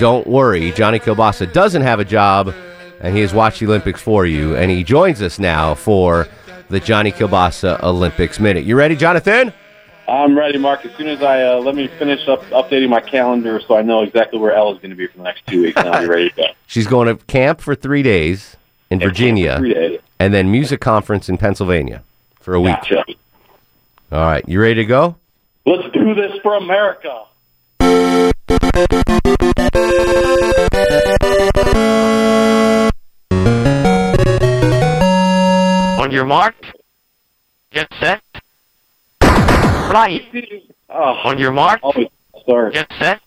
don't 0.00 0.26
worry. 0.26 0.72
Johnny 0.72 0.98
Kilbasa 0.98 1.52
doesn't 1.52 1.82
have 1.82 2.00
a 2.00 2.04
job 2.04 2.52
and 3.00 3.14
he 3.14 3.20
has 3.20 3.32
watched 3.32 3.60
the 3.60 3.66
Olympics 3.66 4.00
for 4.00 4.26
you. 4.26 4.56
And 4.56 4.68
he 4.68 4.82
joins 4.82 5.22
us 5.22 5.38
now 5.38 5.76
for 5.76 6.26
the 6.68 6.80
Johnny 6.80 7.12
Kilbasa 7.12 7.80
Olympics 7.84 8.40
Minute. 8.40 8.64
You 8.64 8.74
ready, 8.74 8.96
Jonathan? 8.96 9.52
I'm 10.08 10.36
ready, 10.36 10.58
Mark. 10.58 10.84
As 10.84 10.94
soon 10.96 11.08
as 11.08 11.22
I 11.22 11.42
uh, 11.42 11.56
let 11.60 11.74
me 11.74 11.88
finish 11.98 12.26
up 12.28 12.42
updating 12.46 12.88
my 12.88 13.00
calendar, 13.00 13.60
so 13.66 13.76
I 13.76 13.82
know 13.82 14.02
exactly 14.02 14.38
where 14.38 14.52
Ella's 14.52 14.78
going 14.78 14.90
to 14.90 14.96
be 14.96 15.06
for 15.06 15.16
the 15.18 15.22
next 15.24 15.46
two 15.46 15.62
weeks, 15.62 15.76
and 15.78 15.88
I'll 15.88 16.02
be 16.02 16.08
ready 16.08 16.28
to 16.30 16.36
go. 16.36 16.44
She's 16.66 16.86
going 16.86 17.08
to 17.08 17.22
camp 17.24 17.60
for 17.60 17.74
three 17.74 18.02
days 18.02 18.56
in 18.90 18.98
Virginia, 19.00 19.58
three 19.58 19.74
days. 19.74 20.00
and 20.18 20.34
then 20.34 20.50
music 20.50 20.80
conference 20.80 21.28
in 21.28 21.38
Pennsylvania 21.38 22.02
for 22.40 22.54
a 22.54 22.60
week. 22.60 22.74
Gotcha. 22.74 23.04
All 24.10 24.20
right, 24.26 24.46
you 24.48 24.60
ready 24.60 24.74
to 24.74 24.84
go? 24.84 25.16
Let's 25.64 25.90
do 25.94 26.14
this 26.14 26.32
for 26.42 26.56
America. 26.56 27.24
On 35.98 36.10
your 36.10 36.24
mark, 36.24 36.54
get 37.70 37.88
set, 38.00 38.22
fly. 39.92 40.20
Oh, 40.88 41.20
On 41.24 41.38
your 41.38 41.52
mark, 41.52 41.80
oh, 41.82 41.92
always 41.92 42.08
start. 42.42 42.72
get 42.74 42.90
set. 42.98 43.20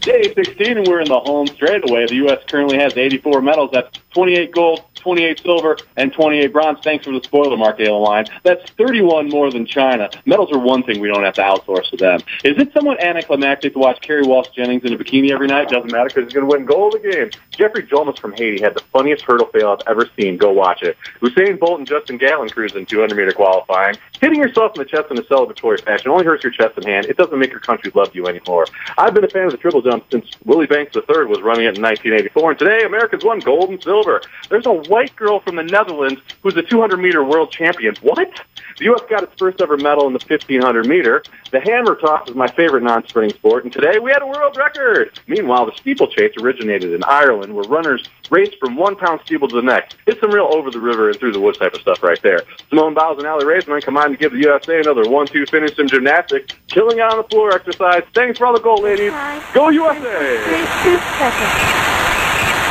Day 0.00 0.32
16, 0.34 0.78
and 0.78 0.88
we're 0.88 1.00
in 1.00 1.08
the 1.08 1.20
home 1.20 1.46
straightaway. 1.46 2.06
The 2.06 2.16
U.S. 2.16 2.40
currently 2.48 2.76
has 2.78 2.96
84 2.96 3.40
medals. 3.40 3.70
That's 3.72 3.96
28 4.14 4.50
gold, 4.50 4.82
28 5.02 5.40
silver, 5.40 5.76
and 5.96 6.12
28 6.12 6.52
bronze. 6.52 6.78
Thanks 6.82 7.04
for 7.04 7.12
the 7.12 7.22
spoiler, 7.22 7.56
Mark 7.56 7.80
Ale 7.80 8.00
line. 8.00 8.26
That's 8.44 8.70
31 8.72 9.28
more 9.28 9.50
than 9.50 9.66
China. 9.66 10.08
Medals 10.26 10.52
are 10.52 10.58
one 10.58 10.82
thing 10.84 11.00
we 11.00 11.08
don't 11.08 11.24
have 11.24 11.34
to 11.34 11.42
outsource 11.42 11.90
to 11.90 11.96
them. 11.96 12.20
Is 12.44 12.56
it 12.58 12.72
somewhat 12.72 13.02
anticlimactic 13.02 13.72
to 13.72 13.78
watch 13.78 14.00
Kerry 14.00 14.22
Walsh 14.22 14.48
Jennings 14.54 14.84
in 14.84 14.92
a 14.92 14.96
bikini 14.96 15.30
every 15.30 15.48
night? 15.48 15.68
Doesn't 15.68 15.90
matter 15.90 16.08
because 16.08 16.24
he's 16.24 16.32
going 16.32 16.48
to 16.48 16.56
win 16.56 16.64
gold 16.64 16.94
again. 16.94 17.30
Jeffrey 17.50 17.82
Julmis 17.82 18.18
from 18.18 18.32
Haiti 18.32 18.62
had 18.62 18.74
the 18.74 18.82
funniest 18.92 19.24
hurdle 19.24 19.46
fail 19.46 19.70
I've 19.70 19.88
ever 19.88 20.08
seen. 20.18 20.36
Go 20.36 20.52
watch 20.52 20.82
it. 20.82 20.96
Usain 21.20 21.58
Bolt 21.58 21.78
and 21.78 21.88
Justin 21.88 22.16
Gatlin 22.16 22.48
cruised 22.48 22.76
in 22.76 22.86
200 22.86 23.16
meter 23.16 23.32
qualifying. 23.32 23.96
Hitting 24.20 24.38
yourself 24.38 24.76
in 24.76 24.78
the 24.78 24.84
chest 24.84 25.10
in 25.10 25.18
a 25.18 25.22
celebratory 25.22 25.80
fashion 25.84 26.10
only 26.10 26.24
hurts 26.24 26.44
your 26.44 26.52
chest 26.52 26.76
and 26.76 26.86
hand. 26.86 27.06
It 27.06 27.16
doesn't 27.16 27.38
make 27.38 27.50
your 27.50 27.60
country 27.60 27.90
love 27.94 28.14
you 28.14 28.28
anymore. 28.28 28.66
I've 28.96 29.14
been 29.14 29.24
a 29.24 29.28
fan 29.28 29.46
of 29.46 29.50
the 29.50 29.58
triple 29.58 29.82
jump 29.82 30.04
since 30.12 30.30
Willie 30.44 30.66
Banks 30.66 30.96
III 30.96 31.24
was 31.26 31.40
running 31.42 31.64
it 31.64 31.76
in 31.76 31.82
1984, 31.82 32.50
and 32.50 32.58
today 32.58 32.84
Americans 32.84 33.24
won 33.24 33.40
gold 33.40 33.70
and 33.70 33.82
silver. 33.82 34.22
There's 34.48 34.66
a 34.66 34.72
white 34.92 35.16
girl 35.16 35.40
from 35.40 35.56
the 35.56 35.62
Netherlands 35.62 36.20
who's 36.42 36.54
a 36.54 36.62
200 36.62 36.98
meter 36.98 37.24
world 37.24 37.50
champion. 37.50 37.94
What? 38.02 38.28
The 38.76 38.84
U.S. 38.84 39.00
got 39.08 39.22
its 39.22 39.32
first 39.38 39.62
ever 39.62 39.78
medal 39.78 40.06
in 40.06 40.12
the 40.12 40.18
1500 40.18 40.86
meter. 40.86 41.22
The 41.50 41.60
hammer 41.60 41.94
toss 41.94 42.28
is 42.28 42.34
my 42.34 42.46
favorite 42.46 42.82
non-sprinting 42.82 43.34
sport, 43.36 43.64
and 43.64 43.72
today 43.72 43.98
we 43.98 44.10
had 44.10 44.20
a 44.20 44.26
world 44.26 44.54
record. 44.58 45.18
Meanwhile, 45.26 45.66
the 45.66 45.72
steeplechase 45.76 46.32
originated 46.38 46.92
in 46.92 47.02
Ireland, 47.04 47.54
where 47.54 47.64
runners 47.64 48.06
race 48.30 48.52
from 48.60 48.76
one 48.76 48.96
pound 48.96 49.20
steeple 49.24 49.48
to 49.48 49.56
the 49.56 49.62
next. 49.62 49.96
It's 50.06 50.20
some 50.20 50.30
real 50.30 50.50
over 50.52 50.70
the 50.70 50.80
river 50.80 51.08
and 51.08 51.18
through 51.18 51.32
the 51.32 51.40
woods 51.40 51.56
type 51.56 51.72
of 51.72 51.80
stuff 51.80 52.02
right 52.02 52.20
there. 52.22 52.42
Simone 52.68 52.92
Biles 52.92 53.16
and 53.16 53.26
Allie 53.26 53.46
Raisman 53.46 53.82
combined 53.82 54.12
to 54.12 54.18
give 54.18 54.32
the 54.32 54.40
USA 54.40 54.78
another 54.80 55.08
one-two 55.08 55.46
finish 55.46 55.78
in 55.78 55.88
gymnastics, 55.88 56.54
killing 56.68 56.98
it 56.98 57.02
on 57.02 57.16
the 57.16 57.24
floor 57.24 57.54
exercise. 57.54 58.02
Thanks 58.14 58.38
for 58.38 58.46
all 58.46 58.52
the 58.52 58.60
gold, 58.60 58.82
ladies. 58.82 59.12
Go 59.54 59.70
USA! 59.70 60.36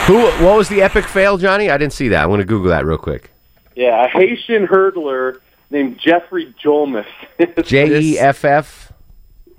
Who? 0.07 0.17
What 0.43 0.57
was 0.57 0.67
the 0.67 0.81
epic 0.81 1.05
fail, 1.05 1.37
Johnny? 1.37 1.69
I 1.69 1.77
didn't 1.77 1.93
see 1.93 2.07
that. 2.09 2.23
I'm 2.23 2.29
going 2.29 2.39
to 2.39 2.45
Google 2.45 2.69
that 2.69 2.85
real 2.85 2.97
quick. 2.97 3.29
Yeah, 3.75 4.03
a 4.03 4.07
Haitian 4.07 4.67
hurdler 4.67 5.39
named 5.69 5.99
Jeffrey 5.99 6.53
Julmis. 6.63 7.05
J 7.63 7.99
E 8.01 8.19
F 8.19 8.43
F. 8.43 8.91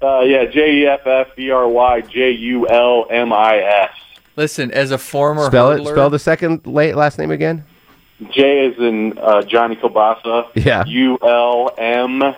Uh, 0.03 0.21
yeah, 0.21 0.45
J 0.45 0.81
E 0.83 0.87
F 0.87 1.07
F 1.07 1.39
E 1.39 1.51
R 1.51 1.69
Y 1.69 2.01
J 2.03 2.33
U 2.33 2.69
L 2.69 3.07
M 3.09 3.33
I 3.33 3.59
S. 3.59 3.91
Listen, 4.37 4.71
as 4.73 4.91
a 4.91 4.99
former 4.99 5.47
Spell 5.47 5.71
it. 5.71 5.87
Spell 5.87 6.11
the 6.11 6.19
second 6.19 6.67
la- 6.67 6.95
last 6.97 7.19
name 7.19 7.31
again. 7.31 7.65
J 8.31 8.67
is 8.67 8.79
in 8.79 9.19
uh, 9.19 9.43
Johnny 9.43 9.77
Kilbasa. 9.77 10.49
Yeah. 10.55 10.85
U 10.87 11.19
L 11.23 11.71
M 11.79 12.35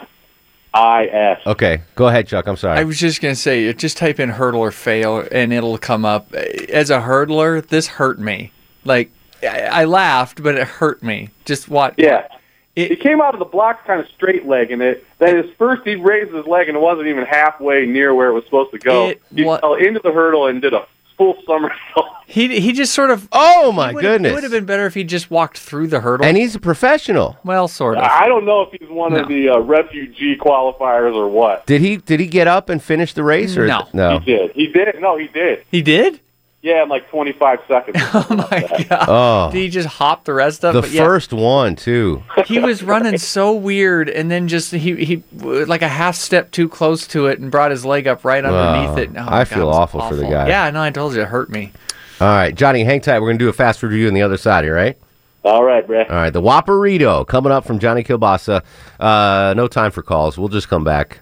I 0.74 1.06
S. 1.06 1.40
Okay, 1.46 1.82
go 1.94 2.08
ahead, 2.08 2.26
Chuck. 2.26 2.48
I'm 2.48 2.56
sorry. 2.56 2.78
I 2.80 2.84
was 2.84 2.98
just 2.98 3.22
gonna 3.22 3.36
say, 3.36 3.72
just 3.72 3.96
type 3.96 4.18
in 4.18 4.30
hurdler 4.30 4.72
fail 4.72 5.26
and 5.30 5.52
it'll 5.52 5.78
come 5.78 6.04
up. 6.04 6.34
As 6.34 6.90
a 6.90 6.98
hurdler, 7.00 7.64
this 7.66 7.86
hurt 7.86 8.18
me. 8.18 8.52
Like 8.84 9.10
I, 9.42 9.60
I 9.62 9.84
laughed, 9.84 10.42
but 10.42 10.56
it 10.56 10.66
hurt 10.66 11.02
me. 11.02 11.30
Just 11.44 11.68
what? 11.68 11.94
Yeah. 11.96 12.26
he 12.74 12.96
came 12.96 13.20
out 13.20 13.34
of 13.34 13.38
the 13.38 13.44
blocks 13.44 13.86
kind 13.86 14.00
of 14.00 14.08
straight 14.08 14.46
legging 14.46 14.80
it. 14.80 15.06
Then 15.20 15.36
his 15.44 15.54
first 15.56 15.82
he 15.86 15.94
raised 15.94 16.34
his 16.34 16.46
leg 16.46 16.68
and 16.68 16.76
it 16.76 16.80
wasn't 16.80 17.06
even 17.06 17.24
halfway 17.24 17.86
near 17.86 18.12
where 18.12 18.28
it 18.28 18.32
was 18.32 18.44
supposed 18.44 18.72
to 18.72 18.78
go. 18.78 19.10
It 19.10 19.22
he 19.32 19.44
wa- 19.44 19.58
fell 19.58 19.74
into 19.74 20.00
the 20.02 20.12
hurdle 20.12 20.48
and 20.48 20.60
did 20.60 20.74
a 20.74 20.84
full 21.16 21.36
somersault. 21.46 22.08
He 22.26 22.58
he 22.58 22.72
just 22.72 22.94
sort 22.94 23.10
of. 23.10 23.28
Oh 23.32 23.70
my 23.70 23.92
goodness. 23.92 24.32
It 24.32 24.34
would 24.34 24.44
have 24.44 24.50
been 24.50 24.64
better 24.64 24.86
if 24.86 24.94
he 24.94 25.04
just 25.04 25.30
walked 25.30 25.58
through 25.58 25.88
the 25.88 26.00
hurdle. 26.00 26.24
And 26.24 26.38
he's 26.38 26.54
a 26.54 26.58
professional. 26.58 27.36
well, 27.44 27.68
sort 27.68 27.98
of. 27.98 28.02
I 28.02 28.26
don't 28.28 28.46
know 28.46 28.62
if 28.62 28.70
he's 28.80 28.88
one 28.88 29.12
of 29.12 29.28
the 29.28 29.50
uh, 29.50 29.58
refugee 29.60 30.34
qualifiers 30.34 31.14
or 31.14 31.28
what. 31.28 31.66
Did 31.66 31.82
he? 31.82 31.98
Did 31.98 32.20
he 32.20 32.26
get 32.26 32.48
up 32.48 32.70
and 32.70 32.82
finish 32.82 33.12
the 33.12 33.22
race? 33.22 33.58
Or 33.58 33.66
No. 33.66 33.86
no. 33.92 34.20
He 34.20 34.24
did. 34.24 34.50
He 34.52 34.66
did. 34.68 35.00
No, 35.00 35.18
he 35.18 35.28
did. 35.28 35.64
He 35.70 35.82
did. 35.82 36.18
Yeah, 36.64 36.82
in 36.82 36.88
like 36.88 37.10
25 37.10 37.58
seconds. 37.68 37.96
Oh 38.14 38.26
my 38.50 38.86
god! 38.88 39.04
Oh. 39.06 39.50
Did 39.52 39.58
he 39.58 39.68
just 39.68 39.86
hop 39.86 40.24
the 40.24 40.32
rest 40.32 40.64
of 40.64 40.72
The 40.72 40.80
it? 40.80 40.92
Yeah. 40.92 41.04
first 41.04 41.30
one 41.34 41.76
too. 41.76 42.22
he 42.46 42.58
was 42.58 42.82
running 42.82 43.18
so 43.18 43.52
weird, 43.52 44.08
and 44.08 44.30
then 44.30 44.48
just 44.48 44.72
he 44.72 45.04
he 45.04 45.22
like 45.42 45.82
a 45.82 45.88
half 45.88 46.14
step 46.16 46.50
too 46.52 46.66
close 46.70 47.06
to 47.08 47.26
it 47.26 47.38
and 47.38 47.50
brought 47.50 47.70
his 47.70 47.84
leg 47.84 48.06
up 48.06 48.24
right 48.24 48.42
underneath 48.42 48.96
Wow. 48.96 48.96
it. 48.96 49.10
Oh, 49.14 49.20
I 49.20 49.40
God, 49.40 49.48
feel 49.48 49.62
it 49.62 49.66
was 49.66 49.76
awful 49.76 50.00
for 50.08 50.14
the 50.16 50.22
guy. 50.22 50.48
Yeah, 50.48 50.64
I 50.64 50.70
know. 50.70 50.80
I 50.82 50.88
told 50.90 51.14
you 51.14 51.20
it 51.20 51.28
hurt 51.28 51.50
me. 51.50 51.70
All 52.18 52.28
right, 52.28 52.54
Johnny, 52.54 52.82
hang 52.82 53.02
tight. 53.02 53.20
We're 53.20 53.28
gonna 53.28 53.38
do 53.38 53.50
a 53.50 53.52
fast 53.52 53.80
food 53.80 53.90
review 53.90 54.08
on 54.08 54.14
the 54.14 54.22
other 54.22 54.38
side 54.38 54.64
here, 54.64 54.74
right? 54.74 54.96
All 55.44 55.64
right, 55.64 55.86
Brett. 55.86 56.08
All 56.08 56.16
right, 56.16 56.30
the 56.32 56.40
Whopperito 56.40 57.26
coming 57.26 57.52
up 57.52 57.66
from 57.66 57.78
Johnny 57.78 58.02
Kilbasa. 58.02 58.62
Uh, 58.98 59.52
no 59.54 59.68
time 59.68 59.90
for 59.90 60.00
calls. 60.02 60.38
We'll 60.38 60.48
just 60.48 60.70
come 60.70 60.82
back. 60.82 61.20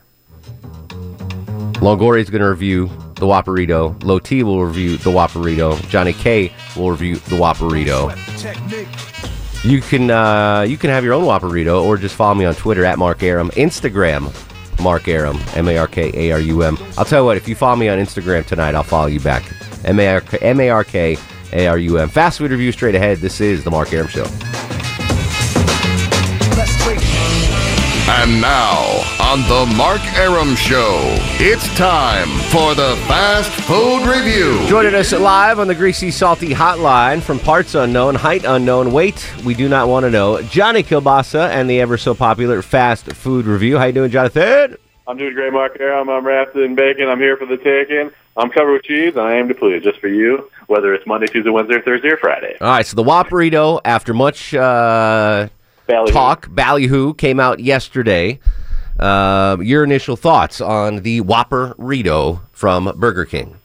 Longoria's 1.80 2.30
going 2.30 2.42
to 2.42 2.48
review 2.48 2.88
the 3.22 3.28
Whopperito. 3.28 4.02
Low 4.02 4.18
T 4.18 4.42
will 4.42 4.64
review 4.64 4.96
the 4.96 5.10
Whopperito. 5.10 5.80
Johnny 5.88 6.12
K 6.12 6.52
will 6.76 6.90
review 6.90 7.14
the 7.14 7.36
Whopperito. 7.36 8.10
You 9.64 9.80
can 9.80 10.10
uh, 10.10 10.62
you 10.62 10.76
can 10.76 10.90
have 10.90 11.04
your 11.04 11.14
own 11.14 11.24
Whopperito 11.24 11.84
or 11.84 11.96
just 11.96 12.16
follow 12.16 12.34
me 12.34 12.44
on 12.44 12.54
Twitter 12.56 12.84
at 12.84 12.98
Mark 12.98 13.22
Arum, 13.22 13.50
Instagram 13.50 14.32
Mark 14.82 15.06
Arum, 15.06 15.38
M 15.54 15.68
A 15.68 15.78
R 15.78 15.86
K 15.86 16.10
A 16.14 16.32
R 16.32 16.40
U 16.40 16.62
M. 16.62 16.76
I'll 16.98 17.04
tell 17.04 17.20
you 17.20 17.24
what, 17.24 17.36
if 17.36 17.46
you 17.46 17.54
follow 17.54 17.76
me 17.76 17.88
on 17.88 18.00
Instagram 18.00 18.44
tonight, 18.44 18.74
I'll 18.74 18.82
follow 18.82 19.06
you 19.06 19.20
back. 19.20 19.44
M 19.84 20.00
A 20.00 20.08
R 20.70 20.84
K 20.84 21.16
A 21.52 21.66
R 21.68 21.78
U 21.78 21.98
M. 21.98 22.08
Fast 22.08 22.38
food 22.38 22.50
review 22.50 22.72
straight 22.72 22.96
ahead. 22.96 23.18
This 23.18 23.40
is 23.40 23.62
the 23.62 23.70
Mark 23.70 23.92
Arum 23.92 24.08
Show. 24.08 24.26
And 28.04 28.40
now, 28.40 28.78
on 29.20 29.42
the 29.42 29.74
Mark 29.76 30.00
Arum 30.18 30.56
Show, 30.56 30.98
it's 31.38 31.66
time 31.76 32.28
for 32.50 32.74
the 32.74 32.96
Fast 33.06 33.50
Food 33.62 34.04
Review. 34.06 34.66
Joining 34.66 34.94
us 34.94 35.12
live 35.12 35.60
on 35.60 35.68
the 35.68 35.74
Greasy 35.74 36.10
Salty 36.10 36.50
Hotline 36.50 37.22
from 37.22 37.38
parts 37.38 37.76
unknown, 37.76 38.16
height 38.16 38.44
unknown, 38.44 38.92
weight 38.92 39.32
we 39.44 39.54
do 39.54 39.68
not 39.68 39.86
want 39.86 40.04
to 40.04 40.10
know. 40.10 40.42
Johnny 40.42 40.82
Kilbasa 40.82 41.48
and 41.50 41.70
the 41.70 41.80
ever 41.80 41.96
so 41.96 42.12
popular 42.12 42.60
Fast 42.60 43.06
Food 43.12 43.46
Review. 43.46 43.78
How 43.78 43.84
you 43.84 43.92
doing, 43.92 44.10
Jonathan? 44.10 44.76
I'm 45.06 45.16
doing 45.16 45.34
great, 45.34 45.52
Mark. 45.52 45.80
I'm, 45.80 46.10
I'm 46.10 46.26
wrapped 46.26 46.56
in 46.56 46.74
bacon. 46.74 47.08
I'm 47.08 47.20
here 47.20 47.36
for 47.36 47.46
the 47.46 47.56
taking. 47.56 48.10
I'm 48.36 48.50
covered 48.50 48.72
with 48.72 48.82
cheese, 48.82 49.14
and 49.14 49.20
I 49.22 49.34
am 49.34 49.46
to 49.46 49.54
please 49.54 49.82
just 49.82 50.00
for 50.00 50.08
you, 50.08 50.50
whether 50.66 50.92
it's 50.92 51.06
Monday, 51.06 51.26
Tuesday, 51.26 51.50
Wednesday, 51.50 51.80
Thursday, 51.80 52.08
or 52.08 52.16
Friday. 52.16 52.56
All 52.60 52.68
right, 52.68 52.86
so 52.86 52.96
the 52.96 53.04
Whopperito, 53.04 53.80
after 53.84 54.12
much 54.12 54.54
uh, 54.54 55.48
talk, 56.12 56.48
ballyhoo, 56.50 57.14
came 57.14 57.40
out 57.40 57.60
yesterday. 57.60 58.38
Um, 58.98 59.62
your 59.62 59.84
initial 59.84 60.16
thoughts 60.16 60.60
on 60.60 60.96
the 60.96 61.20
Whopperito 61.22 62.40
from 62.52 62.92
Burger 62.98 63.24
King? 63.24 63.56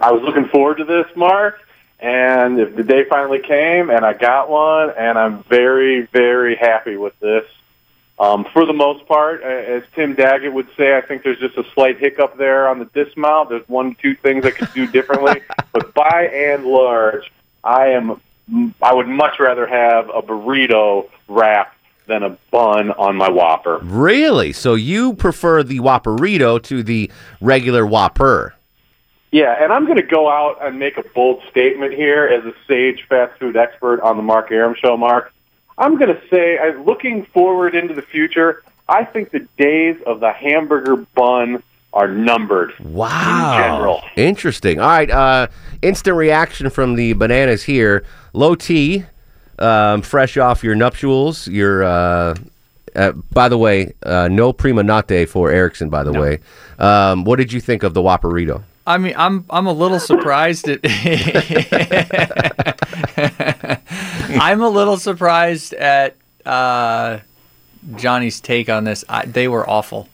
I 0.00 0.10
was 0.12 0.22
looking 0.22 0.48
forward 0.48 0.78
to 0.78 0.84
this, 0.84 1.06
Mark, 1.14 1.60
and 2.00 2.58
if 2.58 2.74
the 2.74 2.82
day 2.82 3.04
finally 3.08 3.38
came, 3.38 3.90
and 3.90 4.04
I 4.04 4.12
got 4.12 4.50
one, 4.50 4.90
and 4.90 5.16
I'm 5.16 5.44
very, 5.44 6.06
very 6.06 6.56
happy 6.56 6.96
with 6.96 7.18
this. 7.20 7.44
Um, 8.18 8.46
for 8.52 8.66
the 8.66 8.72
most 8.72 9.06
part, 9.06 9.42
uh, 9.42 9.46
as 9.46 9.82
Tim 9.94 10.14
Daggett 10.14 10.52
would 10.52 10.68
say, 10.76 10.96
I 10.96 11.00
think 11.00 11.22
there's 11.22 11.38
just 11.38 11.56
a 11.56 11.64
slight 11.74 11.98
hiccup 11.98 12.36
there 12.36 12.68
on 12.68 12.78
the 12.78 12.84
dismount. 12.86 13.48
There's 13.48 13.68
one, 13.68 13.94
two 13.96 14.14
things 14.14 14.44
I 14.44 14.50
could 14.50 14.72
do 14.74 14.86
differently, 14.86 15.40
but 15.72 15.94
by 15.94 16.28
and 16.32 16.64
large, 16.64 17.32
I 17.64 17.88
am. 17.88 18.20
I 18.82 18.94
would 18.94 19.08
much 19.08 19.38
rather 19.38 19.66
have 19.66 20.08
a 20.08 20.22
burrito 20.22 21.08
wrap 21.28 21.76
than 22.06 22.22
a 22.22 22.30
bun 22.50 22.90
on 22.90 23.16
my 23.16 23.30
Whopper. 23.30 23.78
Really? 23.82 24.52
So 24.52 24.74
you 24.74 25.14
prefer 25.14 25.62
the 25.62 25.78
Whopperito 25.78 26.62
to 26.64 26.82
the 26.82 27.10
regular 27.40 27.86
Whopper? 27.86 28.54
Yeah, 29.30 29.56
and 29.62 29.72
I'm 29.72 29.86
going 29.86 29.96
to 29.96 30.02
go 30.02 30.28
out 30.28 30.58
and 30.60 30.78
make 30.78 30.98
a 30.98 31.04
bold 31.14 31.42
statement 31.50 31.94
here 31.94 32.26
as 32.26 32.44
a 32.44 32.52
sage 32.68 33.06
fast 33.08 33.38
food 33.38 33.56
expert 33.56 34.00
on 34.00 34.16
the 34.16 34.22
Mark 34.22 34.50
Arum 34.50 34.74
Show, 34.74 34.96
Mark. 34.96 35.32
I'm 35.78 35.96
going 35.96 36.14
to 36.14 36.20
say, 36.28 36.58
looking 36.84 37.24
forward 37.26 37.74
into 37.74 37.94
the 37.94 38.02
future, 38.02 38.62
I 38.88 39.04
think 39.04 39.30
the 39.30 39.46
days 39.56 39.96
of 40.04 40.20
the 40.20 40.32
hamburger 40.32 40.96
bun 40.96 41.62
are 41.92 42.08
numbered. 42.08 42.72
Wow. 42.80 43.56
In 43.56 43.62
general. 43.62 44.02
Interesting. 44.16 44.80
All 44.80 44.88
right. 44.88 45.10
Uh, 45.10 45.48
instant 45.82 46.16
reaction 46.16 46.70
from 46.70 46.94
the 46.94 47.12
bananas 47.12 47.64
here. 47.64 48.04
Low 48.32 48.54
T, 48.54 49.04
um, 49.58 50.02
fresh 50.02 50.36
off 50.36 50.64
your 50.64 50.74
nuptials. 50.74 51.48
Your, 51.48 51.84
uh, 51.84 52.34
uh, 52.94 53.12
by 53.32 53.48
the 53.48 53.58
way, 53.58 53.92
uh, 54.04 54.28
no 54.28 54.52
prima 54.52 54.82
nate 54.82 55.28
for 55.28 55.50
Erickson. 55.50 55.90
By 55.90 56.02
the 56.02 56.12
way, 56.12 56.40
um, 56.78 57.24
what 57.24 57.36
did 57.36 57.52
you 57.52 57.60
think 57.60 57.82
of 57.82 57.94
the 57.94 58.02
Whopperito? 58.02 58.62
I 58.86 58.98
mean, 58.98 59.14
I'm 59.16 59.44
I'm 59.48 59.66
a 59.66 59.72
little 59.72 60.00
surprised 60.00 60.68
at. 60.68 60.80
I'm 64.40 64.60
a 64.60 64.68
little 64.68 64.96
surprised 64.96 65.72
at 65.74 66.16
uh, 66.44 67.20
Johnny's 67.94 68.40
take 68.40 68.68
on 68.68 68.84
this. 68.84 69.04
I, 69.08 69.24
they 69.24 69.46
were 69.46 69.68
awful. 69.68 70.08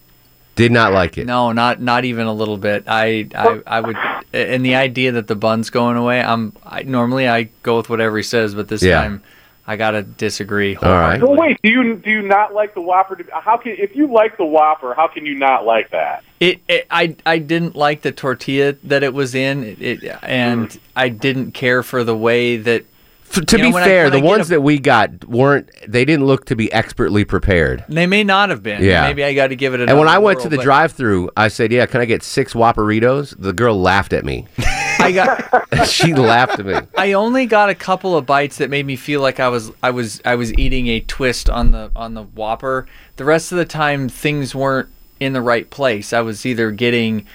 Did 0.59 0.73
not 0.73 0.93
like 0.93 1.17
it. 1.19 1.27
No, 1.27 1.53
not 1.53 1.81
not 1.81 2.05
even 2.05 2.27
a 2.27 2.33
little 2.33 2.59
bit. 2.59 2.85
I 2.87 3.29
I, 3.35 3.63
I 3.67 3.81
would, 3.81 3.97
and 4.33 4.65
the 4.65 4.75
idea 4.75 5.13
that 5.13 5.27
the 5.27 5.37
bun's 5.37 5.71
going 5.71 5.97
away. 5.97 6.21
I'm 6.21 6.53
I, 6.65 6.83
normally 6.83 7.29
I 7.29 7.45
go 7.63 7.77
with 7.77 7.89
whatever 7.89 8.17
he 8.17 8.23
says, 8.23 8.55
but 8.55 8.69
this 8.69 8.83
Yeah. 8.83 9.01
time 9.01 9.23
I 9.69 9.77
gotta 9.77 10.03
disagree. 10.03 10.77
All 10.77 10.91
right. 10.91 11.21
So 11.21 11.31
wait, 11.31 11.61
do 11.63 11.71
you 11.71 11.97
do 11.97 12.11
you 12.11 12.23
not 12.23 12.55
like 12.55 12.75
the 12.75 12.81
Whopper? 12.81 13.19
How 13.33 13.59
can 13.59 13.73
if 13.79 13.95
you 13.95 14.07
like 14.07 14.37
the 14.37 14.47
Whopper, 14.47 14.95
how 14.95 15.09
can 15.09 15.27
you 15.27 15.35
not 15.35 15.67
like 15.67 15.91
that? 15.91 16.25
It, 16.41 16.61
it 16.69 16.87
I 16.91 17.15
I 17.27 17.39
didn't 17.39 17.77
like 17.77 18.01
the 18.01 18.11
tortilla 18.11 18.73
that 18.85 19.03
it 19.03 19.13
was 19.13 19.35
in, 19.35 19.65
it, 19.65 19.83
it 19.83 20.19
and 20.23 20.73
hmm. 20.73 20.79
I 20.97 21.11
didn't 21.11 21.53
care 21.53 21.83
for 21.83 22.03
the 22.03 22.17
way 22.17 22.57
that 22.57 22.85
To 23.33 23.59
You 23.59 23.71
be 23.71 23.77
I- 23.77 23.85
fair, 23.85 24.07
I 24.07 24.11
the 24.11 24.21
ones 24.21 24.47
a- 24.47 24.51
that 24.51 24.61
we 24.63 24.79
got 24.79 25.25
weren't. 25.27 25.71
They 25.87 26.05
didn't 26.05 26.27
look 26.27 26.47
to 26.47 26.57
be 26.57 26.73
expertly 26.73 27.25
prepared. 27.25 27.85
They 27.89 28.07
may 28.07 28.25
not 28.25 28.51
have 28.51 28.63
been. 28.63 28.83
Yeah. 28.83 29.03
Maybe 29.07 29.23
I 29.23 29.35
got 29.35 29.49
to 29.49 29.57
give 29.57 29.75
it. 29.75 29.81
A 29.81 29.85
And 29.89 29.99
when 29.99 30.09
I 30.09 30.19
went 30.19 30.41
to 30.41 30.49
the 30.49 30.57
drive-through, 30.59 31.31
I 31.37 31.49
said, 31.49 31.71
"Yeah, 31.73 31.87
can 31.87 32.01
I 32.01 32.05
get 32.05 32.23
six 32.23 32.55
Whopperitos?" 32.55 33.35
The 33.39 33.53
girl 33.53 33.81
laughed 33.81 34.13
at 34.13 34.25
me. 34.25 34.47
I 34.99 35.13
got. 35.13 35.87
she 35.87 36.15
laughed 36.15 36.59
at 36.59 36.67
me. 36.67 36.75
I 36.97 37.13
only 37.13 37.47
got 37.47 37.69
a 37.69 37.75
couple 37.75 38.17
of 38.17 38.27
bites 38.27 38.57
that 38.59 38.71
made 38.71 38.87
me 38.87 38.97
feel 38.97 39.21
like 39.21 39.39
I 39.41 39.49
was 39.49 39.71
I 39.83 39.91
was 39.91 40.21
I 40.25 40.35
was 40.35 40.53
eating 40.59 40.89
a 40.89 41.01
twist 41.01 41.49
on 41.49 41.71
the 41.73 41.91
on 41.95 42.15
the 42.15 42.23
Whopper. 42.25 42.87
The 43.17 43.25
rest 43.25 43.53
of 43.53 43.59
the 43.59 43.65
time 43.65 44.09
things 44.09 44.55
weren't 44.55 44.89
in 45.21 45.33
the 45.33 45.43
right 45.43 45.69
place. 45.71 46.13
I 46.13 46.21
was 46.21 46.45
either 46.47 46.71
getting 46.71 47.27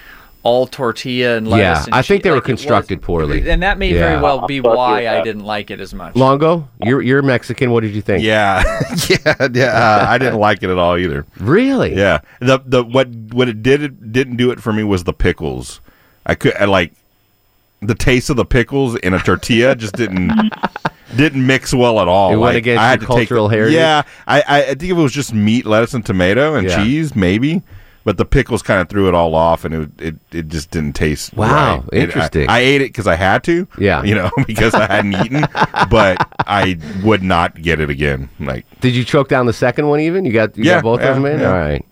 all 0.44 0.66
tortilla 0.66 1.36
and 1.38 1.48
lettuce. 1.48 1.64
Yeah, 1.80 1.84
and 1.86 1.94
I 1.94 2.02
think 2.02 2.20
cheese- 2.20 2.22
they 2.24 2.30
were 2.30 2.36
like 2.36 2.48
it 2.48 2.52
was- 2.52 2.60
constructed 2.60 3.02
poorly. 3.02 3.48
and 3.50 3.62
that 3.62 3.78
may 3.78 3.88
Yeah. 3.92 3.98
very 4.10 4.22
well 4.22 4.46
be 4.46 4.60
why 4.60 5.08
I 5.08 5.22
didn't 5.22 5.44
like 5.44 5.70
it 5.70 5.80
as 5.80 5.92
much. 5.94 6.14
Longo, 6.14 6.68
you're 6.84 7.02
you're 7.02 7.22
Mexican. 7.22 7.70
What 7.70 7.80
did 7.82 7.94
you 7.94 8.02
think? 8.02 8.22
Yeah, 8.22 8.62
yeah, 9.08 9.48
yeah. 9.52 9.64
Uh, 9.66 10.06
I 10.08 10.18
didn't 10.18 10.38
like 10.38 10.62
it 10.62 10.70
at 10.70 10.78
all 10.78 10.96
either. 10.96 11.26
Really? 11.40 11.96
Yeah. 11.96 12.18
The 12.40 12.60
the 12.64 12.84
what 12.84 13.08
what 13.32 13.48
it 13.48 13.62
did 13.62 13.82
it 13.82 14.12
didn't 14.12 14.36
do 14.36 14.50
it 14.50 14.60
for 14.60 14.72
me 14.72 14.84
was 14.84 15.04
the 15.04 15.12
pickles. 15.14 15.80
I 16.26 16.34
could 16.34 16.54
I 16.56 16.66
like 16.66 16.92
the 17.82 17.94
taste 17.94 18.30
of 18.30 18.36
the 18.36 18.44
pickles 18.46 18.96
in 18.96 19.12
a 19.12 19.18
tortilla 19.18 19.74
just 19.74 19.94
didn't 19.94 20.30
didn't 21.16 21.46
mix 21.46 21.72
well 21.74 22.00
at 22.00 22.08
all. 22.08 22.32
It 22.32 22.36
went 22.36 22.54
Like, 22.54 22.56
against 22.56 22.80
I 22.82 22.88
had 22.90 23.00
your 23.00 23.08
to 23.08 23.14
cultural 23.14 23.48
the- 23.48 23.54
heritage? 23.56 23.76
Yeah, 23.76 24.02
I, 24.26 24.40
I 24.46 24.62
I 24.62 24.66
think 24.68 24.84
if 24.84 24.90
it 24.90 24.94
was 24.94 25.12
just 25.12 25.32
meat, 25.34 25.64
lettuce, 25.66 25.94
and 25.94 26.04
tomato 26.04 26.54
and 26.54 26.68
Yeah. 26.68 26.82
cheese, 26.82 27.14
maybe. 27.16 27.62
But 28.04 28.18
the 28.18 28.26
pickles 28.26 28.60
kind 28.60 28.82
of 28.82 28.90
threw 28.90 29.08
it 29.08 29.14
all 29.14 29.34
off, 29.34 29.64
and 29.64 29.74
it 29.74 29.90
it, 29.98 30.14
it 30.30 30.48
just 30.48 30.70
didn't 30.70 30.92
taste. 30.92 31.32
Wow, 31.34 31.76
right. 31.78 31.84
It- 31.92 31.96
I- 31.96 32.02
interesting. 32.04 32.48
I, 32.50 32.58
ate 32.60 32.82
it 32.82 32.88
because 32.90 33.06
I 33.06 33.14
had 33.14 33.42
to. 33.44 33.66
Yeah. 33.78 34.02
you 34.02 34.14
know, 34.14 34.30
because 34.46 34.74
I 34.74 34.86
hadn't 34.86 35.14
eaten, 35.24 35.46
but 35.88 36.18
I 36.46 36.78
would 37.02 37.22
not 37.22 37.60
get 37.62 37.80
it 37.80 37.88
again. 37.88 38.28
Like, 38.38 38.66
Did 38.80 38.94
you 38.94 39.04
choke 39.04 39.28
down 39.28 39.46
the 39.46 39.52
second 39.54 39.88
one? 39.88 40.00
Even 40.00 40.24
you 40.26 40.32
got 40.32 40.56
you 40.56 40.64
Yeah, 40.64 40.74
got 40.74 40.82
both 40.82 41.00
yeah, 41.00 41.08
of 41.08 41.14
them 41.16 41.24
in. 41.26 41.40
yeah. 41.40 41.48
All 41.48 41.54
right. 41.58 41.84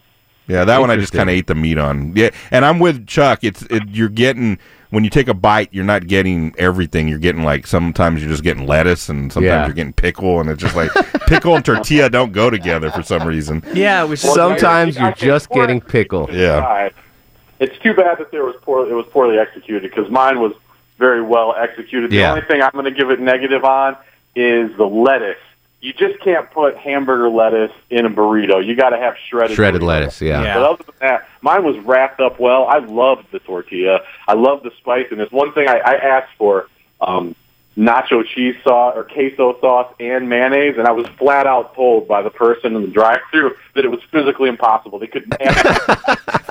Yeah, 0.48 0.64
that 0.64 0.80
one 0.80 0.90
I 0.90 0.96
just 0.96 1.12
kind 1.14 1.30
of 1.30 1.34
ate 1.34 1.46
the 1.46 1.54
meat 1.54 1.78
on. 1.78 2.14
Yeah, 2.14 2.28
and 2.50 2.64
I'm 2.66 2.78
with 2.78 3.06
Chuck. 3.06 3.42
It's 3.42 3.62
it, 3.70 3.84
you're 3.88 4.08
getting 4.10 4.58
when 4.92 5.04
you 5.04 5.10
take 5.10 5.26
a 5.26 5.32
bite, 5.34 5.70
you're 5.72 5.84
not 5.86 6.06
getting 6.06 6.54
everything. 6.58 7.08
You're 7.08 7.18
getting 7.18 7.44
like 7.44 7.66
sometimes 7.66 8.20
you're 8.20 8.30
just 8.30 8.42
getting 8.44 8.66
lettuce, 8.66 9.08
and 9.08 9.32
sometimes 9.32 9.46
Yeah. 9.48 9.64
you're 9.64 9.74
getting 9.74 9.94
pickle, 9.94 10.38
and 10.38 10.50
it's 10.50 10.60
just 10.62 10.76
like 10.76 10.92
pickle 11.26 11.56
and 11.56 11.64
tortilla 11.64 12.10
don't 12.10 12.32
go 12.32 12.50
together 12.50 12.90
for 12.90 13.02
some 13.02 13.26
reason. 13.26 13.62
Yeah, 13.72 14.04
it 14.04 14.08
was 14.08 14.20
Sometimes 14.20 14.98
you're 14.98 15.12
just 15.12 15.48
getting 15.50 15.80
pickle. 15.80 16.28
Yeah. 16.30 16.90
It's 17.58 17.78
too 17.78 17.94
bad 17.94 18.18
that 18.18 18.30
there 18.30 18.44
was 18.44 18.54
poor. 18.60 18.86
It 18.86 18.92
was 18.92 19.06
poorly 19.10 19.38
executed 19.38 19.90
because 19.90 20.10
mine 20.10 20.40
was 20.40 20.52
very 20.98 21.22
well 21.22 21.54
executed. 21.58 22.10
The 22.10 22.16
Yeah. 22.16 22.30
only 22.32 22.42
thing 22.42 22.60
I'm 22.60 22.70
going 22.72 22.84
to 22.84 22.90
give 22.90 23.10
it 23.10 23.18
negative 23.18 23.64
on 23.64 23.96
is 24.36 24.76
the 24.76 24.84
lettuce. 24.86 25.36
You 25.82 25.92
just 25.92 26.20
can't 26.20 26.48
put 26.52 26.76
hamburger 26.76 27.28
lettuce 27.28 27.72
in 27.90 28.06
a 28.06 28.10
burrito. 28.10 28.64
You 28.64 28.76
got 28.76 28.90
to 28.90 28.98
have 28.98 29.14
shredded 29.28 29.56
Shredded 29.56 29.82
burrito. 29.82 29.86
lettuce. 29.86 30.22
Yeah. 30.22 30.54
But 30.54 30.62
other 30.62 30.84
than 30.84 30.94
that, 31.00 31.28
mine 31.40 31.64
was 31.64 31.76
wrapped 31.84 32.20
up 32.20 32.38
well. 32.38 32.66
I 32.68 32.78
loved 32.78 33.26
the 33.32 33.40
tortilla. 33.40 33.98
I 34.28 34.34
loved 34.34 34.62
the 34.64 34.70
spice, 34.78 35.06
and 35.10 35.18
spiciness. 35.18 35.32
One 35.32 35.52
thing 35.52 35.68
I, 35.68 35.78
I 35.78 35.94
asked 35.94 36.30
for 36.38 36.68
um, 37.00 37.34
nacho 37.76 38.22
cheese 38.26 38.54
sauce 38.62 38.92
or 38.96 39.04
queso 39.04 39.58
sauce 39.60 39.92
and 39.98 40.28
mayonnaise, 40.28 40.76
and 40.78 40.86
I 40.86 40.92
was 40.92 41.06
flat 41.18 41.46
out 41.46 41.74
told 41.74 42.06
by 42.06 42.20
the 42.22 42.30
person 42.30 42.76
in 42.76 42.82
the 42.82 42.88
drive-through 42.88 43.54
that 43.74 43.84
it 43.84 43.88
was 43.88 44.00
physically 44.10 44.48
impossible. 44.48 44.98
They 44.98 45.06
couldn't. 45.06 45.32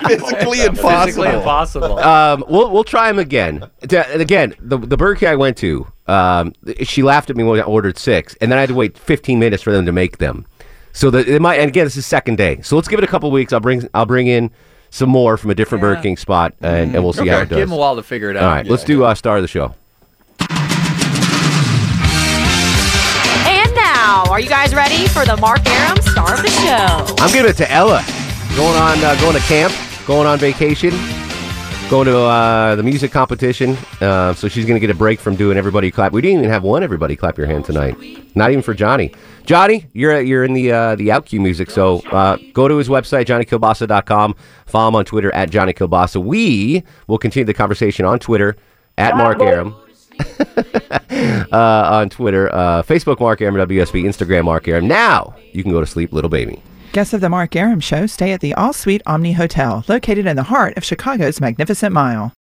physically 0.08 0.62
impossible. 0.64 1.06
Physically 1.06 1.30
impossible. 1.30 2.00
Um, 2.00 2.44
we'll 2.48 2.72
we'll 2.72 2.84
try 2.84 3.08
them 3.08 3.20
again. 3.20 3.70
D- 3.82 3.98
Again, 3.98 4.56
the 4.60 4.78
the 4.78 4.98
Burger 4.98 5.20
King 5.20 5.30
I 5.30 5.36
went 5.36 5.58
to, 5.58 5.88
um, 6.08 6.54
she 6.84 7.04
laughed 7.04 7.30
at 7.30 7.36
me 7.36 7.44
when 7.44 7.60
I 7.60 7.64
ordered 7.64 7.98
six, 7.98 8.36
and 8.42 8.52
then 8.52 8.58
I 8.58 8.62
had 8.62 8.70
to 8.70 8.76
wait 8.76 8.98
15 8.98 9.40
minutes 9.40 9.62
for 9.64 9.72
them 9.72 9.86
to 9.86 9.92
make 9.92 10.18
them. 10.18 10.46
So 10.94 11.10
that 11.12 11.28
it 11.28 11.42
might. 11.42 11.60
And 11.60 11.70
again, 11.70 11.86
this 11.86 11.96
is 11.98 12.06
second 12.06 12.38
day, 12.38 12.62
so 12.62 12.76
let's 12.76 12.88
give 12.88 13.00
it 13.00 13.04
a 13.04 13.08
couple 13.08 13.30
weeks. 13.32 13.54
I'll 13.54 13.60
bring 13.60 13.88
I'll 13.94 14.06
bring 14.06 14.28
in 14.28 14.52
some 14.90 15.10
more 15.10 15.38
from 15.38 15.50
a 15.52 15.56
different 15.56 15.82
Burger 15.82 16.02
King 16.02 16.18
spot, 16.18 16.54
and, 16.62 16.94
and 16.96 17.04
we'll 17.04 17.14
see 17.14 17.28
how 17.28 17.38
it 17.42 17.50
does. 17.50 17.58
Give 17.60 17.70
'em 17.70 17.72
a 17.72 17.78
while 17.78 17.96
to 17.96 18.04
figure 18.04 18.30
it 18.30 18.36
out. 18.38 18.44
All 18.44 18.50
right, 18.50 18.68
let's 18.68 18.84
do 18.84 19.04
uh, 19.06 19.14
star 19.16 19.38
of 19.38 19.42
the 19.44 19.48
show. 19.48 19.74
Are 24.32 24.40
you 24.40 24.48
guys 24.48 24.74
ready 24.74 25.10
for 25.10 25.26
the 25.26 25.36
Mark 25.36 25.60
Arum 25.68 26.02
star 26.04 26.36
of 26.36 26.42
the 26.42 26.48
show? 26.48 27.16
I'm 27.22 27.34
giving 27.34 27.52
it 27.52 27.58
to 27.58 27.70
Ella. 27.70 28.02
Going 28.56 28.78
on, 28.78 28.98
uh, 29.04 29.20
going 29.20 29.36
to 29.36 29.42
camp, 29.42 29.74
going 30.08 30.26
on 30.26 30.40
vacation, 30.40 30.92
going 31.90 32.06
to 32.06 32.18
uh, 32.18 32.76
the 32.78 32.82
music 32.82 33.12
competition. 33.12 33.76
Uh, 34.00 34.34
so 34.34 34.48
she's 34.48 34.64
going 34.64 34.78
to 34.78 34.80
get 34.80 34.90
a 34.90 34.98
break 34.98 35.20
from 35.20 35.36
doing 35.36 35.58
everybody 35.58 35.92
clap. 35.92 36.14
We 36.14 36.22
didn't 36.22 36.38
even 36.40 36.50
have 36.50 36.64
one 36.64 36.82
everybody 36.82 37.18
clap 37.18 37.38
your 37.38 37.46
hand 37.46 37.66
tonight. 37.66 37.98
Not 38.34 38.52
even 38.52 38.64
for 38.64 38.74
Johnny. 38.74 39.14
Johnny, 39.46 39.88
you're 39.92 40.22
you're 40.22 40.46
in 40.46 40.54
the 40.54 40.72
uh, 40.72 40.96
the 40.96 41.10
OutQ 41.10 41.42
music. 41.42 41.70
So 41.70 42.00
uh, 42.14 42.38
go 42.54 42.70
to 42.70 42.78
his 42.78 42.88
website 42.88 43.26
johnnykilbasa.com. 43.26 44.36
Follow 44.66 44.88
him 44.88 44.96
on 44.96 45.04
Twitter 45.04 45.34
at 45.34 45.50
Johnny 45.50 45.74
Kilbasa. 45.74 46.24
We 46.24 46.84
will 47.08 47.18
continue 47.18 47.44
the 47.46 47.54
conversation 47.54 48.06
on 48.06 48.18
Twitter 48.18 48.56
at 48.98 49.18
Mark 49.18 49.42
Arum. 49.42 49.76
uh, 51.52 51.90
on 51.92 52.10
Twitter, 52.10 52.54
uh, 52.54 52.84
Facebook 52.84 53.20
Mark 53.20 53.42
Arum 53.42 53.56
WSB, 53.56 54.04
Instagram 54.04 54.46
Mark 54.46 54.68
Arum. 54.68 54.88
Now 54.88 55.36
you 55.54 55.64
can 55.64 55.72
go 55.72 55.80
to 55.80 55.88
sleep, 55.88 56.12
little 56.14 56.30
baby. 56.30 56.62
Guests 56.94 57.14
of 57.14 57.22
the 57.22 57.30
Mark 57.30 57.56
Arum 57.56 57.80
Show 57.80 58.06
stay 58.06 58.34
at 58.34 58.42
the 58.42 58.54
All 58.56 58.74
Suite 58.74 59.02
Omni 59.06 59.34
Hotel, 59.34 59.86
located 59.88 60.26
in 60.26 60.36
the 60.36 60.44
heart 60.44 60.76
of 60.76 60.84
Chicago's 60.84 61.40
Magnificent 61.40 61.94
Mile. 61.94 62.34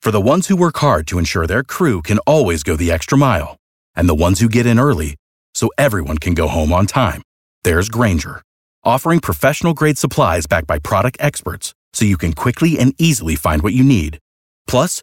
For 0.00 0.10
the 0.10 0.20
ones 0.20 0.48
who 0.48 0.56
work 0.56 0.76
hard 0.78 1.06
to 1.08 1.18
ensure 1.18 1.46
their 1.46 1.62
crew 1.62 2.02
can 2.02 2.18
always 2.20 2.62
go 2.62 2.76
the 2.76 2.90
extra 2.90 3.18
mile, 3.18 3.56
and 3.94 4.08
the 4.08 4.14
ones 4.14 4.40
who 4.40 4.48
get 4.48 4.66
in 4.66 4.78
early 4.78 5.16
so 5.54 5.70
everyone 5.76 6.18
can 6.18 6.34
go 6.34 6.48
home 6.48 6.72
on 6.72 6.86
time, 6.86 7.22
there's 7.62 7.88
Grainger, 7.88 8.42
offering 8.84 9.20
professional 9.20 9.74
grade 9.74 9.98
supplies 9.98 10.46
backed 10.46 10.66
by 10.66 10.78
product 10.78 11.16
experts 11.20 11.74
so 11.92 12.04
you 12.04 12.16
can 12.16 12.32
quickly 12.32 12.78
and 12.78 12.94
easily 12.98 13.34
find 13.34 13.62
what 13.62 13.72
you 13.72 13.84
need. 13.84 14.18
Plus, 14.66 15.02